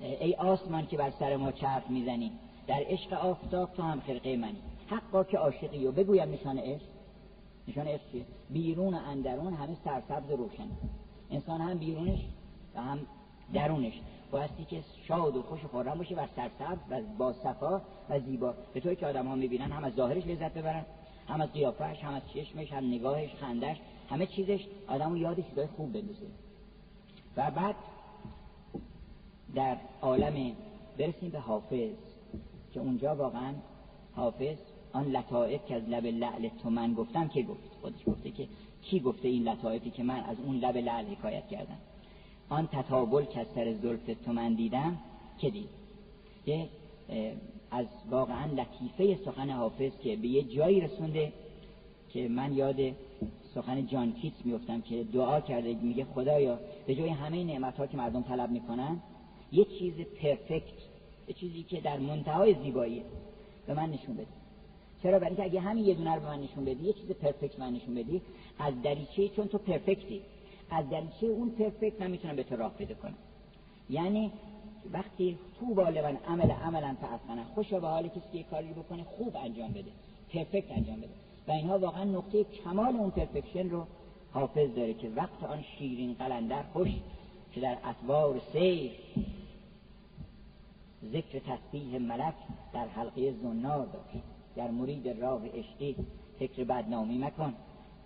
[0.00, 2.32] ای آسمان که بر سر ما چرخ می‌زنی
[2.66, 4.58] در عشق آفتاب تو هم خرقه منی.
[4.86, 6.86] حقا که عاشقی و بگویم نشان عشق.
[7.68, 10.68] نشان عشق بیرون و اندرون همه سرسبز روشن.
[11.30, 12.20] انسان هم بیرونش
[12.74, 12.98] و هم
[13.54, 14.00] درونش.
[14.30, 18.54] بایستی که شاد و خوش و خورم باشه و سرسبز و با صفا و زیبا.
[18.74, 20.84] به طوری که آدم ها می‌بینن هم از ظاهرش لذت ببرن
[21.28, 23.76] هم از قیافش هم از چشمش هم نگاهش خندش
[24.10, 26.26] همه چیزش آدم یاد چیزای خوب بندازه.
[27.36, 27.74] و بعد
[29.54, 30.52] در عالم
[30.98, 31.94] برسیم به حافظ
[32.72, 33.54] که اونجا واقعا
[34.16, 34.56] حافظ
[34.92, 38.48] آن لطائف که از لب لعل تو من گفتم که گفت؟ خودش گفته که
[38.82, 41.78] کی گفته این لطائفی که من از اون لب لعل حکایت کردم؟
[42.50, 44.98] آن تطابل که از سر زلف تو من دیدم
[45.38, 45.68] که دید؟
[46.46, 46.68] یه
[47.70, 51.32] از واقعا لطیفه سخن حافظ که به یه جایی رسونده
[52.12, 52.76] که من یاد
[53.54, 57.96] سخن جان کیت میفتم که دعا کرده میگه خدایا به جای همه نعمت ها که
[57.96, 59.00] مردم طلب می‌کنن
[59.52, 60.78] یه چیز پرفکت
[61.28, 63.02] یه چیزی که در منتهای زیبایی
[63.66, 64.26] به من نشون بده
[65.02, 67.58] چرا؟ برای اینکه اگه همین یه دونه رو به من نشون بدی یه چیز پرفکت
[67.58, 68.20] من نشون بدی
[68.58, 70.20] از دریچه چون تو پرفکتی.
[70.70, 73.14] از دریچه اون پرفکت من می‌تونم به تو راه پیدا کنم.
[73.90, 74.32] یعنی
[74.92, 79.72] وقتی تو بالغن عمل عملا فعصنه خوش به حال کسی که کاری بکنه خوب انجام
[79.72, 79.90] بده
[80.32, 81.08] پرفکت انجام بده.
[81.48, 83.86] و اینها واقعا نقطه کمال اون پرفکشن رو
[84.32, 86.88] حافظ داره که وقت آن شیرین قلندر خوش
[87.52, 88.90] که در اطوار سیر
[91.12, 92.34] ذکر تسبیح ملک
[92.72, 94.24] در حلقه زنار داشت
[94.56, 95.96] در مرید راه عشقی
[96.38, 97.54] فکر بدنامی مکن.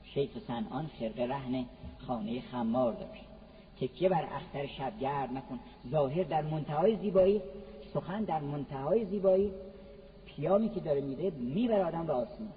[0.05, 1.65] شیخ سنان خرقه رهن
[1.99, 3.25] خانه خمار داشت
[3.81, 7.43] تکیه بر اختر شبگرد مکن ظاهر در منتهای زیبایی
[7.95, 9.53] سخن در منتهای زیبایی.
[10.27, 12.53] پیامی که داره میده میبر آدم به آسمان.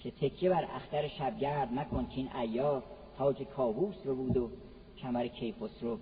[0.00, 2.82] که تکیه بر اختر شبگرد مکن که این ایار
[3.18, 4.50] تاج کابوس رو بود و
[4.98, 5.98] کمر کیفوس رو.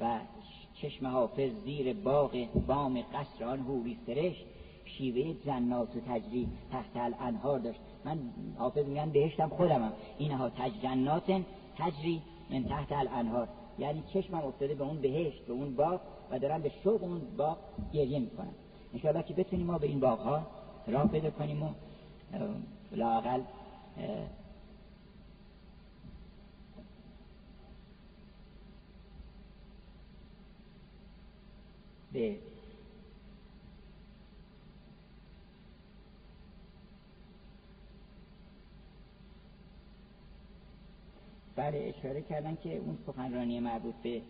[0.00, 0.20] و
[0.74, 4.44] چشم حافظ زیر باغ بام قصر آن هوری سرشت
[4.84, 7.80] شیوه جنات و تجری تحت الانهار داشت.
[8.04, 8.18] من
[8.58, 9.92] حافظ میگن بهشتم خودمم.
[10.18, 11.42] اینها تج جنات
[11.78, 13.48] تجری من تحت الانهار.
[13.78, 17.58] یعنی چشمم افتاده به اون بهشت به اون باغ و دارم به شوق اون باغ
[17.92, 18.54] گریه می‌کنم.
[18.94, 20.46] انشاءالله که بتونیم ما به این باغ ها
[20.86, 21.68] راه پیدا کنیم و
[22.92, 23.40] لاقل
[32.12, 32.36] به
[41.58, 44.22] بله اشاره کردن که اون سخنرانی مربوط به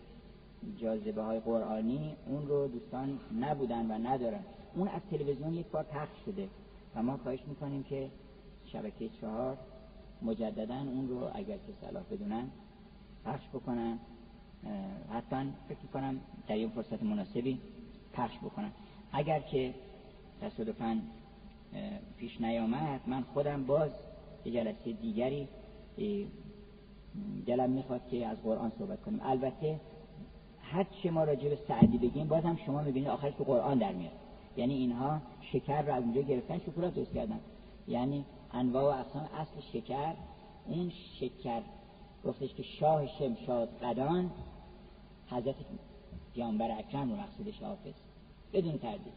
[0.77, 4.41] جاذبه های قرآنی اون رو دوستان نبودن و ندارن.
[4.75, 6.49] اون از تلویزیون یک بار پخش شده
[6.95, 8.11] و ما خواهش می‌کنیم که
[8.67, 9.57] شبکه چهار
[10.23, 12.51] مجددا اون رو اگر که صلاح بدونن
[13.25, 13.99] پخش بکنن.
[15.13, 17.59] حتما فکر کنم در این فرصت مناسبی
[18.13, 18.71] پخش بکنن.
[19.13, 19.75] اگر که
[20.41, 21.01] تصادفا
[22.19, 23.91] پیش نیامد من خودم باز
[24.45, 25.49] یه جلسه دیگری
[27.47, 29.20] دلم می‌خواد که از قرآن صحبت کنیم.
[29.23, 29.81] البته
[30.62, 33.93] هر چه ما راجع به سعدی بگیم باز هم شما می‌بینید آخرش تو قرآن در
[33.93, 34.12] میاد.
[34.57, 35.20] یعنی اینها
[35.53, 37.40] شکر رو از اونجا گرفتن شکلات درست کردن.
[37.89, 40.15] یعنی انواع و اقسام اصل شکر
[40.66, 41.62] اون شکر
[42.24, 44.31] گفتش که شاه شمشاد قدان
[45.31, 45.55] حضرت
[46.35, 47.95] پیامبر اکرم رو مقصودش حافظ.
[48.53, 49.12] بدون تردید.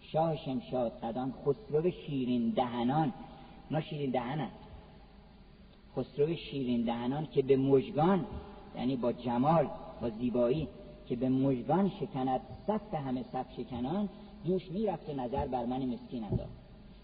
[0.00, 3.12] شاه شمشاد قدان خسرو شیرین دهنان.
[3.70, 4.50] نه شیرین دهنن.
[5.96, 8.26] خسرو شیرین دهنان که به مجگان
[8.76, 9.68] یعنی با جمال
[10.00, 10.68] با زیبایی
[11.08, 14.08] که به مجگان شکند صف همه صف شکنان
[14.44, 16.50] دوش می‌رفت نظر بر من مسکین انداخت.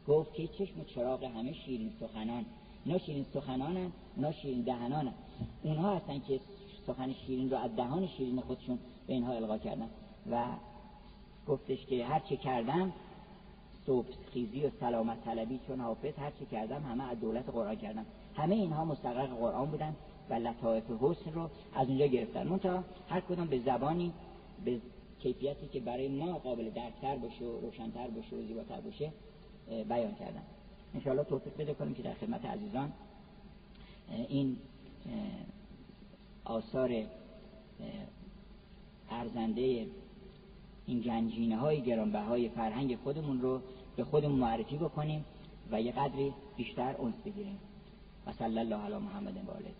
[0.08, 2.44] گفت که چشم چراغ همه شیرین سخنان
[2.86, 5.12] نه شیرین سخنانن نه شیرین دهنانن.
[5.62, 6.40] اونها هستن که
[6.86, 9.88] سخن شیرین رو از دهان شیرین خودشون به اینها القا کردن.
[10.30, 10.44] و
[11.48, 12.92] گفتش که هر چه کردم
[13.86, 18.06] صبح خیزی و سلامت طلبی چون حافظ هر چی کردم همه از دولت قرآن کردم.
[18.36, 19.96] همه اینها مستقر قرآن بودن
[20.30, 22.46] و لطایف حسن رو از اونجا گرفتن.
[22.48, 24.12] منتها هر کدوم به زبانی
[24.64, 24.80] به
[25.20, 29.12] کیفیتی که برای ما قابل درکتر باشه و روشنتر باشه و زیباتر باشه
[29.88, 30.42] بیان کردن.
[30.94, 32.92] انشاءالله توفیق بده کنیم که در خدمت عزیزان
[34.28, 34.56] این
[36.44, 37.04] آثار
[39.10, 39.86] ارزنده
[40.86, 43.60] این گنجینه های گرانبهای فرهنگ خودمون رو
[43.96, 45.24] به خودمون معرفی بکنیم
[45.70, 47.58] و یه قدری بیشتر اونس بگیریم.
[48.26, 49.70] و صلی الله علی محمد و آله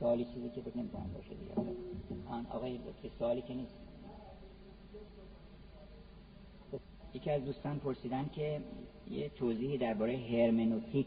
[0.00, 1.52] سوالی چیزی که فکر نمی‌کنم باشه دیگه.
[2.28, 3.74] آن آقای که سوالی که نیست.
[7.14, 8.60] یکی از دوستان پرسیدن که
[9.10, 11.06] یه توضیحی درباره هرمنوتیک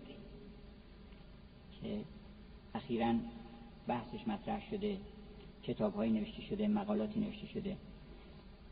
[1.82, 2.00] که
[2.76, 3.14] اخیرا
[3.88, 4.98] بحثش مطرح شده
[5.64, 7.78] کتاب نوشته شده مقالاتی نوشته شده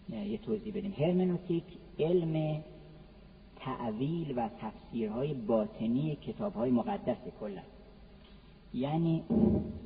[0.09, 0.93] یه توضیح بدیم.
[0.97, 1.63] هرمنوتیک
[1.99, 2.63] علم
[3.65, 7.61] تعویل و تفسیرهای باطنی کتاب های مقدس کلا.
[8.73, 9.23] یعنی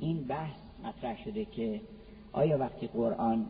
[0.00, 1.80] این بحث مطرح شده که
[2.32, 3.46] آیا وقتی قرآن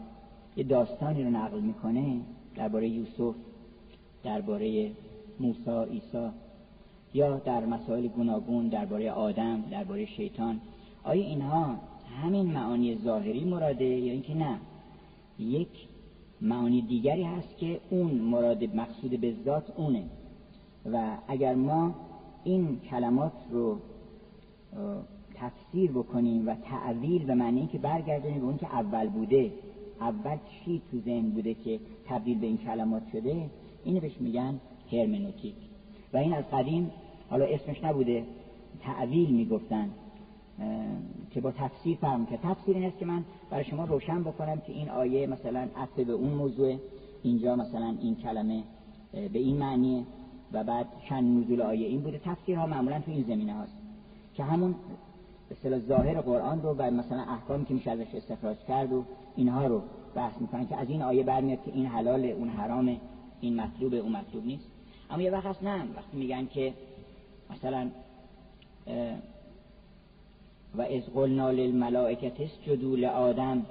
[0.56, 2.20] یه داستانی رو نقل می‌کنه
[2.56, 3.34] درباره یوسف
[4.24, 4.90] درباره
[5.40, 6.28] موسی عیسی
[7.14, 10.60] یا در مسائل گوناگون درباره آدم درباره شیطان
[11.04, 11.76] آیا اینها
[12.22, 14.58] همین معانی ظاهری مراده یا اینکه نه؟
[15.38, 15.68] یک
[16.40, 20.04] معانی دیگری هست که اون مراد مقصود به ذات اونه.
[20.92, 21.94] و اگر ما
[22.44, 23.78] این کلمات رو
[25.34, 29.52] تفسیر بکنیم و تعویل به معنی که برگردونیم به اون که اول بوده
[30.00, 33.50] اول چی تو ذهن بوده که تبدیل به این کلمات شده
[33.84, 34.60] اینو بهش میگن
[34.92, 35.54] هرمنوتیک.
[36.12, 36.90] و این از قدیم
[37.30, 38.24] حالا اسمش نبوده
[38.80, 39.90] تعویل می‌گفتن
[41.30, 44.72] که با تفسیر فهم که تفسیر این است که من برای شما روشن بکنم که
[44.72, 46.76] این آیه مثلا اصل به اون موضوع
[47.22, 48.62] اینجا مثلا این کلمه
[49.12, 50.04] به این معنیه.
[50.52, 52.20] و بعد چند نزول آیه این بوده.
[52.24, 53.72] تفسیرها معمولا تو این زمینه هاست
[54.34, 54.74] که همون
[55.50, 59.04] اصطلاح ظاهر قرآن رو و مثلا احکامی که میشه ازش استخراج کرد و
[59.36, 59.82] اینها رو
[60.14, 63.00] بحث می‌کنن که از این آیه برمیاد که این حلال اون حرام
[63.40, 64.64] این مطلوب اون مطلوب نیست.
[65.10, 65.82] اما یه وقت هست نه.
[65.96, 66.74] وقتی میگن که
[67.50, 67.90] مثلا
[70.76, 73.66] و از قلنا للملائکه اسجدوا لآدم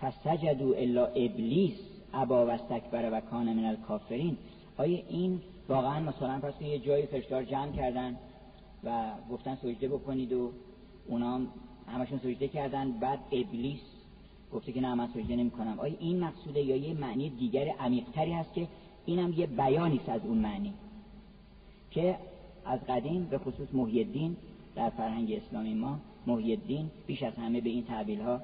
[0.00, 1.78] فسجدوا الا ابلیس
[2.14, 4.36] ابا و استکبر و کان من الکافرین.
[4.76, 8.16] آیا این واقعا مثلا پس یه جایی فرشتار جمع کردن
[8.84, 10.52] و گفتن سجده بکنید و
[11.06, 11.40] اونا
[11.86, 13.80] همشون سجده کردن بعد ابلیس
[14.52, 18.32] گفته که نه من سجده نمی کنم آیا این مقصوده یا یه معنی دیگر عمیقتری
[18.32, 18.68] هست که
[19.06, 20.74] اینم یه بیانی از اون معنی؟
[21.90, 22.16] که
[22.64, 24.36] از قدیم به خصوص محی
[24.76, 28.40] در فرهنگ اسلامی ما محی الدین بیش از همه به این تعبیل ها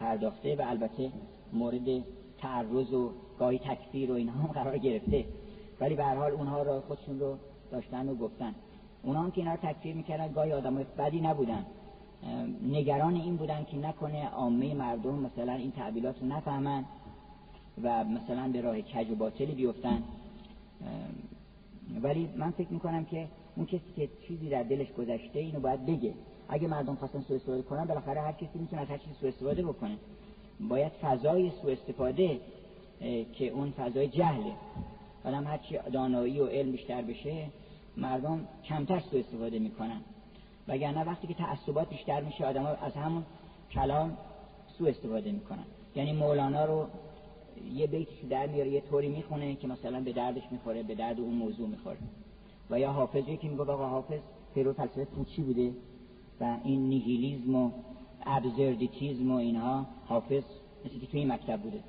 [0.00, 1.12] پرداخته و البته
[1.52, 2.04] مورد
[2.38, 5.24] تعرض و گاهی تکفیر و اینها هم قرار گرفته.
[5.80, 7.36] ولی به هر حال اونها را خودشون رو
[7.70, 8.54] داشتن و گفتن.
[9.02, 11.66] اونها هم که اینا رو تکفیر می‌کردن گاهی آدم بدی نبودن.
[12.62, 16.84] نگران این بودن که نکنه عامه مردم مثلا این تعبیلات رو نفهمن
[17.82, 20.02] و مثلا به راه کج و باطلی بیفتن.
[22.02, 26.14] ولی من فکر می‌کنم که اون کسی که چیزی در دلش گذشته اینو باید بگه.
[26.48, 29.62] اگه مردم خواستن سوء استفاده کنن بالاخره هر کسی می‌تونه از هر چیزی سوء استفاده
[29.62, 29.96] بکنه.
[30.60, 32.40] باید فضای سوء استفاده
[33.32, 34.52] که اون فضای جهله.
[35.28, 37.46] آدم هرچی دانایی و علم بیشتر بشه
[37.96, 40.00] مردم کمتر سوء استفاده می‌کنن.
[40.68, 43.24] وگرنه وقتی که تعصبات بیشتر میشه آدم از همون
[43.70, 44.16] کلام
[44.78, 45.64] سوء استفاده می‌کنن.
[45.96, 46.86] یعنی مولانا رو
[47.72, 51.34] یه بیتش در میاره یه طوری می‌خونه که مثلا به دردش می‌خوره به درد اون
[51.34, 51.98] موضوع می‌خوره.
[52.70, 54.20] و یا حافظی که میگه آقا حافظ
[54.54, 55.72] پیرو فلسفه پوچی بوده
[56.40, 57.70] و این نیهیلیزم و
[58.26, 60.42] ابزردیتیزم و اینها حافظ
[60.84, 61.80] مثل که توی این مکتب بوده.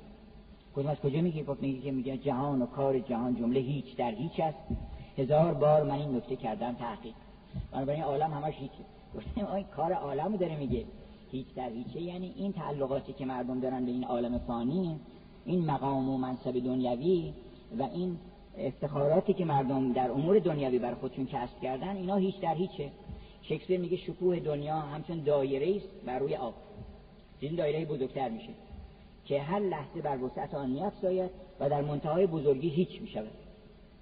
[0.86, 4.40] از کجا میگه گفت میگه که میگه جهان و کار جهان جمله هیچ در هیچ
[4.40, 4.58] است.
[5.18, 7.14] هزار بار من این نکته کردم تحقیق.
[7.72, 8.70] بنابراین عالم همش هیچ.
[9.14, 10.84] گفتم این کار عالمو داره میگه.
[11.30, 12.00] هیچ در هیچه.
[12.00, 15.00] یعنی این تعلقاتی که مردم دارن به این عالم فانی
[15.44, 17.32] این مقام و منصب دنیوی
[17.78, 18.18] و این
[18.58, 22.90] افتخاراتی که مردم در امور دنیوی بر خودشون کسب کردن اینا هیچ در هیچه.
[23.42, 26.54] شکسپیر میگه شکوه دنیا همچون دایره است بر روی آب.
[27.40, 28.48] این دایره بزرگتر میشه.
[29.30, 31.30] که هر لحظه بر وسعت آن میافزاید
[31.60, 33.30] و در منتهای بزرگی هیچ می‌شود.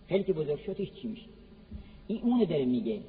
[0.08, 1.26] خیلی که بزرگ شد هیچ چی میشه
[2.06, 3.00] این اونو داره میگه.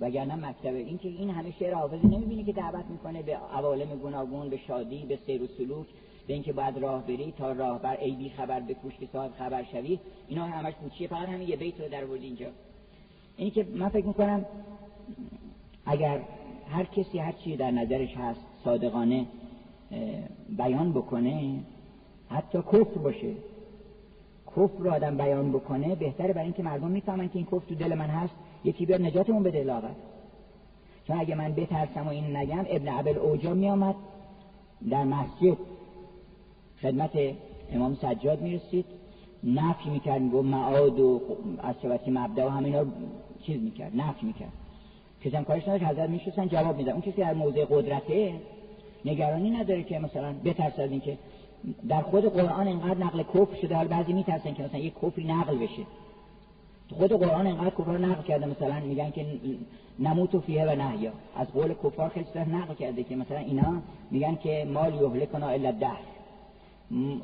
[0.00, 4.48] وگرنه مکتب این که این همه شعر حافظ نمی‌بینی که دعوت می‌کنه به عوالم گوناگون
[4.48, 5.86] به شادی به سیر و سلوک
[6.26, 9.64] به اینکه باید راه بری تا راه بر ای بی خبر به که صاحب خبر
[9.72, 9.98] شوی.
[10.28, 12.46] اینا همش پوچیه فقط همین یه بیت رو در ورد اینجا.
[13.36, 14.46] اینی که من فکر می‌کنم
[15.86, 16.20] اگر
[16.70, 19.26] هر کسی هر چی در نظرش هست صادقانه
[20.56, 21.60] بیان بکنه
[22.30, 23.32] حتی کفر باشه.
[24.46, 27.94] کفر رو آدم بیان بکنه بهتره برای اینکه مردم می‌فهمن که این کفر تو دل
[27.94, 28.34] من هست
[28.64, 29.96] یکی بیاد نجاتمون بده لاغت
[31.06, 33.94] چون اگه من بترسم و این نگم ابن عبل اوجا میآمد
[34.90, 35.56] در مسجد.
[36.82, 37.10] خدمت
[37.72, 38.84] امام سجاد می‌رسید
[39.44, 41.20] نفی می‌کرد میگو معاد و
[41.58, 41.74] از
[42.08, 42.84] مبدا و همینا
[43.42, 44.52] چیز می‌کرد نفی می‌کرد.
[45.24, 48.34] کسی هم کارش نداره حضرت میشستن جواب میدن اون کسی در موضع قدرته
[49.04, 51.18] نگرانی نداره که مثلا بترس از اینکه
[51.88, 55.58] در خود قرآن انقدر نقل کفر شده حال بعضی میترسن که مثلا یک کفری نقل
[55.58, 55.82] بشه.
[56.90, 59.26] خود قرآن انقدر کفر نقل کرده مثلا میگن که
[59.98, 64.36] نموت و فیه و نهیا از قول کفار خیلی نقل کرده که مثلا اینا میگن
[64.36, 65.90] که مال یهلکنا الا ده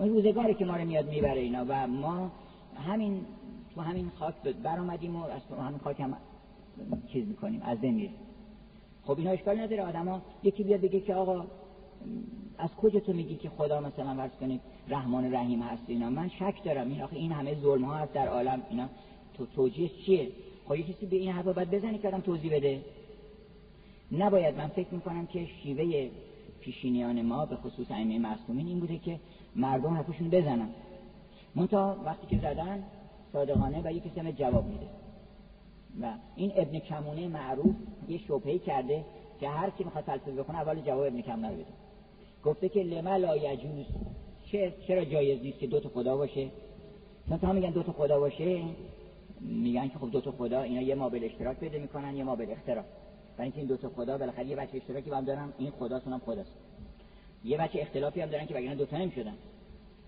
[0.00, 2.30] روزگاری که ما رو میاد می‌بره اینا و ما
[2.88, 3.20] همین
[3.74, 6.16] تو همین خاک برآمدیم و از همین خاک هم
[7.12, 8.14] چیز می‌کنیم از میریم.
[9.04, 11.44] خب اینا اشکال نداره آدما یکی بیاد بگه که آقا
[12.58, 16.64] از کجا تو میگی که خدا مثلا ورز کنید رحمان رحیم هست اینا؟ من شک
[16.64, 16.88] دارم.
[16.88, 18.62] این آخه این همه ظلم ها هست در عالم.
[18.70, 18.88] اینا
[19.34, 20.28] تو توجیه چیه؟
[20.68, 22.80] خب کسی به این حرفا باید بزنی که آدم توضیح بده.
[24.12, 24.56] نباید.
[24.56, 26.10] من فکر می‌کنم که شیوه
[26.60, 29.20] پیشینیان ما به خصوص ائمه معصومین این بوده که
[29.56, 30.68] مردم حرفشون بزنن.
[31.54, 32.84] منتها وقتی که زدن
[33.32, 34.86] صادقانه و یکی کسی جواب میده.
[36.00, 37.74] و این ابن کمونه معروف
[38.08, 39.04] یه شبهه کرده
[39.40, 41.83] که هر کی می‌خواد فلسفه بخونه اول جواب ابن کمونه رو بده.
[42.44, 43.86] گفته که لما لا یجوز.
[44.86, 46.48] چرا جایز نیست که دو تا خدا باشه؟
[47.28, 48.62] چون تا میگن دو تا خدا باشه
[49.40, 52.84] میگن که خب دو تا خدا اینا یه مابل اشتراک پیدا می‌کنن یه مابل اختراع
[53.36, 56.12] برای اینکه این دو تا خدا بالاخره یه بچه اشتراکی با هم دارن این خداشون
[56.12, 56.50] هم خداست.
[57.44, 59.34] یه بچه اختلافی هم دارن که بگن دو تا نمی‌شدن.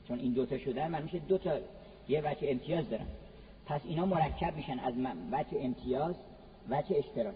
[0.08, 1.50] چون این دو تا شدن من میشه دو تا
[2.08, 3.06] یه بچه امتیاز دارن.
[3.66, 4.94] پس اینا مرکب میشن از
[5.32, 6.14] بچه امتیاز
[6.70, 7.34] بچه اشتراک.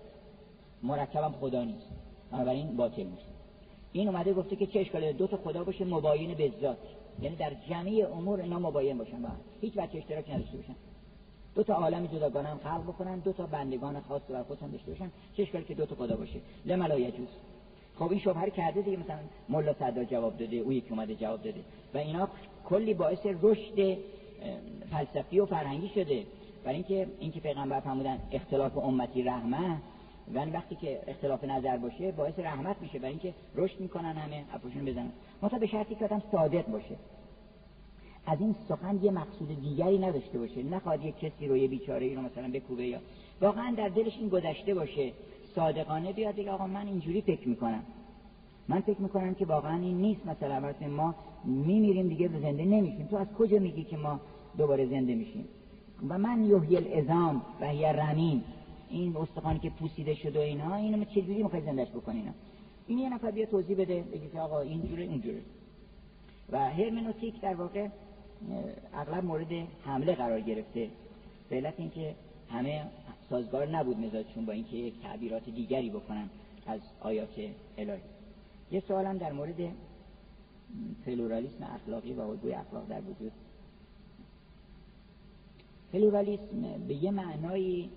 [0.82, 1.86] مرکب هم خدا نیست.
[2.32, 3.29] بنابراین باطل میشه.
[3.92, 6.76] این اومده گفته که چه اشکالی دو تا خدا باشه مباین به ذات.
[7.22, 9.28] یعنی در جمعی امور اینا مباین باشن با
[9.60, 10.74] هیچ بچه اشتراک نداشته باشن.
[11.54, 15.10] دو تا عالم جداگانه هم خلق بکنن دو تا بندگان خاص بر خودشون داشته باشن.
[15.36, 17.28] چه اشکالی که دو تا خدا باشه؟ لملا یجوز
[17.98, 19.18] خب این شبهه کرده دیگه مثلا
[19.48, 21.60] ملا صدا جواب داده او یکی اومده جواب داده.
[21.94, 22.28] و اینا
[22.64, 23.98] کلی باعث رشد
[24.90, 26.24] فلسفی و فرهنگی شده.
[26.64, 29.76] برای اینکه اینکه پیغمبر فرمودن اختلاف امتی رحمه
[30.34, 34.84] و وقتی که اختلاف نظر باشه باعث رحمت میشه برای اینکه رشد می‌کنن همه حرفشون
[34.84, 35.10] بزنن.
[35.42, 36.96] مثلا به شرطی که آدم صادق باشه.
[38.26, 40.62] از این سخن یه مقصود دیگری نداشته باشه.
[40.62, 42.98] نخواد یه کسی رو یه بیچاره ای رو مثلا بکوبه یا
[43.40, 45.12] واقعا در دلش این گذشته باشه.
[45.54, 47.82] صادقانه بیاد دیگه آقا من اینجوری فکر می‌کنم.
[48.68, 50.26] من فکر می‌کنم که واقعا این نیست.
[50.26, 51.14] مثلا ما
[51.44, 53.06] میمیریم دیگه زنده نمیشیم.
[53.06, 54.20] تو از کجا میگی که ما
[54.58, 55.48] دوباره زنده میشیم؟
[56.08, 58.44] و من یحیی الازام و هی رمیم.
[58.90, 62.34] این استخوانی که پوسیده شده و اینها اینو چجوری می‌خوای زندهش بکنین
[62.86, 65.40] این یه نفر بیا توضیح بده بگی که آقا اینجوره اونجوره
[66.52, 67.88] و هرمنوتیک در واقع
[68.94, 69.52] اغلب مورد
[69.84, 70.88] حمله قرار گرفته.
[71.48, 72.14] به علت اینکه
[72.48, 72.84] همه
[73.30, 76.30] سازگار نبود مزاجشون با اینکه یک تعبیرات دیگری بکنن
[76.66, 77.40] از آیات
[77.78, 78.00] الهی.
[78.72, 79.56] یه سوالم در مورد
[81.06, 83.32] پلورالیسم اخلاقی و الگوی اخلاق در وجود.
[85.92, 87.88] پلورالیسم به یه معنای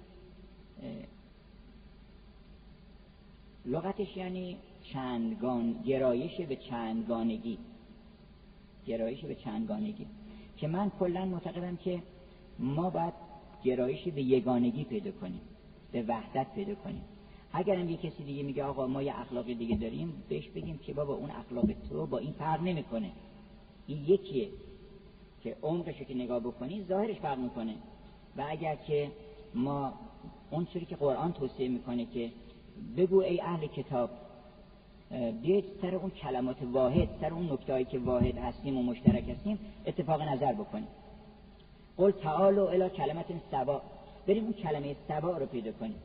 [3.66, 7.58] لغتش یعنی چندگان گرایش به چندگانگی.
[8.86, 10.06] گرایش به چندگانگی.
[10.58, 12.04] که من کلا معتقدم که
[12.60, 13.14] ما باید
[13.64, 15.42] گرایشی به یگانگی پیدا کنیم
[15.92, 17.02] به وحدت پیدا کنیم.
[17.54, 20.94] اگر هم یه کسی دیگه میگه آقا ما یه اخلاق دیگه داریم بهش بگیم که
[20.94, 23.12] بابا اون اخلاق تو با این فرق نمی‌کنه.
[23.88, 24.50] این یکیه
[25.44, 27.76] که عمقش که نگاه بکنی ظاهرش فرق می‌کنه.
[28.38, 29.12] و اگر که
[29.54, 29.94] ما
[30.54, 32.32] اون چیزی که قرآن توصیه می‌کنه که
[32.98, 34.10] بگو ای اهل کتاب
[35.42, 40.22] بیاید سر اون کلمات واحد سر اون نکتهایی که واحد هستیم و مشترک هستیم اتفاق
[40.22, 40.88] نظر بکنیم.
[41.98, 43.82] قل تعالوا الی کلمت سوا
[44.28, 45.96] بریم اون کلمه سوا رو پیدا کنیم.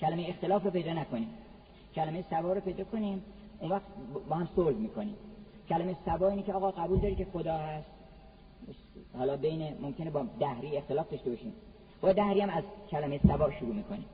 [0.00, 1.28] کلمه اختلاف رو پیدا نکنیم.
[1.94, 3.22] کلمه سوا رو پیدا کنیم
[3.60, 3.82] اون وقت
[4.28, 5.14] با هم صلح می‌کنیم.
[5.68, 7.88] کلمه سوا اینه که آقا قبول داری که خدا هست؟
[9.18, 11.52] حالا بین ممکنه با دهری اختلاف داشته باشیم.
[12.00, 14.04] با دهری هم از کلمه سوا شروع می‌کنیم.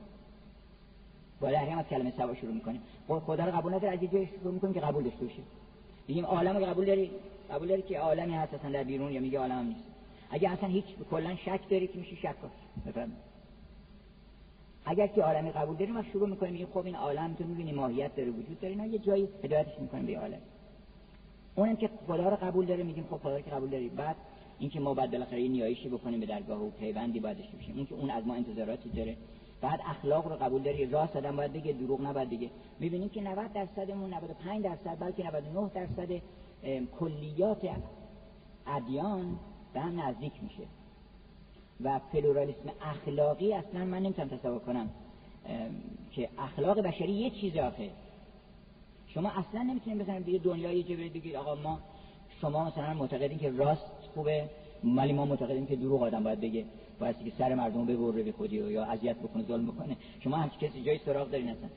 [1.39, 2.81] با دهری هم از کلمه سوا شروع می‌کنیم.
[3.07, 5.43] با خدا رو قبول نداره از یه شروع می‌کنیم که قبول داشته باشیم.
[6.07, 7.11] میگیم عالم رو قبول داری؟
[7.51, 9.83] قبول داری که عالمی هست اصلا در بیرون یا میگه عالم نیست.
[10.29, 12.35] اگه اصلا هیچ کلا شک داری که میشه شک
[12.87, 13.11] بفهم
[14.85, 16.51] اگر که عالمی قبول داریم ما شروع می‌کنیم.
[16.51, 20.05] میگیم خب این عالم تو می‌بینی ماهیت داره وجود داره اینا یه جایی هدایتش می‌کنیم
[20.05, 20.41] به عالم.
[21.55, 23.89] اونم که خدا رو قبول داره میگیم خب خدا که قبول داری.
[23.89, 24.15] بعد
[24.59, 27.75] اینکه ما بعد بالاخره نیایشی بکنیم به درگاه و پیوندی باید داشته باشیم.
[27.75, 29.17] اون که اون از ما انتظاراتی داره.
[29.61, 32.49] بعد اخلاق رو قبول داری راست آدم باید بگه دروغ نباید بگه.
[32.79, 36.21] می‌بینیم که 90 درصدمون 95 درصد بلکه 99 درصد
[36.99, 37.69] کلیات
[38.67, 39.39] ادیان
[39.73, 40.63] به هم نزدیک میشه.
[41.83, 44.89] و پلورالیسم اخلاقی اصلا من نمی‌تونم تصور کنم
[46.11, 47.89] که اخلاق بشری یه چیز آخه.
[49.07, 51.79] شما اصلا نمی‌تونید بزنید یه دنیای جبه بگید آقا ما
[52.41, 54.49] شما مثلا معتقدین که راست خوبه
[54.83, 56.65] ولی ما معتقدیم که دروغ آدم باید بگه.
[56.99, 59.97] باید که سر مردم ببره به خودی یا اذیت بکنه ظلم بکنه.
[60.19, 61.69] شما هم کسی جای سراغ دارین اصلا.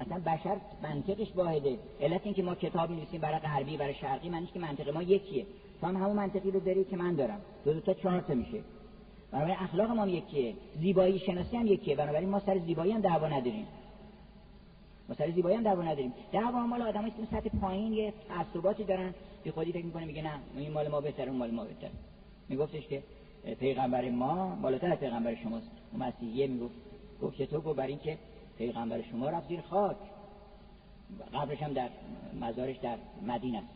[0.00, 1.78] اصلا بشر منطقش واحده.
[2.00, 5.46] علت این که ما کتاب می‌نویسیم برای غربی برای شرقی معنیش که منطق ما یکیه.
[5.80, 7.40] تو هم همون منطقی رو داری که من دارم.
[7.64, 8.60] دو, دو تا چهار تا میشه.
[9.32, 10.54] بنابراین اخلاق ما هم یکیه.
[10.80, 11.96] زیبایی شناسی هم یکیه.
[11.96, 13.66] بنابراین ما سر زیبایی هم دعوا نداریم.
[15.08, 16.12] ما سر زیبایی هم دعوا نداریم.
[16.32, 19.14] دعوا مال آدمایی که سطح پایین یه تعصباتی دارن.
[19.42, 21.90] بی خودی فکر می‌کنه میگه نه این مال ما بهتره اون مال ما بهتره.
[22.48, 23.02] میگفتش که
[23.60, 25.70] پیغمبر ما بالاتر از پیغمبر شماست.
[25.98, 26.74] مسیحیه می‌گفت
[27.22, 28.18] گفت که تو گفت برای اینکه
[28.58, 29.96] پیغمبر شما رفت زیر خاک.
[31.34, 31.88] قبرش هم در
[32.40, 32.96] مزارش در
[33.26, 33.68] مدینه است.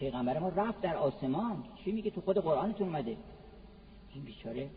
[0.00, 1.64] پیغمبر ما رفت در آسمان.
[1.84, 3.16] چی میگه؟ تو خود قرآنتون اومده.
[4.14, 4.68] این بیچاره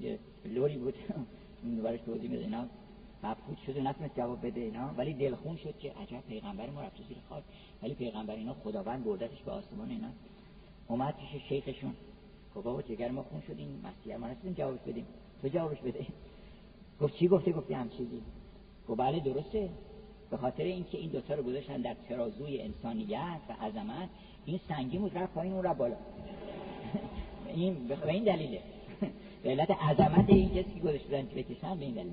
[0.00, 0.94] یه لوری بود.
[1.84, 2.48] برش توضیح میده.
[3.22, 6.96] مبهوت شد و نتونست جواب بده اینا ولی دلخون شد که عجب پیغمبر ما رفت
[7.08, 7.42] زیر خاک.
[7.82, 10.08] ولی پیغمبر اینا خداوند بردتش به آسمان اینا.
[10.88, 11.94] اومد پیش شیخشون.
[12.54, 15.06] گفت بابا جگر ما خون شد این مسیح ما نتونیم جوابش بدیم.
[15.42, 16.06] تو جوابش بده.
[17.00, 18.22] گفت چی گفته؟ گفتی هم چیزی.
[18.88, 19.68] گفت بله درسته.
[20.30, 24.08] به خاطر اینکه این دوتا رو گذاشتن در ترازوی انسانیت و عظمت
[24.44, 25.96] این سنگی بود رفت پایین اون رفت بالا.
[27.54, 28.60] این به این دلیله.
[29.42, 32.12] به علت عظمت این کسی گذاشتن که بکشن به این دلیل.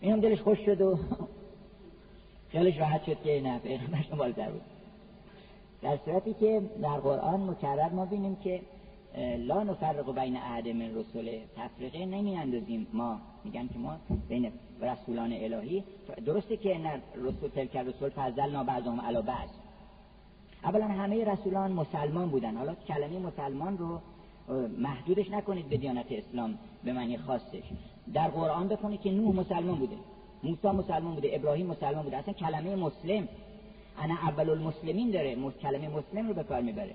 [0.00, 0.98] این هم دلش خوش شد و
[2.48, 4.62] خیالش راحت شد که نه پیغمبرش بالاتر بود.
[5.82, 8.60] در صورتی که در قرآن مکرر ما بینیم که
[9.38, 13.96] لا نفرق بین احد من رسول تفرقه نمی اندازیم ما میگن که ما
[14.28, 15.84] بین رسولان الهی
[16.26, 19.48] درسته که نه رسول تلک رسول فضلنا بعضهم علی بعض.
[20.64, 22.56] اولا همه رسولان مسلمان بودن.
[22.56, 24.00] حالا کلمه مسلمان رو
[24.78, 27.62] محدودش نکنید به دیانت اسلام به معنی خاصش.
[28.14, 29.96] در قرآن بخونید که نوح مسلمان بوده
[30.42, 33.28] موسی مسلمان بوده ابراهیم مسلمان بوده اصلا کلمه مسلم.
[33.98, 36.94] انا اول المسلمین داره کلمه مسلم رو به کار می‌بره.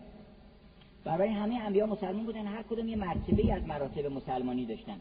[1.03, 4.95] برای همه انبیا مسلمان بودن هر کدوم یه مرتبه از مراتب مسلمانی داشتن.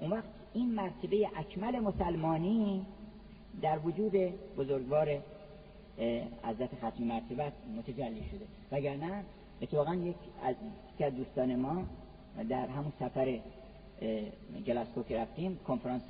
[0.00, 0.24] اون وقت
[0.54, 2.86] این مرتبه اکمل مسلمانی
[3.62, 4.12] در وجود
[4.58, 5.08] بزرگوار
[6.44, 8.46] عزت ختمی مرتبت متجلی شده.
[8.72, 9.24] وگرنه
[9.62, 10.16] اتفاقا یک
[11.00, 11.82] از دوستان ما
[12.48, 13.40] در همون سفر
[14.66, 16.02] گلاسکو که رفتیم کنفرانس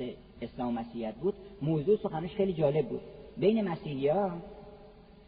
[0.42, 1.34] اسلام و مسیحیت بود.
[1.62, 3.00] موضوع سخنش خیلی جالب بود.
[3.36, 4.30] بین مسیحی ها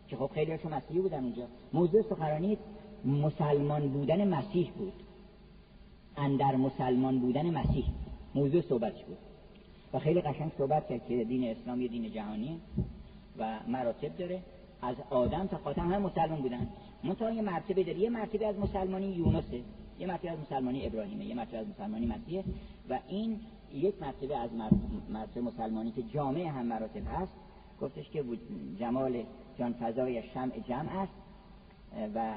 [0.09, 2.59] که خب خیلی هاشون مسیحی بودن اونجا موضوع سخنرانی
[3.05, 4.93] مسلمان بودن مسیح بود.
[6.17, 7.85] اندر مسلمان بودن مسیح
[8.35, 9.19] موضوع صحبتش بود.
[9.93, 12.61] و خیلی قشنگ صحبت کرد که دین اسلام یه دین جهانی
[13.39, 14.41] و مراتب داره.
[14.83, 16.69] از آدم تا خاتم هم مسلمان بودن.
[17.05, 17.99] منتها یه مرتبه داره.
[17.99, 19.61] یه مرتبه از مسلمانی یونسه.
[19.99, 22.45] یه مرتبه از مسلمانی ابراهیمه یه مرتبه از مسلمانی مسیحه
[22.89, 23.41] و این
[23.73, 24.51] یک مرتبه از
[25.09, 27.33] مرتبه مسلمانی که جامعه هم مراتب هست
[27.81, 28.25] گفتش که
[28.79, 29.25] جمال
[29.59, 31.13] جان فضای شمع جمع است
[32.15, 32.35] و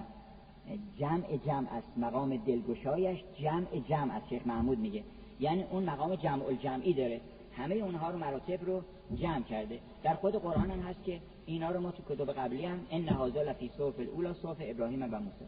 [0.98, 5.04] جمع جمع است مقام دلگشایش جمع جمع است شیخ محمود میگه.
[5.40, 7.22] یعنی اون مقام جمع الجمعی داره.
[7.58, 8.82] همه اونها رو مراتب رو
[9.16, 9.80] جمع کرده.
[10.04, 13.42] در خود قرآن هم هست که اینا رو ما تو کتب قبلی هم ان هذا
[13.42, 15.46] لفی صوف الاولا صوف ابراهیم و موسی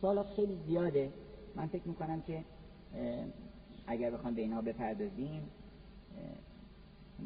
[0.00, 1.12] سوالات خیلی زیاده.
[1.58, 2.44] من فکر می‌کنم که
[3.86, 5.42] اگر بخوام به اینها بپردازیم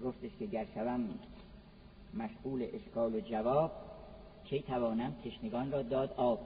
[0.05, 1.09] گفتش که گر شوم
[2.15, 3.73] مشغول اشکال و جواب
[4.45, 6.41] کی توانم تشنگان را داد آب؟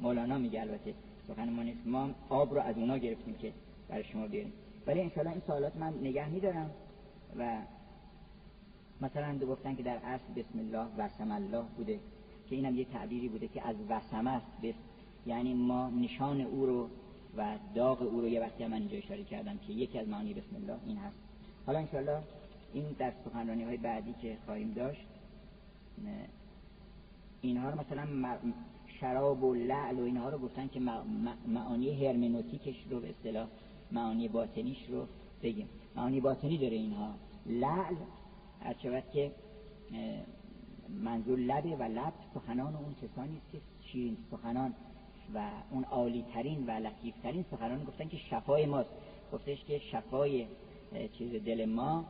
[0.00, 0.94] مولانا میگه البته
[1.28, 1.86] سخن ما نیست.
[1.86, 3.52] ما آب رو از اونا گرفتیم که
[3.88, 4.52] برای شما بیاریم.
[4.86, 6.70] ولی انشاءالله این سوالات من نگه میدارم
[7.38, 7.58] و
[9.00, 12.00] مثلا دو گفتن که در اصل بسم الله وسم الله بوده
[12.50, 14.46] که اینم یه تعبیری بوده که از وسم است.
[15.26, 16.88] یعنی ما نشان او رو
[17.36, 20.56] و داغ او رو یه وقتی من اینجا اشاره کردم که یکی از معانی بسم
[20.56, 21.16] الله این هست.
[21.66, 22.22] حالا انشاءالله
[22.72, 25.06] این در سخنرانی های بعدی که خواهیم داشت
[27.40, 28.06] اینها رو مثلا
[29.00, 30.80] شراب و لعل و اینها رو گفتن که
[31.46, 33.48] معانی هرمنوتیکش رو به اصطلاح
[33.92, 35.06] معانی باطنیش رو
[35.42, 35.68] بگیم.
[35.96, 37.14] معانی باطنی داره اینها.
[37.46, 37.94] لعل
[38.60, 39.32] هر که
[40.88, 44.74] منظور لبه و لب سخنان اون کسانی است که شیرین سخنان
[45.34, 45.38] و
[45.70, 48.90] اون عالی ترین و لطیف ترین سخنان گفتن که شفای ماست.
[49.32, 50.46] گفتش که شفای
[51.18, 52.04] چیز دل ما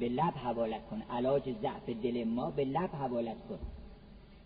[0.00, 1.02] به لب حوالت کن.
[1.10, 3.58] علاج ضعف دل ما به لب حوالت کن.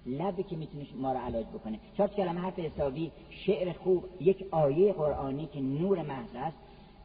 [0.07, 1.79] لبی که می‌تونه ما رو علاج بکنه.
[1.97, 3.13] چهار کلمه حرف حسابی
[3.47, 6.57] شعر خوب یک آیه قرآنی که نور محض است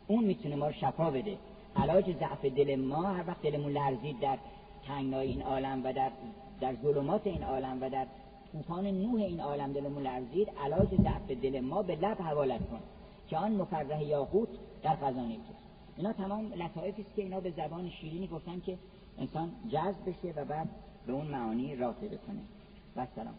[0.08, 1.38] اون می‌تونه ما رو شفا بده.
[1.76, 4.38] علاج ضعف دل ما هر وقت دلمون لرزید در
[4.88, 6.12] تنگنای این عالم و در
[6.62, 8.06] در ظلمات این عالم و در
[8.56, 12.80] طوفان نوح این عالم دلمون لرزید علاج ضعف دل ما به لب حوالت کن
[13.28, 14.50] که آن مفرح یاقوت
[14.84, 15.54] در خزانه تو
[15.98, 18.78] اینا تمام لطایفی است که اینا به زبان شیرینی گفتن که
[19.18, 20.70] انسان جذب بشه و بعد
[21.08, 22.42] به اون معانی راقی بکنه.
[22.96, 23.36] و سلام.